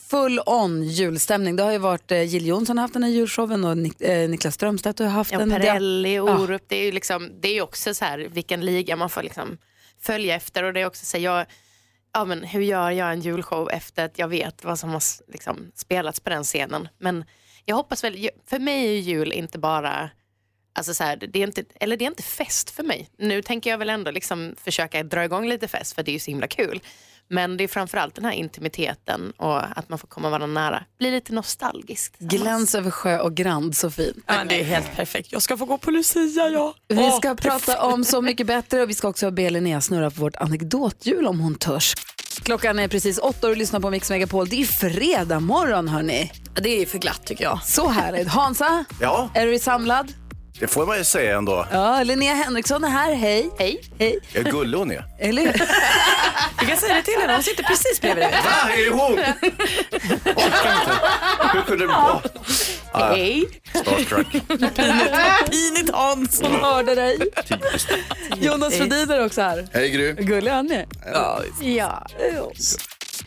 full 0.09 0.39
on 0.45 0.83
julstämning. 0.83 1.55
Det 1.55 1.63
har 1.63 1.71
ju 1.71 1.77
varit 1.77 2.11
eh, 2.11 2.23
Jill 2.23 2.45
Johnson 2.47 2.77
har 2.77 2.81
haft 2.83 2.93
den 2.93 3.03
här 3.03 3.09
julshowen 3.09 3.65
och 3.65 3.75
Nik- 3.77 4.03
eh, 4.03 4.29
Niklas 4.29 4.53
Strömstedt 4.55 4.99
har 4.99 5.05
haft 5.07 5.31
Ja, 5.31 5.39
den. 5.39 5.49
Perrelli, 5.49 6.15
Ja. 6.15 6.21
Orup, 6.39 6.61
det 6.67 6.75
är 6.75 6.83
ju 6.85 6.91
liksom, 6.91 7.31
det 7.41 7.57
är 7.57 7.61
också 7.61 7.93
så 7.93 8.05
här 8.05 8.17
vilken 8.19 8.65
liga 8.65 8.95
man 8.95 9.09
får 9.09 9.23
liksom 9.23 9.57
följa 10.01 10.35
efter 10.35 10.63
och 10.63 10.73
det 10.73 10.79
är 10.81 10.85
också 10.85 11.05
så 11.05 11.17
här, 11.17 11.23
jag, 11.23 11.45
ja 12.13 12.25
men 12.25 12.43
hur 12.43 12.61
gör 12.61 12.91
jag 12.91 13.11
en 13.11 13.21
julshow 13.21 13.69
efter 13.71 14.05
att 14.05 14.19
jag 14.19 14.27
vet 14.27 14.63
vad 14.63 14.79
som 14.79 14.89
har 14.89 15.01
liksom 15.31 15.71
spelats 15.75 16.19
på 16.19 16.29
den 16.29 16.43
scenen. 16.43 16.87
Men 16.99 17.25
jag 17.65 17.75
hoppas 17.75 18.03
väl, 18.03 18.29
för 18.49 18.59
mig 18.59 18.87
är 18.87 18.91
ju 18.91 18.99
jul 18.99 19.31
inte 19.31 19.59
bara 19.59 20.09
Alltså 20.73 20.93
så 20.93 21.03
här, 21.03 21.15
det, 21.17 21.39
är 21.39 21.47
inte, 21.47 21.63
eller 21.79 21.97
det 21.97 22.05
är 22.05 22.07
inte 22.07 22.23
fest 22.23 22.69
för 22.69 22.83
mig. 22.83 23.09
Nu 23.17 23.41
tänker 23.41 23.69
jag 23.69 23.77
väl 23.77 23.89
ändå 23.89 24.11
liksom 24.11 24.55
försöka 24.63 25.03
dra 25.03 25.25
igång 25.25 25.47
lite 25.49 25.67
fest 25.67 25.93
för 25.95 26.03
det 26.03 26.11
är 26.11 26.13
ju 26.13 26.19
så 26.19 26.31
himla 26.31 26.47
kul. 26.47 26.81
Men 27.29 27.57
det 27.57 27.63
är 27.63 27.67
framförallt 27.67 28.15
den 28.15 28.25
här 28.25 28.31
intimiteten 28.31 29.33
och 29.37 29.77
att 29.77 29.89
man 29.89 29.99
får 29.99 30.07
komma 30.07 30.29
varandra 30.29 30.61
nära. 30.61 30.83
Blir 30.99 31.11
lite 31.11 31.33
nostalgiskt. 31.33 32.19
Gläns 32.19 32.75
över 32.75 32.91
sjö 32.91 33.19
och 33.19 33.33
Grand, 33.35 33.75
så 33.75 33.91
fint. 33.91 34.17
Ja, 34.27 34.33
men 34.33 34.47
det 34.47 34.59
är 34.59 34.63
helt 34.63 34.95
perfekt. 34.95 35.31
Jag 35.31 35.41
ska 35.41 35.57
få 35.57 35.65
gå 35.65 35.77
på 35.77 35.91
Lucia 35.91 36.49
ja. 36.49 36.73
Vi 36.87 37.11
ska 37.11 37.29
Åh, 37.29 37.35
prata 37.35 37.81
om 37.81 38.03
Så 38.03 38.21
mycket 38.21 38.47
bättre 38.47 38.81
och 38.81 38.89
vi 38.89 38.93
ska 38.93 39.07
också 39.07 39.31
be 39.31 39.49
Linnea 39.49 39.81
snurra 39.81 40.11
på 40.11 40.21
vårt 40.21 40.35
anekdothjul 40.35 41.27
om 41.27 41.39
hon 41.39 41.55
törs. 41.55 41.93
Klockan 42.43 42.79
är 42.79 42.87
precis 42.87 43.17
åtta 43.17 43.47
och 43.47 43.53
du 43.53 43.59
lyssnar 43.59 43.79
på 43.79 43.89
Mix 43.89 44.09
Megapol. 44.09 44.47
Det 44.49 44.61
är 44.61 44.65
fredag 44.65 45.39
morgon 45.39 45.87
hörni. 45.87 46.31
Det 46.61 46.81
är 46.81 46.85
för 46.85 46.97
glatt 46.97 47.25
tycker 47.25 47.43
jag. 47.43 47.63
Så 47.63 47.87
härligt. 47.89 48.27
Hansa, 48.27 48.85
Ja, 49.01 49.29
är 49.33 49.45
du 49.47 49.59
samlad? 49.59 50.13
Det 50.59 50.67
får 50.67 50.85
man 50.85 50.97
ju 50.97 51.03
säga 51.03 51.37
ändå. 51.37 51.67
Ja, 51.71 52.03
Linnea 52.03 52.33
Henriksson 52.33 52.83
är 52.83 52.89
här. 52.89 53.13
Hej. 53.13 53.49
Hej. 53.59 53.81
Hej. 53.99 54.19
Jag 54.33 54.47
är 54.47 54.51
gullig 54.51 54.77
hon 54.77 54.91
är. 54.91 55.03
Eller 55.19 55.41
hur? 55.41 55.53
Du 56.59 56.65
kan 56.65 56.77
säga 56.77 56.93
det 56.93 57.01
till 57.01 57.13
henne, 57.21 57.33
hon 57.33 57.43
sitter 57.43 57.63
precis 57.63 58.01
bredvid 58.01 58.23
dig. 58.23 58.33
Va, 58.43 58.71
är 58.71 58.85
det 58.85 58.91
hon? 58.95 59.17
Hur 61.53 61.61
kunde 61.61 61.83
det 61.83 61.87
vara? 61.87 62.21
Ah, 62.91 63.09
Hej. 63.09 63.45
Starstruck. 63.73 64.27
Pinigt 65.51 65.91
Hans. 65.93 66.41
Hon 66.41 66.55
hörde 66.61 66.95
dig. 66.95 67.19
Jonas 68.35 68.79
Rhodin 68.79 69.11
är 69.11 69.25
också 69.25 69.41
här. 69.41 69.67
Hej 69.73 69.89
Gry. 69.89 70.13
Gullig 70.13 70.51
han 70.51 70.71
är. 70.71 70.85
Ja. 71.61 72.05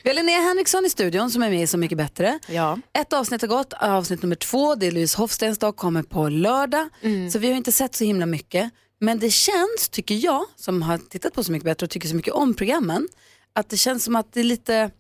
Vi 0.03 0.11
har 0.11 0.15
Linnea 0.15 0.41
Henriksson 0.41 0.85
i 0.87 0.91
studion 0.91 1.31
som 1.31 1.43
är 1.43 1.51
med 1.51 1.63
i 1.63 1.67
Så 1.67 1.79
mycket 1.79 1.99
bättre. 1.99 2.39
Ja. 2.49 2.79
Ett 2.99 3.13
avsnitt 3.13 3.41
har 3.41 3.49
gått, 3.49 3.73
avsnitt 3.73 4.23
nummer 4.23 4.37
två, 4.37 4.75
det 4.75 4.87
är 4.87 4.91
Louise 4.91 5.19
Hofstens 5.19 5.59
dag, 5.59 5.77
kommer 5.77 6.03
på 6.03 6.29
lördag. 6.29 6.89
Så 7.33 7.39
vi 7.39 7.49
har 7.49 7.57
inte 7.57 7.73
sett 7.73 7.95
så 7.95 8.05
himla 8.05 8.27
mycket. 8.27 8.71
Men 9.01 9.19
det 9.19 9.31
känns, 9.31 9.89
tycker 9.91 10.15
jag, 10.15 10.45
som 10.57 10.83
har 10.83 10.99
tittat 10.99 11.35
på 11.35 11.45
Så 11.45 11.53
mycket 11.53 11.65
bättre 11.65 11.85
och 11.85 11.91
tycker 11.91 12.09
så 12.09 12.15
mycket 12.15 12.35
om 12.35 12.55
programmen, 12.55 13.09
att 13.53 13.69
det 13.69 13.77
känns 13.77 14.05
som 14.05 14.17
att 14.17 14.33
det 14.33 14.41
är 14.41 14.45
lite, 14.45 14.91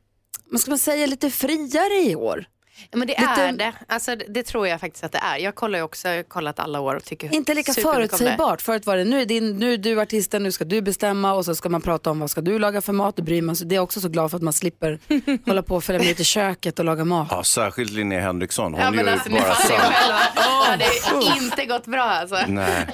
vad 0.51 0.61
ska 0.61 0.71
man 0.71 0.79
säga, 0.79 1.07
lite 1.07 1.31
friare 1.31 2.03
i 2.03 2.15
år. 2.17 2.45
Men 2.93 3.01
det 3.01 3.07
Lite- 3.07 3.23
är 3.43 3.53
det. 3.53 3.73
Alltså, 3.89 4.17
det. 4.29 4.43
Tror 4.43 4.69
jag 4.69 4.81
faktiskt 4.81 5.05
att 5.05 5.13
det 5.13 5.19
är. 5.19 5.37
Jag 5.39 5.55
kollar 5.55 5.79
ju 5.79 5.83
också, 5.85 6.09
jag 6.09 6.17
har 6.17 6.23
kollat 6.23 6.59
alla 6.59 6.81
år 6.81 6.95
och 6.95 7.05
tycker 7.05 7.35
Inte 7.35 7.55
lika 7.55 7.73
förutsägbart. 7.73 8.61
Förut 8.63 8.87
var 8.87 8.97
det 8.97 9.05
nu 9.05 9.21
är, 9.21 9.27
din, 9.27 9.57
nu 9.59 9.73
är 9.75 9.79
du 9.79 10.01
artisten, 10.01 10.43
nu 10.43 10.53
ska 10.53 10.65
du 10.65 10.83
bestämma 10.83 11.33
och 11.33 11.45
så 11.45 11.55
ska 11.55 11.69
man 11.69 11.81
prata 11.83 12.11
om 12.11 12.21
vad 12.21 12.31
ska 12.31 12.41
du 12.41 12.59
laga 12.59 12.81
för 12.81 12.93
mat. 12.93 13.17
Det 13.17 13.23
bryr 13.23 13.43
man 13.43 13.57
sig. 13.57 13.67
Det 13.67 13.77
är 13.77 13.81
också 13.81 14.01
så 14.01 14.09
glad 14.09 14.31
för 14.31 14.37
att 14.37 14.43
man 14.43 14.53
slipper 14.53 14.99
hålla 15.47 15.63
på 15.63 15.77
och 15.77 15.85
följa 15.85 16.01
med 16.03 16.11
ut 16.11 16.21
i 16.21 16.25
köket 16.25 16.79
och 16.79 16.85
laga 16.85 17.05
mat. 17.05 17.29
Ja, 17.31 17.45
särskilt 17.45 17.93
Linnea 17.93 18.21
Henriksson. 18.21 18.75
Hon 18.75 18.83
Ja, 18.83 19.03
ju 19.03 19.09
alltså, 19.11 19.31
bara 19.31 19.43
själva. 19.43 20.19
Ja, 20.37 20.77
det 20.79 21.15
har 21.15 21.37
inte 21.43 21.67
gått 21.67 21.87
bra 21.87 22.03
alltså. 22.03 22.39
Nej. 22.49 22.87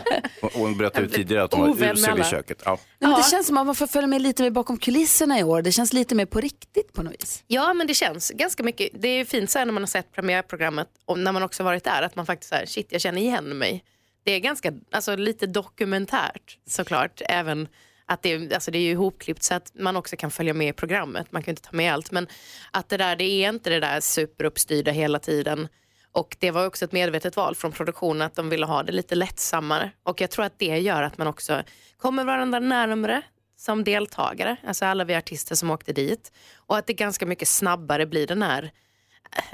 Och 0.43 0.51
Hon 0.55 0.79
berättade 0.79 1.07
ju 1.07 1.13
tidigare 1.13 1.45
att 1.45 1.55
hon 1.55 1.77
var 1.79 1.93
usel 1.93 2.21
i 2.21 2.25
köket. 2.25 2.63
Ja. 2.65 2.79
Nej, 2.99 3.11
men 3.11 3.21
det 3.21 3.27
känns 3.31 3.47
som 3.47 3.57
att 3.59 3.67
man 3.67 3.75
får 3.75 3.87
följa 3.87 4.07
med 4.07 4.23
lite 4.23 4.43
mer 4.43 4.51
bakom 4.51 4.79
kulisserna 4.79 5.39
i 5.39 5.43
år. 5.45 5.63
Det 5.63 5.73
känns 5.73 5.93
lite 5.93 6.15
mer 6.15 6.27
på 6.27 6.41
riktigt 6.41 6.93
på 6.93 7.03
något 7.03 7.13
vis. 7.13 7.43
Ja, 7.47 7.75
men 7.75 7.87
det 7.87 7.95
känns 7.95 8.31
ganska 8.31 8.63
mycket. 8.63 8.89
Det 8.95 9.09
är 9.09 9.17
ju 9.19 9.25
fint 9.25 9.51
så 9.51 9.59
här 9.59 9.67
när 9.67 9.73
man 9.77 9.83
har 9.83 9.89
sett 9.89 10.13
premiärprogrammet 10.13 10.89
och 11.05 11.19
när 11.19 11.33
man 11.33 11.43
också 11.43 11.63
varit 11.63 11.85
där 11.85 12.03
att 12.03 12.17
man 12.17 12.27
faktiskt 12.27 12.51
säger 12.51 12.67
shit, 12.67 12.87
jag 12.91 13.01
känner 13.01 13.21
igen 13.23 13.59
mig. 13.59 13.85
Det 14.25 14.33
är 14.33 14.39
ganska, 14.41 14.73
alltså 14.91 15.17
lite 15.17 15.47
dokumentärt 15.47 16.59
såklart, 16.67 17.23
även 17.29 17.69
att 18.07 18.23
det, 18.23 18.33
är- 18.33 18.55
alltså 18.55 18.71
det 18.71 18.79
är 18.79 18.83
ju 18.83 18.91
ihopklippt 18.91 19.43
så 19.43 19.55
att 19.55 19.73
man 19.75 19.97
också 19.97 20.17
kan 20.17 20.31
följa 20.31 20.55
med 20.55 20.69
i 20.69 20.73
programmet. 20.73 21.33
Man 21.33 21.43
kan 21.43 21.47
ju 21.47 21.53
inte 21.53 21.63
ta 21.63 21.77
med 21.77 21.93
allt, 21.93 22.11
men 22.11 22.27
att 22.71 22.89
det 22.89 22.97
där, 22.97 23.17
det 23.17 23.25
är 23.25 23.49
inte 23.49 23.71
det 23.71 23.81
där 23.81 24.01
superuppstyrda 24.01 24.91
hela 24.91 25.19
tiden. 25.19 25.69
Och 26.13 26.37
det 26.41 26.51
var 26.51 26.67
också 26.67 26.85
ett 26.85 26.93
medvetet 26.93 27.37
val 27.37 27.55
från 27.55 27.73
produktionen 27.73 28.23
att 28.23 28.35
de 28.35 28.49
ville 28.49 28.67
ha 28.67 28.83
det 28.83 28.93
lite 28.93 29.15
lättsammare. 29.15 29.91
Och 30.03 30.21
jag 30.21 30.31
tror 30.31 30.45
att 30.45 30.59
det 30.59 30.79
gör 30.79 31.03
att 31.03 31.19
man 31.19 31.27
också 31.27 31.63
kommer 31.97 32.25
varandra 32.25 32.61
närmare 32.61 33.23
som 33.57 33.85
deltagare, 33.85 34.57
alltså 34.67 34.85
alla 34.85 35.05
vi 35.05 35.15
artister 35.15 35.55
som 35.55 35.71
åkte 35.71 35.93
dit. 35.93 36.33
Och 36.57 36.77
att 36.77 36.87
det 36.87 36.93
ganska 36.93 37.27
mycket 37.27 37.49
snabbare 37.49 38.07
blir 38.07 38.27
den 38.27 38.43
här 38.43 38.71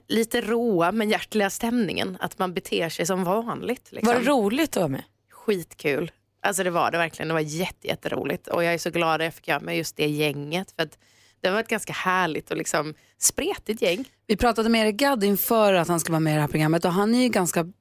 lite 0.09 0.41
råa 0.41 0.93
men 0.93 1.11
hjärtliga 1.11 1.51
stämningen. 1.51 2.17
Att 2.21 2.39
man 2.39 2.55
beter 2.55 2.89
sig 2.89 3.07
som 3.07 3.25
vanligt. 3.25 3.93
Liksom. 3.93 4.15
Var 4.15 4.21
det 4.21 4.31
roligt 4.31 4.71
att 4.71 4.77
vara 4.77 4.89
med? 4.89 5.03
Skitkul. 5.31 6.11
Alltså 6.43 6.65
det 6.65 6.71
var 6.71 6.91
det 6.91 6.99
verkligen. 6.99 7.29
Det 7.29 7.35
var 7.35 7.41
jätte, 7.41 7.87
jätteroligt. 7.87 8.49
Och 8.49 8.65
jag 8.65 8.75
är 8.75 8.79
så 8.79 8.91
glad 8.91 9.21
att 9.21 9.25
jag 9.25 9.35
fick 9.35 9.49
göra 9.49 9.61
med 9.61 9.77
just 9.77 9.97
det 9.97 10.09
gänget. 10.09 10.73
För 10.77 10.83
att 10.83 10.99
det 11.41 11.51
var 11.51 11.61
ett 11.61 11.69
ganska 11.69 11.93
härligt 11.93 12.51
och 12.51 12.57
liksom 12.57 12.95
spretigt 13.19 13.83
gäng. 13.83 14.05
Vi 14.27 14.37
pratade 14.37 14.69
med 14.69 14.87
Erik 14.87 14.97
Gadd 14.97 15.25
inför 15.25 15.75
att 15.75 15.89
han 15.89 16.01
ska 16.01 16.13
vara 16.13 16.21
med 16.21 16.33
i 16.33 16.35
det 16.35 16.41
här 16.41 16.49
programmet 16.49 16.85
och 16.85 16.93
han 16.93 17.15
är 17.15 17.23
ju 17.23 17.29
ganska 17.29 17.73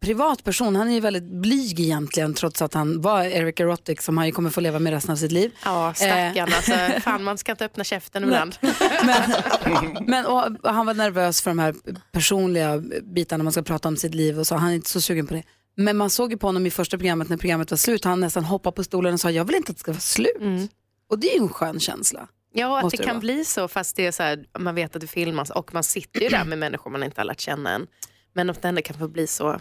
privat 0.00 0.44
person. 0.44 0.76
Han 0.76 0.88
är 0.88 0.94
ju 0.94 1.00
väldigt 1.00 1.24
blyg 1.24 1.80
egentligen 1.80 2.34
trots 2.34 2.62
att 2.62 2.74
han 2.74 3.00
var 3.00 3.22
Eric 3.22 3.60
Erotic 3.60 4.02
som 4.02 4.16
han 4.16 4.26
ju 4.26 4.32
kommer 4.32 4.50
få 4.50 4.60
leva 4.60 4.78
med 4.78 4.92
resten 4.92 5.12
av 5.12 5.16
sitt 5.16 5.32
liv. 5.32 5.50
Ja, 5.64 5.94
stackarn. 5.94 6.52
Alltså, 6.52 7.00
fan, 7.00 7.24
man 7.24 7.38
ska 7.38 7.52
inte 7.52 7.64
öppna 7.64 7.84
käften 7.84 8.24
ibland. 8.24 8.56
Men 10.06 10.26
och, 10.26 10.46
och 10.62 10.74
han 10.74 10.86
var 10.86 10.94
nervös 10.94 11.42
för 11.42 11.50
de 11.50 11.58
här 11.58 11.74
personliga 12.12 12.78
bitarna 13.02 13.44
man 13.44 13.52
ska 13.52 13.62
prata 13.62 13.88
om 13.88 13.96
sitt 13.96 14.14
liv 14.14 14.38
och 14.38 14.46
så. 14.46 14.54
Han 14.54 14.70
är 14.70 14.74
inte 14.74 14.90
så 14.90 15.00
sugen 15.00 15.26
på 15.26 15.34
det. 15.34 15.42
Men 15.76 15.96
man 15.96 16.10
såg 16.10 16.30
ju 16.30 16.38
på 16.38 16.46
honom 16.46 16.66
i 16.66 16.70
första 16.70 16.96
programmet 16.98 17.28
när 17.28 17.36
programmet 17.36 17.70
var 17.70 17.78
slut. 17.78 18.04
Han 18.04 18.20
nästan 18.20 18.44
hoppade 18.44 18.76
på 18.76 18.84
stolen 18.84 19.14
och 19.14 19.20
sa 19.20 19.30
jag 19.30 19.44
vill 19.44 19.56
inte 19.56 19.70
att 19.70 19.76
det 19.76 19.80
ska 19.80 19.92
vara 19.92 20.00
slut. 20.00 20.70
Och 21.10 21.18
det 21.18 21.30
är 21.30 21.34
ju 21.34 21.42
en 21.42 21.48
skön 21.48 21.80
känsla. 21.80 22.28
Ja, 22.52 22.78
att 22.78 22.90
det 22.90 22.96
det 22.96 23.02
kan 23.04 23.14
vara. 23.14 23.20
bli 23.20 23.44
så 23.44 23.68
fast 23.68 23.96
det 23.96 24.06
är 24.06 24.12
så 24.12 24.22
här, 24.22 24.44
man 24.58 24.74
vet 24.74 24.96
att 24.96 25.00
det 25.00 25.06
filmas 25.06 25.50
och 25.50 25.74
man 25.74 25.84
sitter 25.84 26.20
ju 26.20 26.28
där 26.28 26.44
med 26.48 26.58
människor 26.58 26.90
man 26.90 27.02
inte 27.02 27.20
har 27.20 27.26
lärt 27.26 27.40
känna 27.40 27.70
än. 27.70 27.86
Men 28.32 28.50
att 28.50 28.62
det 28.62 28.68
ändå 28.68 28.82
kan 28.82 28.98
få 28.98 29.08
bli 29.08 29.26
så, 29.26 29.60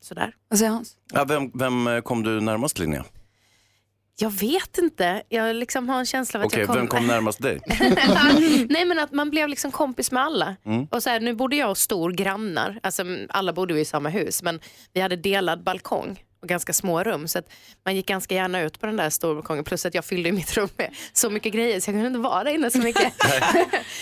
sådär. 0.00 0.34
Vad 0.48 0.58
säger 0.58 0.72
Hans? 0.72 0.96
Ja, 1.12 1.24
vem, 1.24 1.50
vem 1.54 1.86
eh, 1.86 2.00
kom 2.00 2.22
du 2.22 2.40
närmast 2.40 2.78
Linnea? 2.78 3.04
Jag 4.22 4.30
vet 4.30 4.78
inte, 4.78 5.22
jag 5.28 5.56
liksom 5.56 5.88
har 5.88 5.98
en 5.98 6.06
känsla 6.06 6.40
av 6.40 6.46
att 6.46 6.52
Okej, 6.52 6.60
jag 6.60 6.66
kom... 6.66 6.76
vem 6.76 6.86
kom 6.86 7.06
närmast 7.06 7.42
dig? 7.42 7.60
Nej 8.68 8.84
men 8.84 8.98
att 8.98 9.12
man 9.12 9.30
blev 9.30 9.48
liksom 9.48 9.70
kompis 9.70 10.12
med 10.12 10.22
alla. 10.22 10.56
Mm. 10.64 10.86
Och 10.90 11.02
så 11.02 11.10
här, 11.10 11.20
nu 11.20 11.34
bodde 11.34 11.56
jag 11.56 11.70
och 11.70 11.78
stor 11.78 12.12
grannar, 12.12 12.80
alltså, 12.82 13.04
alla 13.28 13.52
bodde 13.52 13.74
vi 13.74 13.80
i 13.80 13.84
samma 13.84 14.08
hus 14.08 14.42
men 14.42 14.60
vi 14.92 15.00
hade 15.00 15.16
delad 15.16 15.62
balkong 15.62 16.24
och 16.42 16.48
ganska 16.48 16.72
små 16.72 17.02
rum 17.02 17.28
så 17.28 17.38
att 17.38 17.48
man 17.84 17.96
gick 17.96 18.06
ganska 18.06 18.34
gärna 18.34 18.60
ut 18.60 18.80
på 18.80 18.86
den 18.86 18.96
där 18.96 19.10
stora 19.10 19.34
balkongen 19.34 19.64
plus 19.64 19.86
att 19.86 19.94
jag 19.94 20.04
fyllde 20.04 20.32
mitt 20.32 20.56
rum 20.56 20.68
med 20.76 20.94
så 21.12 21.30
mycket 21.30 21.52
grejer 21.52 21.80
så 21.80 21.90
jag 21.90 21.94
kunde 21.94 22.06
inte 22.06 22.18
vara 22.18 22.44
där 22.44 22.50
inne 22.50 22.70
så 22.70 22.78
mycket. 22.82 23.12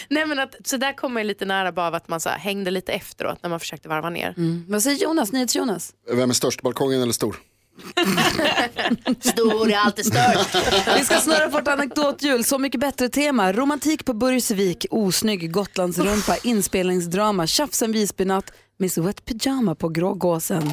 Nej 0.08 0.26
men 0.26 0.38
att, 0.38 0.54
så 0.64 0.76
där 0.76 0.92
kom 0.92 1.16
ju 1.16 1.24
lite 1.24 1.44
nära 1.44 1.72
bara 1.72 1.86
av 1.86 1.94
att 1.94 2.08
man 2.08 2.20
så 2.20 2.28
här, 2.28 2.38
hängde 2.38 2.70
lite 2.70 2.92
efteråt 2.92 3.38
när 3.42 3.50
man 3.50 3.60
försökte 3.60 3.88
varva 3.88 4.10
ner. 4.10 4.34
Mm. 4.36 4.64
Vad 4.68 4.82
säger 4.82 4.96
Jonas, 4.96 5.32
NyhetsJonas? 5.32 5.92
Vem 6.12 6.30
är 6.30 6.34
störst, 6.34 6.62
balkongen 6.62 7.02
eller 7.02 7.12
stor? 7.12 7.36
Stor 9.20 9.70
är 9.70 9.76
alltid 9.76 10.06
störst. 10.06 10.54
Vi 10.98 11.04
ska 11.04 11.16
snurra 11.16 11.50
på 11.50 11.58
ett 11.58 11.68
anekdothjul. 11.68 12.44
Så 12.44 12.58
mycket 12.58 12.80
bättre 12.80 13.08
tema. 13.08 13.52
Romantik 13.52 14.04
på 14.04 14.14
Burgsvik, 14.14 14.86
osnygg 14.90 15.52
Gotlandsrumpa, 15.52 16.36
inspelningsdrama, 16.42 17.46
tjafsen 17.46 17.92
Visbynatt, 17.92 18.52
Miss 18.78 18.98
Wet 18.98 19.24
Pyjama 19.24 19.74
på 19.74 19.88
Grågåsen. 19.88 20.72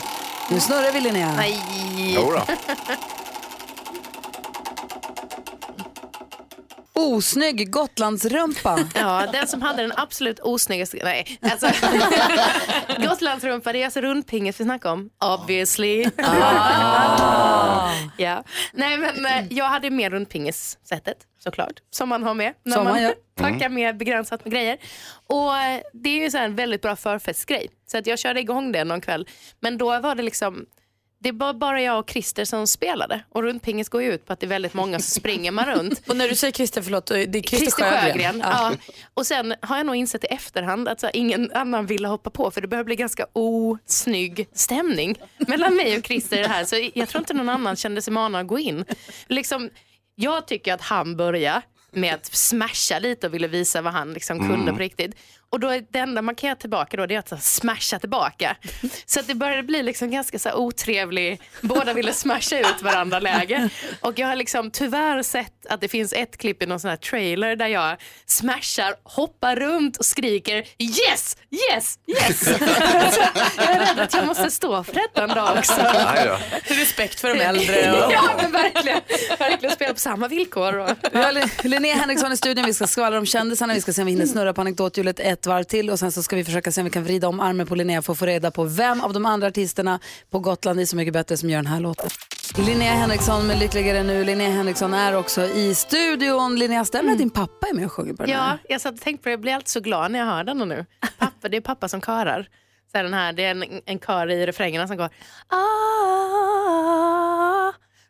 Nu 0.50 0.60
snurrar 0.60 0.92
vi 0.92 1.02
Linnea. 1.02 1.34
Nej. 1.36 2.14
Jodå. 2.16 2.42
Osnygg 6.96 7.72
Gotlandsrumpa. 7.72 8.80
Ja, 8.96 9.28
den 9.32 9.48
som 9.48 9.62
hade 9.62 9.82
den 9.82 9.92
absolut 9.96 10.40
osnyggaste, 10.40 11.00
nej, 11.04 11.40
alltså 11.42 11.68
Gotlandsrumpa, 13.08 13.74
det 13.74 13.82
är 13.82 13.86
alltså 13.86 14.02
rundpingis 14.02 14.60
vi 14.60 14.64
snackar 14.64 14.92
om, 14.92 15.10
obviously. 15.20 16.04
ja. 18.18 18.44
Nej 18.74 18.98
men 18.98 19.26
eh, 19.26 19.46
jag 19.50 19.66
hade 19.66 19.90
mer 19.90 20.10
rundpingis-sättet 20.10 21.18
såklart, 21.40 21.74
som 21.92 22.10
man 22.10 22.24
har 22.24 22.34
med 22.34 22.54
när 22.64 22.76
Som 22.76 22.84
man, 22.84 23.04
man 23.04 23.14
packar 23.36 23.70
mer 23.70 23.94
begränsat 23.94 24.46
med 24.46 24.54
grejer. 24.54 24.78
Och 25.28 25.58
eh, 25.58 25.82
det 25.94 26.10
är 26.10 26.24
ju 26.24 26.32
så 26.32 26.38
här 26.38 26.46
en 26.46 26.56
väldigt 26.56 26.82
bra 26.82 26.96
förfestgrej, 26.96 27.70
så 27.88 27.98
att 27.98 28.08
jag 28.08 28.20
körde 28.20 28.40
igång 28.40 28.72
det 28.72 28.84
någon 28.84 29.02
kväll. 29.02 29.28
Men 29.60 29.78
då 29.78 30.00
var 30.00 30.16
det 30.16 30.24
liksom 30.24 30.66
det 31.26 31.32
var 31.32 31.54
bara 31.54 31.82
jag 31.82 32.00
och 32.00 32.10
Christer 32.10 32.46
som 32.46 32.68
spelade 32.68 33.24
och 33.30 33.44
rundpingis 33.44 33.90
går 33.90 34.02
ju 34.02 34.14
ut 34.14 34.26
på 34.26 34.34
att 34.34 34.40
det 34.40 34.46
är 34.46 34.50
väldigt 34.50 34.74
många 34.74 35.00
som 35.00 35.22
springer 35.22 35.52
man 35.52 35.66
runt. 35.66 36.02
Och 36.10 36.18
när 36.18 36.30
du 36.30 36.36
säger 36.36 36.52
Christer, 36.54 36.82
förlåt, 36.82 37.06
det 37.06 37.22
är 37.22 37.28
Christer, 37.42 37.58
Christer 37.58 38.02
Sjögren. 38.02 38.40
Ja. 38.40 38.72
Ja. 38.72 38.94
Och 39.14 39.28
sen 39.28 39.56
har 39.62 39.78
jag 39.78 39.86
nog 39.86 39.96
insett 39.96 40.24
i 40.24 40.28
efterhand 40.28 40.88
att 40.88 41.00
så 41.00 41.10
ingen 41.14 41.52
annan 41.52 41.86
ville 41.86 42.08
hoppa 42.08 42.30
på 42.30 42.52
för 42.52 42.62
det 42.62 42.68
börjar 42.68 42.84
bli 42.84 42.96
ganska 42.96 43.26
osnygg 43.34 44.48
stämning 44.54 45.16
mellan 45.48 45.76
mig 45.76 45.98
och 45.98 46.06
Christer 46.06 46.38
i 46.38 46.42
det 46.42 46.48
här. 46.48 46.66
Så 46.66 46.90
jag 46.94 47.10
tror 47.10 47.22
inte 47.22 47.34
någon 47.34 47.50
annan 47.50 47.76
kände 47.76 48.02
sig 48.02 48.14
manad 48.14 48.42
att 48.42 48.48
gå 48.48 48.60
in. 48.60 48.86
Liksom, 49.28 49.70
jag 50.16 50.48
tycker 50.48 50.74
att 50.74 50.82
han 50.82 51.18
börjar 51.18 51.62
med 51.92 52.14
att 52.14 52.26
smasha 52.26 53.00
lite 53.00 53.28
och 53.28 53.34
ville 53.34 53.48
visa 53.48 53.82
vad 53.82 53.94
han 53.94 54.14
liksom 54.14 54.40
kunde 54.40 54.54
Mm. 54.56 54.76
på 54.76 54.80
riktigt. 54.82 55.16
Och 55.56 55.62
då 55.62 55.70
är 55.70 55.84
det 55.92 56.00
enda 56.00 56.22
man 56.22 56.36
kan 56.36 56.48
göra 56.48 56.58
tillbaka 56.60 56.98
då 56.98 57.06
det 57.06 57.16
är 57.16 57.20
att 57.20 57.30
så 57.30 57.38
smasha 57.38 58.00
tillbaka. 58.00 58.56
Så 59.06 59.20
att 59.20 59.28
det 59.28 59.36
började 59.36 59.64
bli 59.64 59.84
liksom 59.84 60.12
ganska 60.12 60.40
så 60.40 60.54
otrevlig, 60.54 61.42
båda 61.62 61.94
ville 61.94 62.14
smasha 62.14 62.60
ut 62.60 62.82
varandra 62.82 63.20
läge. 63.20 63.70
Och 64.02 64.20
jag 64.20 64.28
har 64.28 64.36
liksom 64.36 64.72
tyvärr 64.72 65.24
sett 65.24 65.66
att 65.70 65.82
det 65.82 65.88
finns 65.88 66.14
ett 66.14 66.38
klipp 66.38 66.64
i 66.64 66.66
någon 66.66 66.80
sån 66.80 66.90
här 66.90 66.98
trailer 66.98 67.56
där 67.56 67.68
jag 67.68 67.98
smashar, 68.26 68.96
hoppar 69.04 69.56
runt 69.56 69.98
och 69.98 70.06
skriker 70.06 70.58
yes, 70.78 71.38
yes, 71.72 72.00
yes. 72.08 72.40
Så 72.46 73.22
jag 73.58 73.70
är 73.70 73.80
rädd 73.80 74.00
att 74.00 74.14
jag 74.14 74.28
måste 74.28 74.52
stå 74.52 74.84
för 74.84 74.94
detta 74.94 75.24
en 75.24 75.30
dag 75.30 75.58
också. 75.58 75.82
Respekt 76.64 77.20
för 77.20 77.36
de 77.36 77.42
äldre. 77.42 77.92
Och... 78.06 78.12
Ja 78.14 78.30
men 78.42 78.52
verkligen, 78.52 79.02
verkligen 79.40 79.76
spela 79.76 79.94
på 79.94 80.00
samma 80.00 80.28
villkor. 80.28 80.78
Och... 80.78 80.90
Lin- 81.34 81.50
Linnea 81.64 81.96
Henriksson 81.96 82.32
i 82.32 82.38
studion, 82.38 82.66
vi 82.66 82.74
ska 82.74 82.88
skvallra 82.88 83.18
om 83.18 83.26
kändisarna, 83.26 83.74
vi 83.74 83.82
ska 83.82 83.94
se 83.94 84.02
om 84.02 84.06
vi 84.06 84.12
hinner 84.12 84.26
snurra 84.26 84.54
på 84.54 84.62
anekdothjulet 84.62 85.20
ett 85.46 85.50
varv 85.50 85.64
till 85.64 85.90
och 85.90 86.00
sen 86.00 86.12
så 86.12 86.24
ska 86.24 86.36
vi 86.36 86.44
försöka 86.44 86.72
se 86.72 86.82
om 86.82 86.86
vi 86.86 86.92
kan 86.92 87.04
vrida 87.04 87.28
om 87.28 87.40
armen 87.40 87.68
på 87.68 87.76
Linnea 87.76 88.02
för 88.02 88.14
att 88.14 88.20
få 88.20 88.26
reda 88.26 88.52
på 88.52 88.64
vem 88.64 89.02
av 89.02 89.14
de 89.14 89.26
andra 89.26 89.48
artisterna 89.48 90.00
på 90.30 90.40
Gotland 90.40 90.80
är 90.80 90.86
Så 90.86 90.96
mycket 90.96 91.14
bättre 91.14 91.38
som 91.38 91.50
gör 91.50 91.58
den 91.58 91.68
här 91.68 91.80
låten. 91.80 92.10
Linnea 92.58 92.94
Henriksson 92.94 93.48
med 93.48 93.60
Lyckligare 93.60 94.04
nu. 94.04 94.24
Linnea 94.24 94.50
Henriksson 94.50 94.94
är 94.94 95.16
också 95.16 95.42
i 95.46 95.76
studion. 95.76 96.56
Linnea, 96.56 96.86
stämmer 96.86 97.12
att 97.12 97.18
din 97.18 97.30
pappa 97.30 97.68
är 97.68 97.74
med 97.74 97.86
och 97.86 97.92
sjunger 97.92 98.14
på 98.14 98.24
den 98.24 98.32
Ja, 98.32 98.38
här? 98.42 98.58
jag 98.70 98.82
satt 98.82 98.94
och 98.94 99.02
tänkte 99.02 99.24
på 99.24 99.30
det. 99.30 99.34
Jag 99.34 99.42
blir 99.42 99.54
alltid 99.54 99.68
så 99.70 99.80
glad 99.80 100.12
när 100.12 100.20
jag 100.20 100.26
hör 100.26 100.44
den 100.44 100.58
nu. 100.58 100.86
Pappa, 101.18 101.50
det 101.50 101.58
är 101.58 101.62
pappa 101.62 101.88
som 101.88 102.02
körar. 102.02 102.48
Så 102.92 102.98
här, 102.98 103.04
den 103.04 103.14
här, 103.14 103.34
det 103.34 103.46
är 103.46 103.52
en, 103.52 103.64
en 103.86 104.00
kör 104.00 104.32
i 104.32 104.46
refrängerna 104.48 104.88
som 104.88 104.98
går 104.98 105.10
ah, 105.48 105.56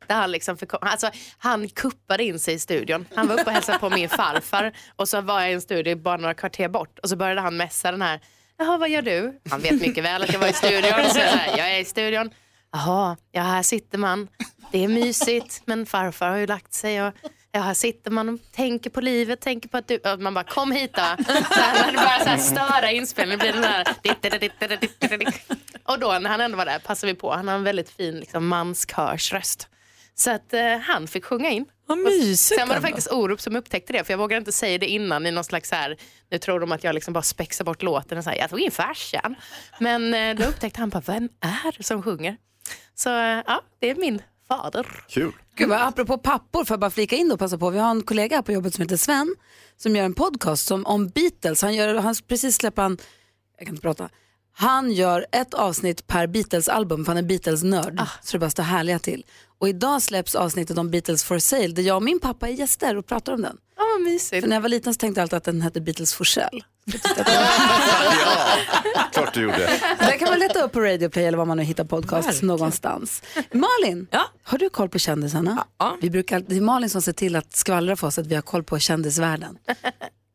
där 0.08 0.16
han, 0.16 0.32
liksom 0.32 0.58
förkom, 0.58 0.80
alltså, 0.82 1.10
han 1.38 1.70
kuppade 1.70 2.24
in 2.24 2.39
sig 2.39 2.53
i 2.53 2.60
studion. 2.60 3.06
Han 3.16 3.28
var 3.28 3.34
uppe 3.34 3.45
och 3.45 3.51
hälsade 3.51 3.80
på 3.80 3.89
min 3.89 4.10
farfar 4.10 4.72
och 4.95 5.10
så 5.10 5.22
var 5.22 5.41
jag 5.41 5.49
i 5.49 5.53
en 5.53 5.62
studio 5.62 5.95
bara 5.95 6.18
några 6.18 6.34
kvarter 6.34 6.70
bort 6.70 6.99
och 6.99 7.10
så 7.10 7.16
började 7.16 7.41
han 7.41 7.58
mässa 7.58 7.91
den 7.91 8.01
här. 8.01 8.20
Jaha, 8.58 8.78
vad 8.78 8.89
gör 8.89 9.01
du? 9.01 9.39
Han 9.49 9.62
vet 9.62 9.82
mycket 9.82 10.03
väl 10.03 10.24
att 10.24 10.34
jag 10.34 10.39
var 10.39 10.47
i 10.47 10.53
studion. 10.53 11.10
Så 11.10 11.20
jag, 11.20 11.26
här, 11.26 11.58
jag 11.58 11.72
är 11.76 11.80
i 11.80 11.86
studion. 11.86 12.30
Jaha, 12.72 13.18
ja 13.32 13.41
här 13.41 13.64
sitter 13.64 13.97
man. 13.97 14.28
Det 14.72 14.84
är 14.84 14.88
mysigt 14.88 15.62
men 15.66 15.86
farfar 15.86 16.30
har 16.30 16.38
ju 16.38 16.47
lagt 16.47 16.74
sig 16.74 17.03
och 17.03 17.14
ja, 17.51 17.62
här 17.62 17.74
sitter 17.74 18.12
man 18.12 18.30
och 18.30 18.39
tänker 18.51 18.89
på 18.89 19.01
livet, 19.01 19.41
tänker 19.41 19.70
på 19.70 19.78
att 19.78 19.88
du... 19.88 19.97
och 19.97 20.20
Man 20.20 20.34
bara 20.34 20.43
kom 20.43 20.72
hit 20.72 20.93
då. 20.93 21.24
Så 21.26 21.60
här, 21.60 21.91
det 21.91 21.97
bara 21.97 22.20
så 22.20 22.30
här 22.30 22.38
störa 22.38 22.91
inspelningen. 22.91 23.39
blir 23.39 23.53
den 23.53 23.64
här... 23.64 23.86
Och 25.84 25.99
då 25.99 26.20
när 26.20 26.30
han 26.30 26.41
ändå 26.41 26.58
var 26.58 26.66
där 26.66 26.80
passade 26.80 27.14
vi 27.14 27.20
på. 27.20 27.34
Han 27.34 27.47
har 27.47 27.56
en 27.56 27.64
väldigt 27.64 27.89
fin 27.89 28.20
liksom, 28.20 28.47
manskörsröst. 28.47 29.68
Så 30.16 30.32
att 30.32 30.53
eh, 30.53 30.78
han 30.78 31.07
fick 31.07 31.26
sjunga 31.26 31.49
in. 31.49 31.66
Vad 31.88 31.97
mysigt 31.97 32.59
Sen 32.59 32.68
var 32.68 32.76
det 32.76 32.78
ändå. 32.78 32.88
faktiskt 32.88 33.11
Orup 33.11 33.41
som 33.41 33.55
upptäckte 33.55 33.93
det 33.93 34.03
för 34.03 34.13
jag 34.13 34.18
vågade 34.18 34.38
inte 34.38 34.51
säga 34.51 34.78
det 34.78 34.88
innan 34.88 35.26
i 35.26 35.32
någon 35.32 35.43
slags 35.43 35.70
så 35.70 35.76
här, 35.76 35.97
nu 36.32 36.38
tror 36.38 36.59
de 36.59 36.72
att 36.72 36.84
jag 36.84 36.95
liksom 36.95 37.13
bara 37.13 37.24
spexar 37.24 37.66
bort 37.66 37.84
låten 37.84 38.18
och 38.18 38.24
säger 38.24 38.41
jag 38.41 38.49
tog 38.49 38.59
in 38.59 38.72
farsan. 38.72 39.36
Men 39.80 40.13
eh, 40.13 40.36
då 40.36 40.43
upptäckte 40.49 40.80
han 40.80 40.89
bara, 40.89 41.01
vem 41.05 41.30
är 41.41 41.78
det 41.78 41.84
som 41.84 42.03
sjunger? 42.03 42.38
Så 42.95 43.09
eh, 43.09 43.41
ja, 43.47 43.61
det 43.80 43.89
är 43.89 43.95
min 43.95 44.22
fader. 44.47 44.88
Kul. 45.09 45.32
Gud, 45.55 45.70
vad, 45.70 45.82
apropå 45.82 46.18
pappor, 46.18 46.66
får 46.66 46.74
jag 46.76 46.80
bara 46.80 46.91
flika 46.91 47.16
in 47.16 47.28
då 47.28 47.34
och 47.34 47.39
passa 47.39 47.57
på. 47.57 47.70
Vi 47.70 47.80
har 47.80 47.91
en 47.91 48.01
kollega 48.03 48.36
här 48.36 48.43
på 48.43 48.51
jobbet 48.51 48.74
som 48.74 48.82
heter 48.82 48.97
Sven 48.97 49.36
som 49.78 49.95
gör 49.95 50.05
en 50.05 50.13
podcast 50.13 50.66
som, 50.68 50.86
om 50.86 51.07
Beatles. 51.09 51.61
Han, 51.61 51.76
gör, 51.76 51.95
han 51.95 52.16
precis 52.28 52.55
släpper 52.55 52.82
han, 52.82 52.97
jag 53.57 53.68
kan 53.68 53.76
inte 53.76 53.82
prata, 53.82 54.09
han 54.57 54.91
gör 54.91 55.26
ett 55.32 55.53
avsnitt 55.53 56.07
per 56.07 56.28
Beatles-album 56.28 57.05
för 57.05 57.11
han 57.11 57.18
är 57.18 57.28
Beatles-nörd. 57.28 58.01
Så 58.24 58.38
det 58.38 58.39
bara 58.39 58.49
står 58.49 58.63
härliga 58.63 58.99
till. 58.99 59.26
Och 59.60 59.70
idag 59.70 60.01
släpps 60.01 60.36
avsnittet 60.36 60.78
om 60.78 60.91
Beatles 60.91 61.24
for 61.24 61.39
sale 61.39 61.68
där 61.68 61.84
jag 61.84 61.95
och 61.95 62.03
min 62.03 62.20
pappa 62.20 62.47
är 62.47 62.51
gäster 62.53 62.97
och 62.97 63.06
pratar 63.06 63.34
om 63.34 63.41
den. 63.41 63.58
Ja, 63.78 63.84
vad 63.93 64.01
mysigt. 64.01 64.41
För 64.41 64.49
när 64.49 64.56
jag 64.56 64.62
var 64.62 64.70
liten 64.70 64.93
så 64.93 64.97
tänkte 64.97 65.20
jag 65.20 65.24
alltid 65.24 65.38
att 65.38 65.43
den 65.43 65.62
hette 65.62 65.82
Beatles 65.82 66.14
for 66.14 66.26
sale. 66.26 66.62
Klart 69.14 69.34
du 69.34 69.41
gjorde. 69.41 69.80
Den 69.99 70.20
kan 70.20 70.30
man 70.30 70.39
leta 70.39 70.64
upp 70.64 70.72
på 70.72 70.80
Radio 70.80 71.10
Play 71.10 71.26
eller 71.26 71.38
var 71.38 71.45
man 71.45 71.58
nu 71.58 71.64
hittar 71.64 71.84
podcasts 71.84 72.41
någonstans. 72.41 73.24
Malin, 73.51 74.08
har 74.43 74.58
du 74.58 74.70
koll 74.70 74.89
på 74.89 74.99
kändisarna? 74.99 75.66
Vi 76.01 76.10
brukar, 76.10 76.39
det 76.39 76.58
är 76.58 76.62
Malin 76.62 76.89
som 76.89 77.01
ser 77.01 77.14
till 77.14 77.36
att 77.36 77.56
skvallra 77.56 77.95
för 77.95 78.08
oss 78.08 78.18
att 78.20 78.28
vi 78.28 78.36
har 78.36 78.41
koll 78.41 78.64
på 78.64 78.80
kändisvärlden. 78.80 79.58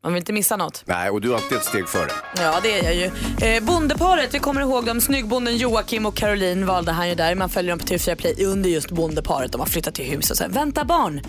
Man 0.03 0.13
vill 0.13 0.21
inte 0.21 0.33
missa 0.33 0.57
något. 0.57 0.83
Nej, 0.85 1.09
och 1.09 1.21
du 1.21 1.31
är 1.31 1.35
alltid 1.35 1.57
ett 1.57 1.63
steg 1.63 1.89
före. 1.89 2.09
Ja, 2.37 2.59
det 2.63 2.79
är 2.79 2.83
jag 2.83 2.95
ju. 2.95 3.11
Eh, 3.47 3.63
bondeparet, 3.63 4.33
vi 4.33 4.39
kommer 4.39 4.61
ihåg 4.61 4.85
dem. 4.85 5.01
Snyggbonden 5.01 5.57
Joakim 5.57 6.05
och 6.05 6.15
Caroline 6.15 6.65
valde 6.65 6.91
han 6.91 7.09
ju 7.09 7.15
där. 7.15 7.35
Man 7.35 7.49
följer 7.49 7.71
dem 7.71 7.79
på 7.79 7.85
TV4 7.85 8.15
Play 8.15 8.45
under 8.45 8.69
just 8.69 8.91
bondeparet. 8.91 9.51
De 9.51 9.61
har 9.61 9.67
flyttat 9.67 9.95
till 9.95 10.05
hus 10.05 10.31
och 10.31 10.37
så 10.37 10.43
här, 10.43 10.51
vänta 10.51 10.85
barn. 10.85 11.21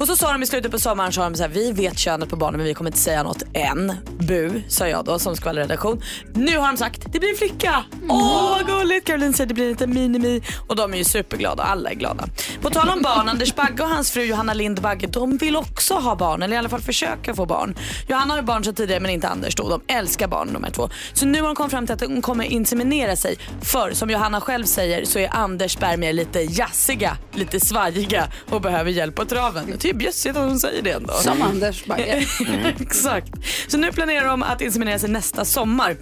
Och 0.00 0.06
så 0.06 0.16
sa 0.16 0.32
de 0.32 0.42
i 0.42 0.46
slutet 0.46 0.72
på 0.72 0.78
sommaren, 0.78 1.12
så, 1.12 1.20
de 1.20 1.34
så 1.34 1.42
här, 1.42 1.50
vi 1.50 1.72
vet 1.72 1.98
könet 1.98 2.28
på 2.28 2.36
barnen 2.36 2.56
men 2.56 2.66
vi 2.66 2.74
kommer 2.74 2.90
inte 2.90 3.00
säga 3.00 3.22
något 3.22 3.42
än. 3.52 3.92
Bu, 4.18 4.62
sa 4.68 4.88
jag 4.88 5.04
då 5.04 5.18
som 5.18 5.36
skvallerredaktion. 5.36 6.02
Nu 6.34 6.58
har 6.58 6.66
de 6.66 6.76
sagt, 6.76 7.12
det 7.12 7.18
blir 7.18 7.30
en 7.30 7.36
flicka. 7.36 7.84
Åh, 8.08 8.50
vad 8.50 8.66
gulligt. 8.66 9.06
Caroline 9.06 9.32
säger, 9.34 9.48
det 9.48 9.54
blir 9.54 9.70
inte 9.70 9.86
minimi. 9.86 10.42
Och 10.66 10.76
de 10.76 10.94
är 10.94 10.98
ju 10.98 11.04
superglada, 11.04 11.62
alla 11.62 11.90
är 11.90 11.94
glada. 11.94 12.24
På 12.62 12.70
tal 12.70 12.88
om 12.88 13.02
barn, 13.02 13.28
Anders 13.36 13.54
Bagge 13.54 13.82
och 13.82 13.88
hans 13.88 14.10
fru 14.10 14.22
Johanna 14.22 14.54
Lind 14.54 14.80
Bagge, 14.82 15.06
de 15.06 15.36
vill 15.36 15.56
också 15.56 15.94
ha 15.94 16.16
barn, 16.16 16.42
eller 16.42 16.54
i 16.54 16.58
alla 16.58 16.68
fall 16.68 16.80
försöka 16.80 17.34
få 17.34 17.46
barn. 17.46 17.76
Johanna 18.16 18.34
har 18.34 18.42
barn 18.42 18.64
sedan 18.64 18.74
tidigare 18.74 19.00
men 19.00 19.10
inte 19.10 19.28
Anders 19.28 19.54
då. 19.54 19.68
De 19.68 19.80
älskar 19.86 20.28
barn 20.28 20.52
de 20.52 20.64
här 20.64 20.70
två. 20.70 20.88
Så 21.12 21.26
nu 21.26 21.40
har 21.40 21.46
de 21.46 21.54
kommit 21.54 21.70
fram 21.70 21.86
till 21.86 21.92
att 21.92 22.00
de 22.00 22.22
kommer 22.22 22.44
inseminera 22.44 23.16
sig. 23.16 23.38
För 23.62 23.90
som 23.90 24.10
Johanna 24.10 24.40
själv 24.40 24.64
säger 24.64 25.04
så 25.04 25.18
är 25.18 25.28
Anders 25.34 25.72
spermier 25.72 26.12
lite 26.12 26.40
jassiga, 26.40 27.16
lite 27.32 27.60
svajiga 27.60 28.28
och 28.50 28.60
behöver 28.60 28.90
hjälp 28.90 29.14
på 29.14 29.24
traven. 29.24 29.74
Det 29.80 29.90
är 29.90 29.94
bjössigt 29.94 30.36
att 30.36 30.44
hon 30.44 30.58
säger 30.58 30.82
det 30.82 30.90
ändå. 30.90 31.12
Som 31.12 31.42
Anders 31.42 31.84
Bagge. 31.84 32.26
Exakt. 32.80 33.28
Så 33.68 33.76
nu 33.78 33.92
planerar 33.92 34.26
de 34.28 34.42
att 34.42 34.60
inseminera 34.60 34.98
sig 34.98 35.10
nästa 35.10 35.44
sommar. 35.44 35.96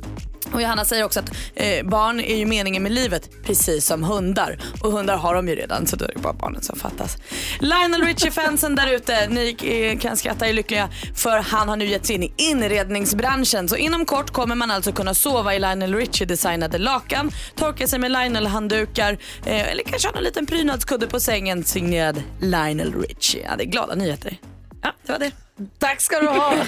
Och 0.52 0.62
Johanna 0.62 0.84
säger 0.84 1.04
också 1.04 1.20
att 1.20 1.30
eh, 1.54 1.86
barn 1.86 2.20
är 2.20 2.36
ju 2.36 2.46
meningen 2.46 2.82
med 2.82 2.92
livet 2.92 3.30
precis 3.44 3.86
som 3.86 4.04
hundar. 4.04 4.58
Och 4.80 4.92
hundar 4.92 5.16
har 5.16 5.34
de 5.34 5.48
ju 5.48 5.54
redan 5.54 5.86
så 5.86 5.96
då 5.96 6.04
är 6.04 6.12
det 6.14 6.20
bara 6.20 6.32
barnen 6.32 6.62
som 6.62 6.78
fattas. 6.78 7.16
Lionel 7.60 8.02
Richie-fansen 8.02 8.76
där 8.76 8.92
ute, 8.92 9.28
ni 9.28 9.56
eh, 9.62 9.98
kan 9.98 10.16
skratta 10.16 10.48
er 10.48 10.52
lyckliga 10.52 10.88
för 11.16 11.38
han 11.38 11.68
har 11.68 11.76
nu 11.76 11.86
gett 11.86 12.06
sig 12.06 12.14
in 12.14 12.22
i 12.22 12.32
inredningsbranschen. 12.36 13.68
Så 13.68 13.76
inom 13.76 14.06
kort 14.06 14.30
kommer 14.30 14.54
man 14.54 14.70
alltså 14.70 14.92
kunna 14.92 15.14
sova 15.14 15.54
i 15.54 15.58
Lionel 15.58 15.94
Richie-designade 15.94 16.78
lakan, 16.78 17.30
torka 17.56 17.86
sig 17.86 17.98
med 17.98 18.10
Lionel-handdukar 18.10 19.18
eh, 19.46 19.70
eller 19.70 19.82
kanske 19.82 20.08
ha 20.08 20.16
en 20.16 20.24
liten 20.24 20.46
prydnadskudde 20.46 21.06
på 21.06 21.20
sängen 21.20 21.64
signerad 21.64 22.22
Lionel 22.40 22.94
Richie. 23.02 23.46
Ja, 23.50 23.56
det 23.56 23.64
är 23.64 23.66
glada 23.66 23.94
nyheter. 23.94 24.36
Ja, 24.82 24.92
det 25.06 25.12
var 25.12 25.18
det. 25.18 25.30
Tack 25.78 26.00
ska 26.00 26.20
du 26.20 26.28
ha. 26.28 26.54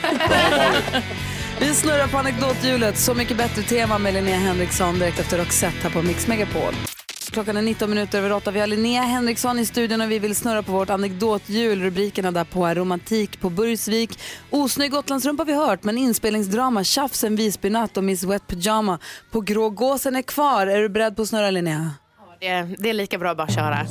Vi 1.61 1.75
snurrar 1.75 2.07
på 2.07 2.19
anekdothjulet. 2.19 2.99
Så 2.99 3.15
mycket 3.15 3.37
bättre 3.37 3.63
tema 3.63 3.99
med 3.99 4.15
Linnea 4.15 4.37
Henriksson 4.37 4.99
direkt 4.99 5.19
efter 5.19 5.39
Roxette 5.39 5.77
här 5.83 5.91
på 5.91 6.03
Mix 6.03 6.27
Megapol. 6.27 6.75
Klockan 7.31 7.57
är 7.57 7.63
19 7.63 7.91
minuter 7.91 8.19
över 8.19 8.33
8. 8.33 8.51
Vi 8.51 8.61
har 8.61 8.67
Linnea 8.67 9.03
Henriksson 9.03 9.59
i 9.59 9.67
studion 9.67 10.01
och 10.01 10.11
vi 10.11 10.19
vill 10.19 10.37
snurra 10.37 10.63
på 10.63 10.73
vårt 10.73 10.91
anekdothjul. 10.91 11.83
Rubrikerna 11.83 12.31
där 12.31 12.45
på 12.45 12.67
är 12.67 12.75
romantik 12.75 13.41
på 13.41 13.51
Burgsvik, 13.51 14.19
osnygg 14.51 14.91
Gotlandsrumpa 14.91 15.45
vi 15.45 15.55
hört, 15.55 15.85
men 15.85 15.99
inspelningsdrama, 15.99 16.85
tjafs 16.85 17.25
en 17.25 17.37
Visbynatt 17.37 17.97
och 17.97 18.05
Miss 18.05 18.25
Wet 18.25 18.47
Pyjama 18.47 18.99
på 19.31 19.41
Grågåsen 19.41 20.17
är 20.17 20.23
kvar. 20.23 20.67
Är 20.67 20.83
du 20.83 20.89
beredd 20.89 21.17
på 21.17 21.23
att 21.23 21.29
snurra 21.29 21.51
Linnea? 21.51 21.91
Det 22.41 22.47
är, 22.47 22.75
det 22.79 22.91
är 22.91 22.95
lika 22.95 23.19
bra 23.19 23.31
att 23.31 23.37
bara 23.37 23.49
köra. 23.49 23.87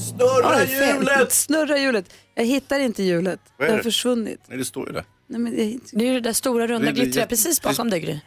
Oj, 0.59 0.67
fel. 0.67 1.07
Snurra 1.29 1.77
hjulet. 1.77 2.13
Jag 2.35 2.45
hittar 2.45 2.79
inte 2.79 3.03
hjulet. 3.03 3.39
Det 3.57 3.65
är 3.65 3.71
har 3.71 3.79
försvunnit. 3.79 4.39
Nej, 4.47 4.57
det 4.57 4.65
står 4.65 4.87
ju 4.87 4.93
där. 4.93 5.03
Nej, 5.27 5.39
men. 5.39 5.55
Det 5.91 6.05
är 6.05 6.07
ju 6.07 6.13
det 6.13 6.19
där 6.19 6.33
stora 6.33 6.67
runda 6.67 6.91
glittriga 6.91 7.25
precis 7.27 7.61
bakom 7.61 7.89
dig 7.89 7.99
Gry. 7.99 8.19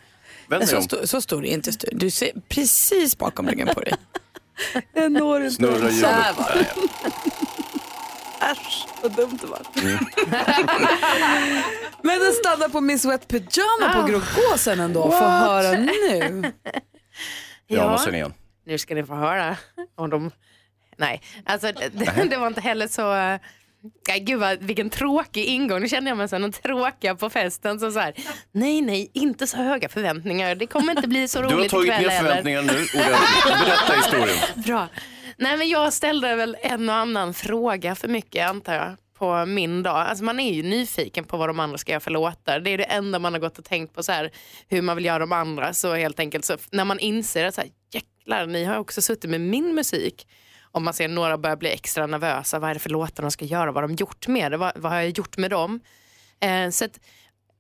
Vänd 0.49 0.61
dig 0.61 0.69
Så, 0.69 0.77
om. 0.77 0.83
sto- 0.83 1.07
så 1.07 1.21
stor 1.21 1.45
är 1.45 1.51
inte 1.53 1.73
stor. 1.73 1.89
Du 1.93 2.11
ser 2.11 2.31
precis 2.49 3.19
bakom 3.19 3.49
ryggen 3.49 3.69
på 3.75 3.81
dig. 3.81 3.95
Jag 4.95 5.13
når 5.13 5.41
inte. 5.43 5.55
Snurra 5.55 5.79
Så 5.89 5.95
hjulet. 5.95 6.11
här 6.11 6.33
var 6.33 6.55
det. 6.55 6.67
Äsch, 8.47 8.87
vad 9.03 9.13
dumt 9.17 9.39
det 9.41 9.47
var. 9.47 9.61
Mm. 9.83 9.99
Men 12.03 12.19
den 12.19 12.33
stannar 12.33 12.69
på 12.69 12.81
Miss 12.81 13.05
Wet 13.05 13.29
Pyjama 13.29 13.93
på 13.93 13.99
Ah. 13.99 14.07
Grågåsen 14.07 14.81
ändå. 14.81 15.03
Få 15.03 15.09
What? 15.09 15.21
höra 15.43 15.79
nu. 15.79 16.53
Ja, 17.71 17.91
måste 17.91 18.11
ni 18.11 18.17
igen. 18.19 18.35
Nu 18.67 18.79
ska 18.79 18.95
ni 18.95 19.05
få 19.05 19.15
höra 19.15 19.57
om 19.97 20.11
de... 20.11 20.31
Nej, 20.97 21.23
alltså 21.45 21.73
det, 21.73 22.25
det 22.31 22.37
var 22.37 22.47
inte 22.47 22.61
heller 22.61 22.89
så... 22.89 23.39
Gud 24.21 24.41
vad, 24.41 24.63
vilken 24.63 24.91
tråkig 24.91 25.45
ingång. 25.45 25.81
Nu 25.81 25.89
känner 25.89 26.11
jag 26.11 26.19
mig 26.19 26.29
som 26.29 26.45
en 26.45 26.53
tråkiga 26.53 27.15
på 27.15 27.31
festen. 27.31 27.81
Som 27.81 27.93
så 27.93 27.99
här, 27.99 28.15
nej, 28.53 28.81
nej, 28.81 29.11
inte 29.15 29.47
så 29.47 29.57
höga 29.57 29.89
förväntningar. 29.89 30.55
Det 30.55 30.67
kommer 30.67 30.97
inte 30.97 31.09
bli 31.09 31.29
så 31.29 31.39
Du 31.39 31.45
har 31.45 31.53
roligt 31.53 31.71
tagit 31.71 31.87
ikväll 31.87 32.03
ner 32.03 32.21
förväntningarna 32.21 32.73
nu. 32.73 32.79
ordentligt. 32.79 33.03
Berätta 33.45 33.93
historien. 33.93 34.37
Bra. 34.67 34.89
Nej, 35.37 35.57
men 35.57 35.69
jag 35.69 35.93
ställde 35.93 36.35
väl 36.37 36.57
en 36.63 36.89
och 36.89 36.95
annan 36.95 37.35
fråga 37.35 37.95
för 37.95 38.09
mycket 38.09 38.49
antar 38.49 38.75
jag 38.75 38.97
på 39.19 39.47
min 39.47 39.83
dag. 39.83 39.97
Alltså 39.97 40.25
man 40.25 40.41
är 40.41 40.53
ju 40.55 40.63
nyfiken 40.63 41.25
på 41.25 41.37
vad 41.37 41.49
de 41.49 41.61
andra 41.61 41.79
ska 41.79 41.93
göra 41.93 42.01
för 42.01 42.11
låtar. 42.11 42.61
Det 42.61 42.71
är 42.71 42.79
det 42.79 42.85
enda 42.85 43.19
man 43.19 43.33
har 43.33 43.41
gått 43.41 43.59
och 43.59 43.65
tänkt 43.65 43.95
på 43.95 44.03
så 44.03 44.13
här, 44.13 44.31
hur 44.69 44.83
man 44.83 44.97
vill 44.97 45.05
göra 45.05 45.19
de 45.19 45.33
andra. 45.33 45.75
Så 45.75 45.95
helt 45.95 46.21
enkelt 46.21 46.45
så 46.45 46.57
när 46.73 46.85
man 46.85 46.99
inser 46.99 47.45
att 47.45 47.55
så 47.55 47.61
här, 47.61 47.71
jäklar, 47.93 48.47
ni 48.47 48.65
har 48.65 48.77
också 48.79 49.03
suttit 49.03 49.31
med 49.31 49.41
min 49.41 49.75
musik. 49.75 50.27
Om 50.79 50.85
man 50.85 50.95
ser 50.95 51.09
några 51.09 51.39
börja 51.39 51.57
bli 51.57 51.73
extra 51.73 52.07
nervösa, 52.07 52.59
vad 52.59 52.71
är 52.71 52.75
det 52.75 52.81
för 52.81 52.91
låtar 52.91 53.23
de 53.23 53.31
ska 53.31 53.45
göra, 53.45 53.73
vad 53.73 53.83
har 53.83 53.89
de 53.89 53.95
gjort 53.95 54.29
med 54.29 54.51
det, 54.53 54.57
vad, 54.57 54.73
vad 54.77 54.93
har 54.93 54.99
jag 54.99 55.11
gjort 55.11 55.37
med 55.37 55.51
dem? 55.51 55.81
Eh, 56.41 56.71
så 56.71 56.85
att, 56.85 57.01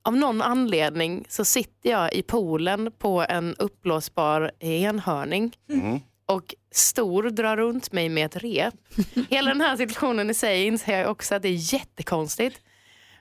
av 0.02 0.16
någon 0.16 0.42
anledning 0.42 1.24
så 1.28 1.44
sitter 1.44 1.90
jag 1.90 2.12
i 2.14 2.22
poolen 2.22 2.92
på 2.98 3.26
en 3.28 3.54
uppblåsbar 3.58 4.50
enhörning 4.60 5.52
Mm. 5.70 6.00
och 6.26 6.54
stor 6.72 7.30
drar 7.30 7.56
runt 7.56 7.92
mig 7.92 8.08
med 8.08 8.26
ett 8.26 8.36
rep. 8.36 8.74
Hela 9.30 9.48
den 9.48 9.60
här 9.60 9.76
situationen 9.76 10.30
i 10.30 10.34
sig 10.34 10.66
inser 10.66 10.98
jag 10.98 11.10
också 11.10 11.34
att 11.34 11.42
det 11.42 11.48
är 11.48 11.74
jättekonstigt. 11.74 12.60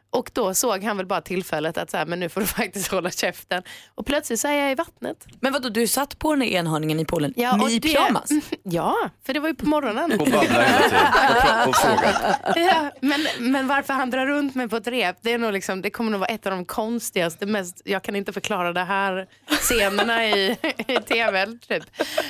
Och 0.09 0.29
då 0.33 0.53
såg 0.53 0.83
han 0.83 0.97
väl 0.97 1.05
bara 1.05 1.21
tillfället 1.21 1.77
att 1.77 1.91
så 1.91 1.97
här, 1.97 2.05
men 2.05 2.19
nu 2.19 2.29
får 2.29 2.41
du 2.41 2.47
faktiskt 2.61 2.91
hålla 2.91 3.11
käften. 3.11 3.63
Och 3.95 4.05
plötsligt 4.05 4.39
så 4.39 4.47
är 4.47 4.53
jag 4.53 4.71
i 4.71 4.75
vattnet. 4.75 5.25
Men 5.39 5.53
vadå, 5.53 5.69
du 5.69 5.87
satt 5.87 6.19
på 6.19 6.31
den 6.31 6.39
där 6.39 6.47
enhörningen 6.47 6.99
i 6.99 7.05
poolen 7.05 7.33
och 7.61 7.69
i 7.69 7.79
det- 7.79 7.87
pyjamas? 7.87 8.29
Ja, 8.63 8.95
för 9.25 9.33
det 9.33 9.39
var 9.39 9.49
ju 9.49 9.55
på 9.55 9.65
morgonen. 9.65 10.11
Och 10.11 10.17
babblar 10.17 10.63
hela 10.63 10.79
tiden. 10.89 11.69
Och, 11.69 11.75
frågar. 11.75 12.35
ja, 12.55 12.91
men, 13.01 13.27
men 13.39 13.67
varför 13.67 13.93
han 13.93 14.09
drar 14.09 14.25
runt 14.25 14.55
mig 14.55 14.69
på 14.69 14.75
ett 14.77 14.87
rep, 14.87 15.15
det, 15.21 15.31
är 15.33 15.37
nog 15.37 15.53
liksom, 15.53 15.81
det 15.81 15.89
kommer 15.89 16.11
nog 16.11 16.19
vara 16.19 16.29
ett 16.29 16.45
av 16.45 16.51
de 16.51 16.65
konstigaste, 16.65 17.45
mest, 17.45 17.81
jag 17.85 18.03
kan 18.03 18.15
inte 18.15 18.33
förklara 18.33 18.73
det 18.73 18.83
här 18.83 19.27
scenerna 19.47 20.25
i, 20.27 20.57
i 20.87 20.95
tv. 21.07 21.45
Typ. 21.67 21.83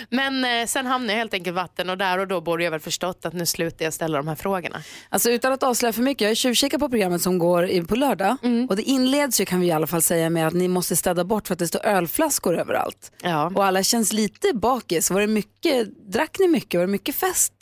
Men 0.10 0.46
eh, 0.46 0.66
sen 0.66 0.86
hamnade 0.86 1.14
jag 1.14 1.18
helt 1.20 1.34
enkelt 1.34 1.48
i 1.48 1.56
vatten 1.56 1.90
och 1.90 1.98
där 1.98 2.18
och 2.18 2.28
då 2.28 2.42
borde 2.42 2.64
jag 2.64 2.72
väl 2.72 2.80
förstått 2.80 3.26
att 3.26 3.34
nu 3.34 3.46
slutar 3.46 3.86
jag 3.86 3.94
ställa 3.94 4.18
de 4.18 4.28
här 4.28 4.36
frågorna. 4.36 4.82
Alltså 5.10 5.30
utan 5.30 5.54
att 5.54 5.64
avslöja 5.64 5.94
för 5.94 6.02
mycket, 6.02 6.22
jag 6.22 6.30
har 6.30 6.36
tjuvkikat 6.36 6.80
på 6.80 6.90
programmet 6.90 7.22
som 7.22 7.40
går 7.40 7.66
på 7.86 7.96
lördag 7.96 8.38
och 8.70 8.76
det 8.76 8.82
inleds 8.84 9.42
ju 9.42 9.46
kan 9.46 9.60
vi 9.60 9.68
i 9.68 9.72
alla 9.72 9.88
fall 9.88 10.02
säga 10.02 10.30
med 10.30 10.48
att 10.48 10.54
ni 10.54 10.68
måste 10.68 10.96
städa 10.96 11.24
bort 11.24 11.48
för 11.48 11.54
att 11.54 11.60
det 11.60 11.68
står 11.68 11.86
ölflaskor 11.86 12.60
överallt. 12.60 13.12
Och 13.56 13.66
alla 13.66 13.84
känns 13.84 14.14
lite 14.14 14.54
bakis. 14.54 15.12
Var 15.12 15.22
det 15.22 15.28
mycket, 15.28 16.12
drack 16.12 16.40
ni 16.40 16.48
mycket? 16.48 16.78
Var 16.78 16.86
det 16.86 16.92
mycket 16.92 17.16
fest? 17.16 17.54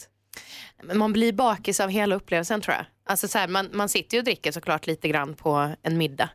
Man 0.93 1.13
blir 1.13 1.33
bakis 1.33 1.79
av 1.79 1.89
hela 1.89 2.15
upplevelsen 2.15 2.61
tror 2.61 2.75
jag. 2.75 2.85
Alltså 3.07 3.27
så 3.27 3.37
här, 3.37 3.47
man, 3.47 3.69
man 3.73 3.89
sitter 3.89 4.17
ju 4.17 4.19
och 4.19 4.25
dricker 4.25 4.51
såklart 4.51 4.87
lite 4.87 5.07
grann 5.07 5.33
på 5.33 5.75
en 5.83 5.97
middag. 5.97 6.29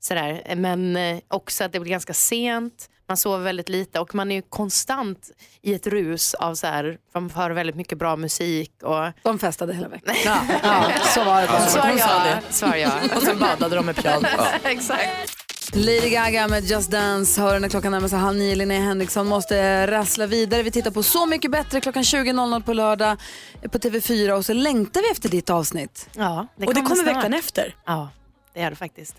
Sådär. 0.00 0.54
Men 0.56 0.96
eh, 0.96 1.18
också 1.28 1.64
att 1.64 1.72
det 1.72 1.80
blir 1.80 1.90
ganska 1.90 2.14
sent, 2.14 2.88
man 3.08 3.16
sover 3.16 3.44
väldigt 3.44 3.68
lite 3.68 4.00
och 4.00 4.14
man 4.14 4.30
är 4.30 4.34
ju 4.34 4.42
konstant 4.42 5.30
i 5.62 5.74
ett 5.74 5.86
rus 5.86 6.34
av 6.34 6.54
så 6.54 6.66
här, 6.66 6.98
man 7.14 7.30
hör 7.30 7.50
väldigt 7.50 7.76
mycket 7.76 7.98
bra 7.98 8.16
musik. 8.16 8.72
Och... 8.82 9.04
De 9.22 9.38
festade 9.38 9.74
hela 9.74 9.88
veckan. 9.88 10.14
Ja, 10.24 10.38
ja, 10.62 10.92
så 11.14 11.24
var 11.24 11.40
det. 11.42 11.46
bara. 11.46 11.66
Svar 11.66 11.94
ja. 11.98 12.24
det. 12.24 12.52
Svar 12.54 12.76
ja. 12.76 12.90
Och 13.16 13.22
sen 13.22 13.38
badade 13.38 13.76
de 13.76 13.86
med 13.86 13.96
pyjamas. 13.96 14.30
Exakt. 14.64 15.38
Lady 15.74 16.10
Gaga 16.10 16.48
med 16.48 16.64
Just 16.64 16.90
Dance 16.90 17.40
hör 17.40 17.60
när 17.60 17.68
klockan 17.68 17.92
närmar 17.92 18.08
sig 18.08 18.18
halv 18.18 18.36
nio. 18.38 18.54
Linnea 18.54 18.80
Henriksson 18.80 19.26
måste 19.26 19.86
rassla 19.86 20.26
vidare. 20.26 20.62
Vi 20.62 20.70
tittar 20.70 20.90
på 20.90 21.02
Så 21.02 21.26
mycket 21.26 21.50
bättre 21.50 21.80
klockan 21.80 22.02
20.00 22.02 22.62
på 22.62 22.72
lördag 22.72 23.16
på 23.62 23.78
TV4 23.78 24.30
och 24.30 24.44
så 24.46 24.52
längtar 24.52 25.00
vi 25.00 25.10
efter 25.10 25.28
ditt 25.28 25.50
avsnitt. 25.50 26.08
Ja, 26.16 26.46
Och 26.66 26.74
det 26.74 26.80
kommer 26.80 26.94
snart. 26.96 27.16
veckan 27.16 27.34
efter? 27.34 27.74
Ja, 27.86 28.08
det 28.54 28.60
är 28.60 28.70
det 28.70 28.76
faktiskt. 28.76 29.14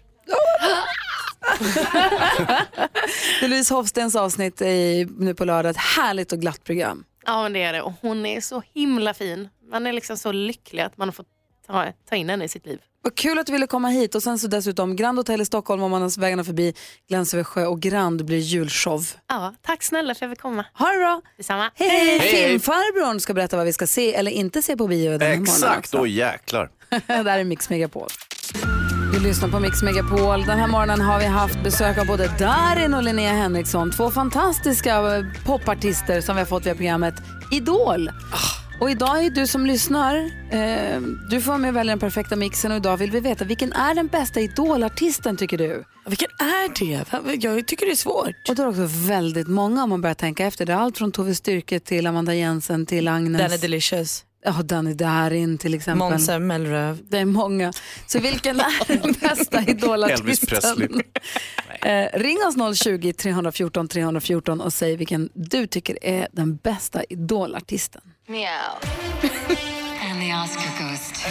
Det 3.39 3.45
är 3.45 3.47
Louise 3.49 3.73
Hofstens 3.73 4.15
avsnitt 4.15 4.61
i, 4.61 5.07
nu 5.17 5.33
på 5.33 5.45
lördag. 5.45 5.69
Ett 5.69 5.77
härligt 5.77 6.31
och 6.31 6.39
glatt 6.39 6.63
program. 6.63 7.05
Ja, 7.25 7.43
men 7.43 7.53
det 7.53 7.63
är 7.63 7.73
det. 7.73 7.81
Och 7.81 7.93
hon 8.01 8.25
är 8.25 8.41
så 8.41 8.63
himla 8.73 9.13
fin. 9.13 9.49
Man 9.71 9.87
är 9.87 9.93
liksom 9.93 10.17
så 10.17 10.31
lycklig 10.31 10.81
att 10.81 10.97
man 10.97 11.07
har 11.07 11.13
fått 11.13 11.27
ta, 11.67 11.85
ta 12.09 12.15
in 12.15 12.29
henne 12.29 12.45
i 12.45 12.47
sitt 12.47 12.65
liv. 12.65 12.79
Vad 13.01 13.15
kul 13.15 13.39
att 13.39 13.45
du 13.45 13.51
ville 13.51 13.67
komma 13.67 13.87
hit 13.87 14.15
och 14.15 14.23
sen 14.23 14.39
så 14.39 14.47
dessutom 14.47 14.95
Grand 14.95 15.17
Hotel 15.17 15.41
i 15.41 15.45
Stockholm 15.45 15.83
om 15.83 15.91
man 15.91 16.01
har 16.01 16.19
vägarna 16.19 16.43
förbi 16.43 16.73
Glänsöversjö 17.09 17.65
och 17.65 17.79
Grand 17.79 18.25
blir 18.25 18.37
julshow. 18.37 19.05
Ja, 19.27 19.53
tack 19.61 19.83
snälla 19.83 20.15
för 20.15 20.17
att 20.17 20.21
jag 20.21 20.29
fick 20.31 20.41
komma. 20.41 20.65
Ha 20.73 20.91
det 20.91 20.97
bra. 20.97 21.21
Detsamma. 21.37 21.71
Hej, 21.75 21.89
hej. 21.89 22.19
Filmfarbrorn 22.19 23.19
ska 23.19 23.33
berätta 23.33 23.57
vad 23.57 23.65
vi 23.65 23.73
ska 23.73 23.87
se 23.87 24.13
eller 24.13 24.31
inte 24.31 24.61
se 24.61 24.77
på 24.77 24.87
bio 24.87 25.11
den 25.11 25.21
här 25.21 25.27
morgonen 25.27 25.43
Exakt, 25.43 25.77
också. 25.79 25.97
och 25.97 26.07
jäklar. 26.07 26.69
Det 26.89 27.01
här 27.07 27.39
är 27.39 27.43
Mix 27.43 27.69
Megapol. 27.69 28.07
Du 29.13 29.19
lyssnar 29.19 29.49
på 29.49 29.59
Mix 29.59 29.83
Megapol. 29.83 30.45
Den 30.45 30.59
här 30.59 30.67
morgonen 30.67 31.01
har 31.01 31.19
vi 31.19 31.25
haft 31.25 31.63
besök 31.63 31.97
av 31.97 32.05
både 32.07 32.27
Darin 32.39 32.93
och 32.93 33.03
Linnea 33.03 33.33
Henriksson. 33.33 33.91
Två 33.91 34.11
fantastiska 34.11 34.95
eh, 34.95 35.25
popartister 35.45 36.21
som 36.21 36.35
vi 36.35 36.41
har 36.41 36.45
fått 36.45 36.65
via 36.65 36.75
programmet 36.75 37.13
Idol. 37.51 38.11
Och 38.81 38.89
idag 38.89 39.25
är 39.25 39.29
du 39.29 39.47
som 39.47 39.65
lyssnar, 39.65 40.15
eh, 40.51 41.01
du 41.29 41.41
får 41.41 41.57
med 41.57 41.73
välja 41.73 41.91
den 41.91 41.99
perfekta 41.99 42.35
mixen 42.35 42.71
och 42.71 42.77
idag 42.77 42.97
vill 42.97 43.11
vi 43.11 43.19
veta 43.19 43.45
vilken 43.45 43.73
är 43.73 43.95
den 43.95 44.07
bästa 44.07 44.39
Idolartisten 44.39 45.37
tycker 45.37 45.57
du? 45.57 45.83
Vilken 46.05 46.29
är 46.39 46.79
det? 46.79 47.47
Jag 47.47 47.67
tycker 47.67 47.85
det 47.85 47.91
är 47.91 47.95
svårt. 47.95 48.49
Och 48.49 48.55
det 48.55 48.63
är 48.63 48.67
också 48.67 48.87
väldigt 49.07 49.47
många 49.47 49.83
om 49.83 49.89
man 49.89 50.01
börjar 50.01 50.15
tänka 50.15 50.45
efter. 50.45 50.65
Det 50.65 50.73
är 50.73 50.77
allt 50.77 50.97
från 50.97 51.11
Tove 51.11 51.35
Styrke 51.35 51.79
till 51.79 52.07
Amanda 52.07 52.33
Jensen 52.33 52.85
till 52.85 53.07
Agnes. 53.07 53.41
Den 53.41 53.51
är 53.51 53.57
delicious. 53.57 54.25
Ja, 54.45 54.51
Danny 54.51 54.93
Darin 54.93 55.57
till 55.57 55.73
exempel. 55.73 56.09
Måns 56.09 56.25
Zelmerlöw. 56.25 56.97
Det 57.09 57.17
är 57.17 57.25
många. 57.25 57.73
Så 58.07 58.19
vilken 58.19 58.59
är 58.59 58.87
den 59.01 59.11
bästa 59.21 59.61
idolartisten? 59.61 60.25
Elvis 60.25 60.39
Presley. 60.45 60.89
Eh, 61.81 62.19
ring 62.19 62.37
oss 62.45 62.77
020 62.79 63.13
314 63.13 63.87
314 63.87 64.61
och 64.61 64.73
säg 64.73 64.95
vilken 64.97 65.29
du 65.33 65.67
tycker 65.67 65.97
är 66.01 66.27
den 66.31 66.55
bästa 66.55 67.03
idolartisten. 67.03 68.01
Meow. 68.27 68.47
and 70.11 70.21
the 70.21 70.33
Oscar 70.33 70.71
goes 70.79 71.11
to. 71.11 71.29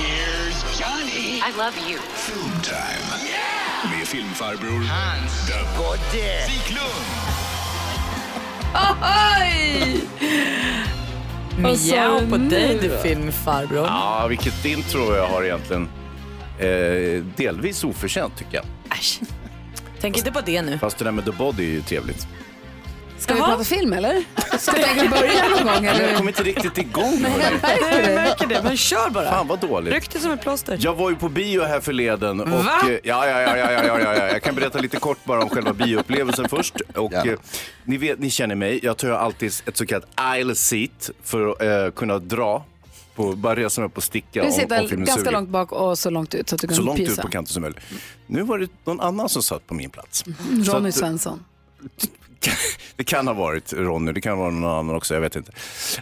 Here's 0.00 0.80
Johnny. 0.80 1.40
I 1.40 1.50
love 1.56 1.76
you. 1.90 1.98
Film 2.14 2.62
time. 2.62 3.96
Med 3.96 4.06
filmfarbror 4.06 4.84
Hans 4.84 5.46
the 5.46 5.58
Godde 5.78 6.46
Wiklund. 6.48 7.08
Oj! 9.02 10.02
Mjau 11.58 12.20
på 12.30 12.36
dig 12.36 12.78
du 12.82 12.98
filmfarbror. 13.02 13.86
Ja, 13.86 14.26
vilket 14.28 14.64
intro 14.64 15.14
jag 15.16 15.26
har 15.26 15.44
egentligen. 15.44 15.88
Eh, 16.58 17.24
delvis 17.36 17.84
oförtjänt 17.84 18.36
tycker 18.36 18.54
jag. 18.56 18.64
Tänk 20.00 20.18
inte 20.18 20.32
på 20.32 20.40
det 20.40 20.62
nu. 20.62 20.78
Fast 20.78 20.98
det 20.98 21.04
där 21.04 21.12
med 21.12 21.24
The 21.24 21.30
Body 21.30 21.62
är 21.62 21.70
ju 21.70 21.80
trevligt. 21.80 22.28
Ska 23.18 23.34
vi 23.34 23.40
prata 23.40 23.64
film 23.64 23.92
eller? 23.92 24.24
Ska 24.58 24.72
vi 25.02 25.08
börja 25.08 25.48
någon 25.56 25.66
gång 25.74 25.84
eller? 25.84 26.08
Jag 26.08 26.16
kommer 26.16 26.30
inte 26.30 26.42
riktigt 26.42 26.78
igång. 26.78 27.18
Nej, 27.22 27.32
jag 27.40 27.52
märker 27.62 28.02
det. 28.08 28.14
Märker 28.14 28.46
det. 28.46 28.62
Men 28.62 28.76
kör 28.76 29.10
bara. 29.10 29.30
Fan 29.30 29.48
vad 29.48 29.60
dåligt. 29.60 29.94
Ryck 29.94 30.10
det 30.12 30.20
som 30.20 30.30
ett 30.32 30.40
plåster. 30.42 30.78
Jag 30.80 30.94
var 30.94 31.10
ju 31.10 31.16
på 31.16 31.28
bio 31.28 31.62
här 31.62 31.80
förleden. 31.80 32.40
Och, 32.40 32.48
Va? 32.48 32.80
Eh, 32.82 32.90
ja, 32.90 32.98
ja, 33.02 33.26
ja, 33.26 33.56
ja, 33.56 33.72
ja, 33.72 34.00
ja, 34.00 34.14
ja. 34.14 34.28
Jag 34.28 34.42
kan 34.42 34.54
berätta 34.54 34.78
lite 34.78 34.96
kort 34.96 35.24
bara 35.24 35.42
om 35.42 35.48
själva 35.48 35.72
bioupplevelsen 35.72 36.48
först. 36.48 36.74
Och, 36.94 37.12
ja. 37.12 37.26
eh, 37.26 37.38
ni, 37.84 37.96
vet, 37.96 38.18
ni 38.18 38.30
känner 38.30 38.54
mig. 38.54 38.80
Jag 38.82 38.96
tar 38.96 39.10
alltid 39.10 39.52
ett 39.66 39.76
så 39.76 39.86
kallat 39.86 40.06
aisle 40.14 40.54
seat 40.54 41.10
för 41.22 41.48
att 41.50 41.62
eh, 41.62 41.90
kunna 41.96 42.18
dra 42.18 42.64
på, 43.14 43.32
bara 43.32 43.56
resa 43.56 43.80
mig 43.80 43.88
upp 43.88 43.96
och 43.96 44.02
sticka. 44.02 44.44
Du 44.44 44.52
sitter 44.52 44.78
om, 44.78 44.84
om 44.84 45.04
ganska 45.04 45.14
suger. 45.16 45.32
långt 45.32 45.48
bak 45.48 45.72
och 45.72 45.98
så 45.98 46.10
långt 46.10 46.34
ut 46.34 46.48
så 46.48 46.54
att 46.54 46.60
du 46.60 46.66
kan 46.66 46.76
Så 46.76 46.82
långt 46.82 46.98
pisa. 46.98 47.12
ut 47.12 47.20
på 47.20 47.28
kanten 47.28 47.52
som 47.52 47.60
möjligt. 47.62 47.80
Nu 48.26 48.42
var 48.42 48.58
det 48.58 48.68
någon 48.84 49.00
annan 49.00 49.28
som 49.28 49.42
satt 49.42 49.66
på 49.66 49.74
min 49.74 49.90
plats. 49.90 50.24
Mm. 50.26 50.64
Ronny 50.64 50.88
att, 50.88 50.94
Svensson. 50.94 51.44
Det 52.98 53.04
kan 53.04 53.26
ha 53.26 53.34
varit 53.34 53.72
Ronny, 53.72 54.12
det 54.12 54.20
kan 54.20 54.38
vara 54.38 54.50
någon 54.50 54.70
annan 54.78 54.96
också, 54.96 55.14
jag 55.14 55.20
vet 55.20 55.36
inte. 55.36 55.52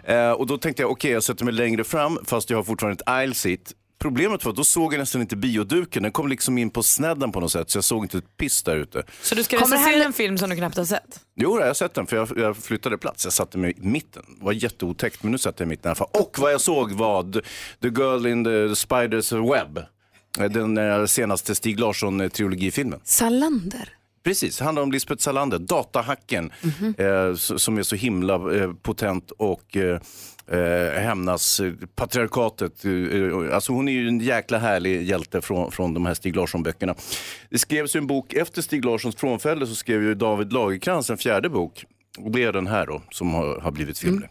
Eh, 0.05 0.31
och 0.31 0.47
då 0.47 0.59
tänkte 0.59 0.83
jag, 0.83 0.91
okej 0.91 1.11
jag 1.11 1.23
sätter 1.23 1.45
mig 1.45 1.55
längre 1.55 1.85
fram 1.85 2.19
fast 2.25 2.51
jag 2.51 2.59
har 2.59 2.65
fortfarande 2.65 2.95
ett 3.03 3.09
aisle 3.09 3.35
seat. 3.35 3.73
Problemet 3.99 4.45
var 4.45 4.51
att 4.53 4.57
då 4.57 4.65
såg 4.65 4.95
jag 4.95 4.99
nästan 4.99 5.21
inte 5.21 5.37
bioduken, 5.37 6.03
den 6.03 6.13
kom 6.13 6.29
liksom 6.29 6.59
in 6.59 6.71
på 6.71 6.83
snedden 6.83 7.33
på 7.33 7.41
något 7.41 7.53
sätt 7.53 7.71
så 7.71 7.77
jag 7.79 7.85
såg 7.85 8.05
inte 8.05 8.19
ett 8.19 8.37
piss 8.37 8.63
där 8.63 8.77
ute. 8.77 9.03
Så 9.23 9.35
du 9.35 9.45
ska 9.45 9.59
Kommer 9.59 9.77
här- 9.77 10.05
en 10.05 10.13
film 10.13 10.39
som 10.39 10.51
du 10.51 10.57
knappt 10.57 10.77
har 10.77 10.85
sett? 10.85 11.21
Jo, 11.37 11.59
jag 11.61 11.67
har 11.67 11.75
sett 11.75 11.95
den 11.95 12.07
för 12.07 12.17
jag, 12.17 12.29
jag 12.37 12.57
flyttade 12.57 12.99
plats. 12.99 13.25
Jag 13.25 13.33
satte 13.33 13.59
mig 13.59 13.71
i 13.71 13.87
mitten. 13.87 14.23
Det 14.39 14.45
var 14.45 14.53
jätteotäckt 14.53 15.23
men 15.23 15.33
nu 15.33 15.39
satt 15.39 15.61
jag 15.61 15.67
i 15.67 15.69
mitten 15.69 15.89
i 15.89 15.91
alla 15.91 15.95
fall. 15.95 16.09
Och 16.13 16.37
vad 16.39 16.53
jag 16.53 16.61
såg 16.61 16.93
var 16.93 17.33
The, 17.83 17.89
Girl 17.89 18.27
in 18.27 18.45
the, 18.45 18.51
the 18.51 18.87
Spider's 18.87 19.53
Web. 19.53 19.79
Eh, 20.39 20.51
Den 20.51 20.79
eh, 20.79 21.05
senaste 21.07 21.55
Stig 21.55 21.81
Larsson-trilogifilmen. 21.81 23.01
Salander. 23.05 23.89
Precis, 24.27 24.61
handlar 24.61 24.83
om 24.83 24.93
Lisbeth 24.93 25.23
Salander, 25.23 25.59
datahacken, 25.59 26.53
eh, 26.99 27.07
s- 27.35 27.63
som 27.63 27.79
är 27.79 27.83
så 27.83 27.97
himla 27.97 28.35
eh, 28.35 28.73
potent 28.83 29.31
och 29.31 29.77
eh, 29.77 30.01
eh, 30.51 31.01
hämnas 31.03 31.61
eh, 31.61 31.73
patriarkatet. 31.95 32.85
Eh, 32.85 32.93
eh, 32.93 33.55
alltså 33.55 33.73
hon 33.73 33.89
är 33.89 33.93
ju 33.93 34.09
en 34.09 34.21
jäkla 34.21 34.59
härlig 34.59 35.03
hjälte 35.03 35.41
från, 35.43 35.73
från 35.73 35.95
de 35.95 36.07
här 36.07 36.15
Stig 36.15 36.37
Larsson-böckerna. 36.37 36.95
Det 37.51 37.59
skrevs 37.59 37.97
ju 37.97 37.99
en 37.99 38.07
bok 38.07 38.33
efter 38.33 38.63
Stig 38.63 38.85
Larssons 38.85 39.17
frånfälle 39.17 39.67
så 39.67 39.75
skrev 39.75 40.03
ju 40.03 40.15
David 40.15 40.53
Lagercrantz 40.53 41.11
en 41.11 41.19
fjärde 41.19 41.49
bok. 41.49 41.85
Och 42.19 42.31
det 42.31 42.43
är 42.43 42.53
den 42.53 42.67
här 42.67 42.87
då, 42.87 43.03
som 43.11 43.35
har, 43.35 43.61
har 43.61 43.71
blivit 43.71 43.99
film. 43.99 44.25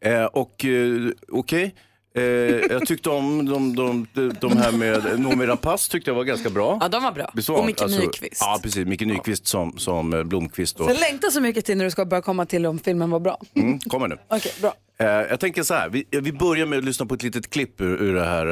Eh, 0.00 0.24
och 0.24 0.64
eh, 0.64 1.10
okej. 1.28 1.74
Eh, 2.16 2.22
jag 2.70 2.86
tyckte 2.86 3.10
om 3.10 3.46
de, 3.46 3.76
de, 3.76 4.06
de, 4.14 4.28
de 4.40 4.56
här 4.56 4.72
med 4.72 5.20
Noomi 5.20 5.46
Rapace 5.46 5.90
tyckte 5.90 6.10
jag 6.10 6.14
var 6.16 6.24
ganska 6.24 6.50
bra. 6.50 6.78
Ja, 6.80 6.88
de 6.88 7.02
var 7.02 7.12
bra. 7.12 7.30
Visst 7.34 7.48
var 7.48 7.58
Och 7.58 7.66
Micke 7.66 7.82
alltså, 7.82 8.00
Nyqvist. 8.00 8.40
Ja, 8.40 8.60
precis. 8.62 8.86
Micke 8.86 9.00
Nyqvist 9.06 9.46
som, 9.46 9.78
som 9.78 10.12
eh, 10.14 10.22
Blomqvist. 10.22 10.80
Och, 10.80 10.90
Jag 10.90 11.00
längtar 11.00 11.30
så 11.30 11.40
mycket 11.40 11.64
till 11.64 11.76
när 11.76 11.84
du 11.84 11.90
ska 11.90 12.04
börja 12.04 12.22
komma 12.22 12.46
till 12.46 12.66
om 12.66 12.78
filmen 12.78 13.10
var 13.10 13.20
bra. 13.20 13.40
mm, 13.56 13.78
kommer 13.80 14.08
nu. 14.08 14.18
Okej, 14.28 14.52
bra. 14.60 14.74
Eh, 14.98 15.06
jag 15.06 15.40
tänker 15.40 15.62
så 15.62 15.74
här, 15.74 15.88
vi, 15.88 16.04
vi 16.10 16.32
börjar 16.32 16.66
med 16.66 16.78
att 16.78 16.84
lyssna 16.84 17.06
på 17.06 17.14
ett 17.14 17.22
litet 17.22 17.50
klipp 17.50 17.80
ur, 17.80 18.02
ur 18.02 18.14
det 18.14 18.24
här 18.24 18.46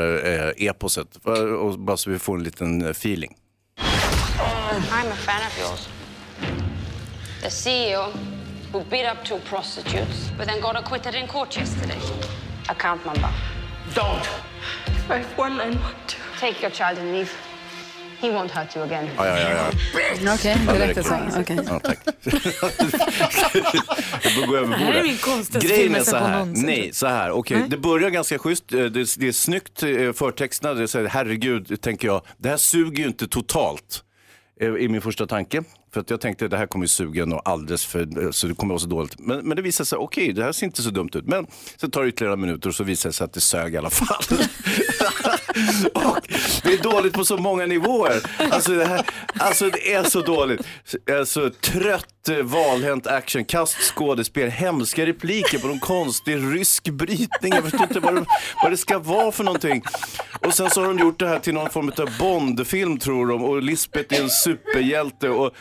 eh, 0.58 0.66
eposet. 0.66 1.08
för- 1.24 1.52
Och 1.54 1.78
bara 1.78 1.96
så 1.96 2.10
vi 2.10 2.18
får 2.18 2.36
en 2.36 2.42
liten 2.42 2.82
eh, 2.82 2.88
feeling. 2.90 3.36
I'm 3.76 5.12
a 5.12 5.16
fan 5.18 5.40
of 5.46 5.58
yours. 5.60 5.88
The 7.42 7.50
CEO 7.50 8.02
who 8.72 8.82
beat 8.90 9.16
up 9.18 9.24
two 9.24 9.38
prostitutes, 9.48 10.30
but 10.38 10.46
then 10.48 10.60
got 10.60 10.76
acquitted 10.76 11.14
in 11.14 11.26
court 11.28 11.56
yesterday. 11.58 11.98
Account 12.68 13.04
number. 13.04 13.28
Don't. 13.94 14.26
I 15.10 15.18
have 15.18 15.26
one 15.36 15.58
two. 16.06 16.18
Take 16.40 16.62
your 16.62 16.70
child 16.70 16.98
and 16.98 17.12
leave. 17.12 17.30
He 18.20 18.28
won't 18.30 18.50
hurt 18.50 18.76
you 18.76 18.84
again. 18.84 19.08
Ja, 19.16 19.26
ja, 19.26 19.38
ja. 19.40 19.50
ja. 20.22 20.34
Okej, 20.34 20.56
Ja, 20.66 20.72
det 20.72 20.78
räckte 20.78 21.02
så. 21.02 21.18
Okej. 21.40 21.58
Ja, 21.68 21.80
tack. 21.80 21.98
Jag 24.22 24.32
får 24.32 24.46
gå 24.46 24.56
över 24.56 24.68
Det 24.68 24.74
här 24.84 24.94
är 24.94 25.02
min 25.02 25.16
konstigaste 25.18 25.68
Grejen 25.68 25.94
är 25.94 26.00
så 26.00 26.16
här. 26.16 26.32
någonsin. 26.38 26.66
Nej, 26.66 26.90
så 26.92 27.06
här. 27.06 27.30
Okej, 27.30 27.58
Nej. 27.58 27.68
det 27.68 27.76
börjar 27.76 28.10
ganska 28.10 28.38
schysst. 28.38 28.72
Eh, 28.72 28.78
Det, 28.84 28.88
det 29.18 29.28
är 29.28 29.32
snyggt 29.32 29.82
eh, 29.82 30.12
förtextat. 30.12 30.76
Det 30.76 30.82
är 30.82 30.86
så 30.86 30.98
här, 30.98 31.06
herregud, 31.06 31.80
tänker 31.82 32.08
jag. 32.08 32.22
Det 32.38 32.48
här 32.48 32.56
suger 32.56 33.02
ju 33.02 33.08
inte 33.08 33.28
totalt. 33.28 34.02
eh, 34.60 34.68
I 34.68 34.88
min 34.88 35.00
första 35.00 35.26
tanke. 35.26 35.62
För 35.93 36.01
att 36.01 36.11
jag 36.11 36.20
tänkte 36.20 36.49
det 36.49 36.57
här 36.57 36.66
kommer 36.66 36.84
ju 36.84 36.88
suga 36.88 37.24
nog 37.24 37.40
alldeles 37.45 37.86
för, 37.86 38.32
så 38.32 38.47
det 38.47 38.55
kommer 38.55 38.74
vara 38.74 38.80
så 38.80 38.86
dåligt. 38.86 39.18
Men, 39.18 39.49
men 39.49 39.57
det 39.57 39.62
visade 39.62 39.86
sig, 39.86 39.99
okej 39.99 40.32
det 40.32 40.45
här 40.45 40.53
ser 40.53 40.66
inte 40.66 40.82
så 40.82 40.90
dumt 40.90 41.11
ut. 41.14 41.26
Men 41.26 41.47
sen 41.76 41.90
tar 41.90 42.03
det 42.03 42.09
ytterligare 42.09 42.36
minuter 42.36 42.68
och 42.68 42.74
så 42.74 42.84
visar 42.84 43.09
det 43.09 43.12
sig 43.12 43.24
att 43.24 43.32
det 43.32 43.40
sög 43.40 43.74
i 43.74 43.76
alla 43.76 43.90
fall. 43.90 44.38
och 45.94 46.18
det 46.62 46.72
är 46.72 46.82
dåligt 46.82 47.12
på 47.12 47.24
så 47.24 47.36
många 47.36 47.66
nivåer. 47.66 48.22
Alltså 48.50 48.72
det, 48.72 48.84
här, 48.84 49.03
alltså 49.38 49.70
det 49.70 49.92
är 49.92 50.05
så 50.05 50.20
dåligt. 50.20 50.61
Alltså 51.18 51.50
trött, 51.50 52.28
eh, 52.28 52.36
valhänt 52.36 53.07
action, 53.07 53.44
kast 53.44 53.76
skådespel, 53.94 54.50
hemska 54.50 55.07
repliker 55.07 55.59
på 55.59 55.66
någon 55.66 55.80
konstig 55.80 56.36
rysk 56.36 56.88
brytning. 56.88 57.53
Jag 57.55 57.62
förstår 57.62 57.82
inte 57.82 58.00
vad 58.00 58.14
det, 58.14 58.24
vad 58.62 58.72
det 58.72 58.76
ska 58.76 58.98
vara 58.98 59.32
för 59.32 59.44
någonting. 59.44 59.82
Och 60.46 60.55
sen 60.55 60.70
så 60.70 60.80
har 60.80 60.88
de 60.88 60.98
gjort 60.98 61.18
det 61.18 61.28
här 61.28 61.38
till 61.38 61.55
någon 61.55 61.70
form 61.70 61.92
av 61.98 62.09
Bondfilm 62.18 62.98
tror 62.98 63.26
de. 63.26 63.44
Och 63.44 63.62
Lisbeth 63.62 64.14
är 64.14 64.22
en 64.22 64.30
superhjälte. 64.30 65.28
Och 65.28 65.53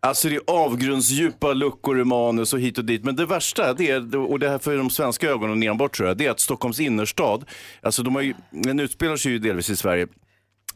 Alltså 0.00 0.28
det 0.28 0.34
är 0.34 0.42
avgrundsdjupa 0.46 1.52
luckor 1.52 2.00
i 2.00 2.04
manus 2.04 2.52
och 2.52 2.60
hit 2.60 2.78
och 2.78 2.84
dit. 2.84 3.04
Men 3.04 3.16
det 3.16 3.26
värsta, 3.26 3.74
det 3.74 3.90
är, 3.90 4.16
och 4.16 4.38
det 4.38 4.48
här 4.48 4.58
för 4.58 4.76
de 4.76 4.90
svenska 4.90 5.30
ögonen 5.30 5.62
enbart 5.62 5.96
tror 5.96 6.08
jag, 6.08 6.18
det 6.18 6.26
är 6.26 6.30
att 6.30 6.40
Stockholms 6.40 6.80
innerstad, 6.80 7.44
alltså 7.82 8.02
de 8.02 8.14
har 8.14 8.22
ju, 8.22 8.34
den 8.50 8.80
utspelar 8.80 9.16
sig 9.16 9.32
ju 9.32 9.38
delvis 9.38 9.70
i 9.70 9.76
Sverige. 9.76 10.06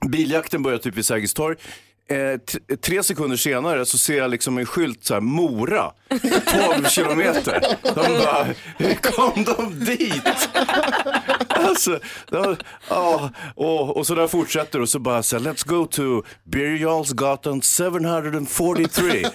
Biljakten 0.08 0.62
börjar 0.62 0.78
typ 0.78 0.96
vid 0.96 1.06
Sergels 1.06 1.34
torg. 1.34 1.56
Eh, 2.10 2.38
tre 2.76 3.02
sekunder 3.02 3.36
senare 3.36 3.86
så 3.86 3.98
ser 3.98 4.18
jag 4.18 4.30
liksom 4.30 4.58
en 4.58 4.66
skylt 4.66 5.04
så 5.04 5.14
här, 5.14 5.20
Mora, 5.20 5.92
12 6.78 6.88
kilometer. 6.88 7.60
De 7.82 7.94
bara, 7.94 8.46
hur 8.78 8.94
kom 8.94 9.44
de 9.44 9.84
dit? 9.84 10.48
Alltså, 11.48 12.00
de, 12.30 12.56
oh, 12.90 13.28
och, 13.54 13.96
och 13.96 14.06
så 14.06 14.14
där 14.14 14.28
fortsätter 14.28 14.80
och 14.80 14.88
så 14.88 14.98
bara 14.98 15.22
så 15.22 15.38
här, 15.38 15.44
let's 15.44 15.68
go 15.68 15.86
to 15.86 16.22
Birger 16.44 16.76
Jarlsgatan 16.76 17.60
743. 17.60 19.26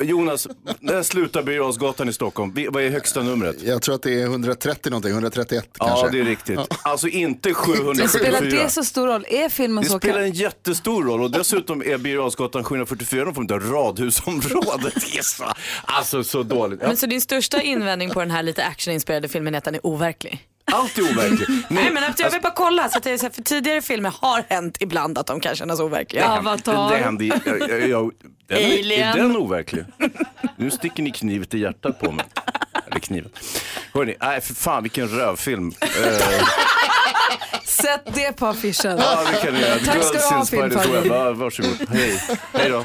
Jonas, 0.00 0.48
när 0.80 1.02
slutar 1.02 1.42
Birger 1.42 1.60
Jarlsgatan 1.60 2.08
i 2.08 2.12
Stockholm? 2.12 2.54
Vad 2.70 2.82
är 2.82 2.90
högsta 2.90 3.22
numret? 3.22 3.62
Jag 3.62 3.82
tror 3.82 3.94
att 3.94 4.02
det 4.02 4.22
är 4.22 4.26
130 4.26 4.90
någonting, 4.90 5.12
131 5.12 5.68
Ja, 5.78 5.86
kanske. 5.86 6.08
det 6.08 6.20
är 6.20 6.24
riktigt. 6.24 6.60
Alltså 6.82 7.08
inte 7.08 7.48
Men 7.48 7.54
774. 7.54 8.08
spelar 8.08 8.40
det 8.64 8.70
så 8.70 8.84
stor 8.84 9.06
roll? 9.06 9.24
Är 9.28 9.48
filmen 9.48 9.84
Det 9.84 9.90
så 9.90 9.98
spelar 9.98 10.20
en 10.20 10.32
jättestor 10.32 11.04
roll 11.04 11.22
och 11.22 11.30
dessutom 11.30 11.82
är 11.82 11.98
Birger 11.98 12.16
Jarlsgatan 12.18 12.64
744 12.64 13.24
någon 13.24 13.34
form 13.34 13.46
av 13.52 13.60
radhusområde. 13.72 14.90
Det 15.14 15.22
alltså 15.84 16.24
så 16.24 16.42
dåligt. 16.42 16.78
Ja, 16.82 16.88
Men 16.88 16.96
så 16.96 17.06
din 17.06 17.20
största 17.20 17.62
invändning 17.62 18.10
på 18.10 18.20
den 18.20 18.30
här 18.30 18.42
lite 18.42 18.64
actioninspirerade 18.64 19.28
filmen 19.28 19.54
är 19.54 19.58
att 19.58 19.64
den 19.64 19.74
är 19.74 19.86
overklig? 19.86 20.46
Allt 20.72 20.98
är 20.98 21.02
overkligt. 21.02 21.48
Nej, 21.68 21.90
men 21.92 22.04
att 22.04 22.20
jag 22.20 22.30
vill 22.30 22.40
bara 22.40 22.52
kolla 22.52 22.88
så 22.88 22.98
att 22.98 23.04
så 23.04 23.10
här, 23.10 23.30
för 23.30 23.42
tidigare 23.42 23.82
filmer 23.82 24.12
har 24.20 24.44
hänt 24.48 24.76
ibland 24.80 25.18
att 25.18 25.26
de 25.26 25.40
kan 25.40 25.56
kännas 25.56 25.80
overkliga. 25.80 26.42
Det 26.90 26.96
hände 26.96 27.24
i, 27.24 27.32
jag, 27.44 27.60
jag, 27.70 27.88
jag, 27.88 28.12
den, 28.48 28.58
är, 28.58 28.78
Alien. 28.78 29.08
är 29.08 29.22
den 29.22 29.36
overklig? 29.36 29.84
Nu 30.56 30.70
sticker 30.70 31.02
ni 31.02 31.10
knivet 31.10 31.54
i 31.54 31.58
hjärtat 31.58 32.00
på 32.00 32.12
mig. 32.12 32.24
Eller 32.90 33.00
kniven. 33.00 33.30
Hörrni, 33.94 34.16
nej 34.20 34.40
för 34.40 34.54
fan 34.54 34.82
vilken 34.82 35.08
rövfilm. 35.08 35.72
Eh, 35.80 36.46
Sätt 37.64 38.02
det 38.14 38.32
på 38.32 38.46
affischen. 38.46 38.98
ja, 38.98 39.24
det 39.32 39.38
kan 39.46 39.54
ni 39.54 39.60
göra. 39.60 39.78
Tack 39.78 40.04
ska 40.46 40.66
du 40.66 40.76
ha. 40.76 41.04
Ja, 41.04 41.32
Varsågod. 41.32 41.88
Hej. 41.90 42.20
Hej 42.52 42.68
då. 42.70 42.84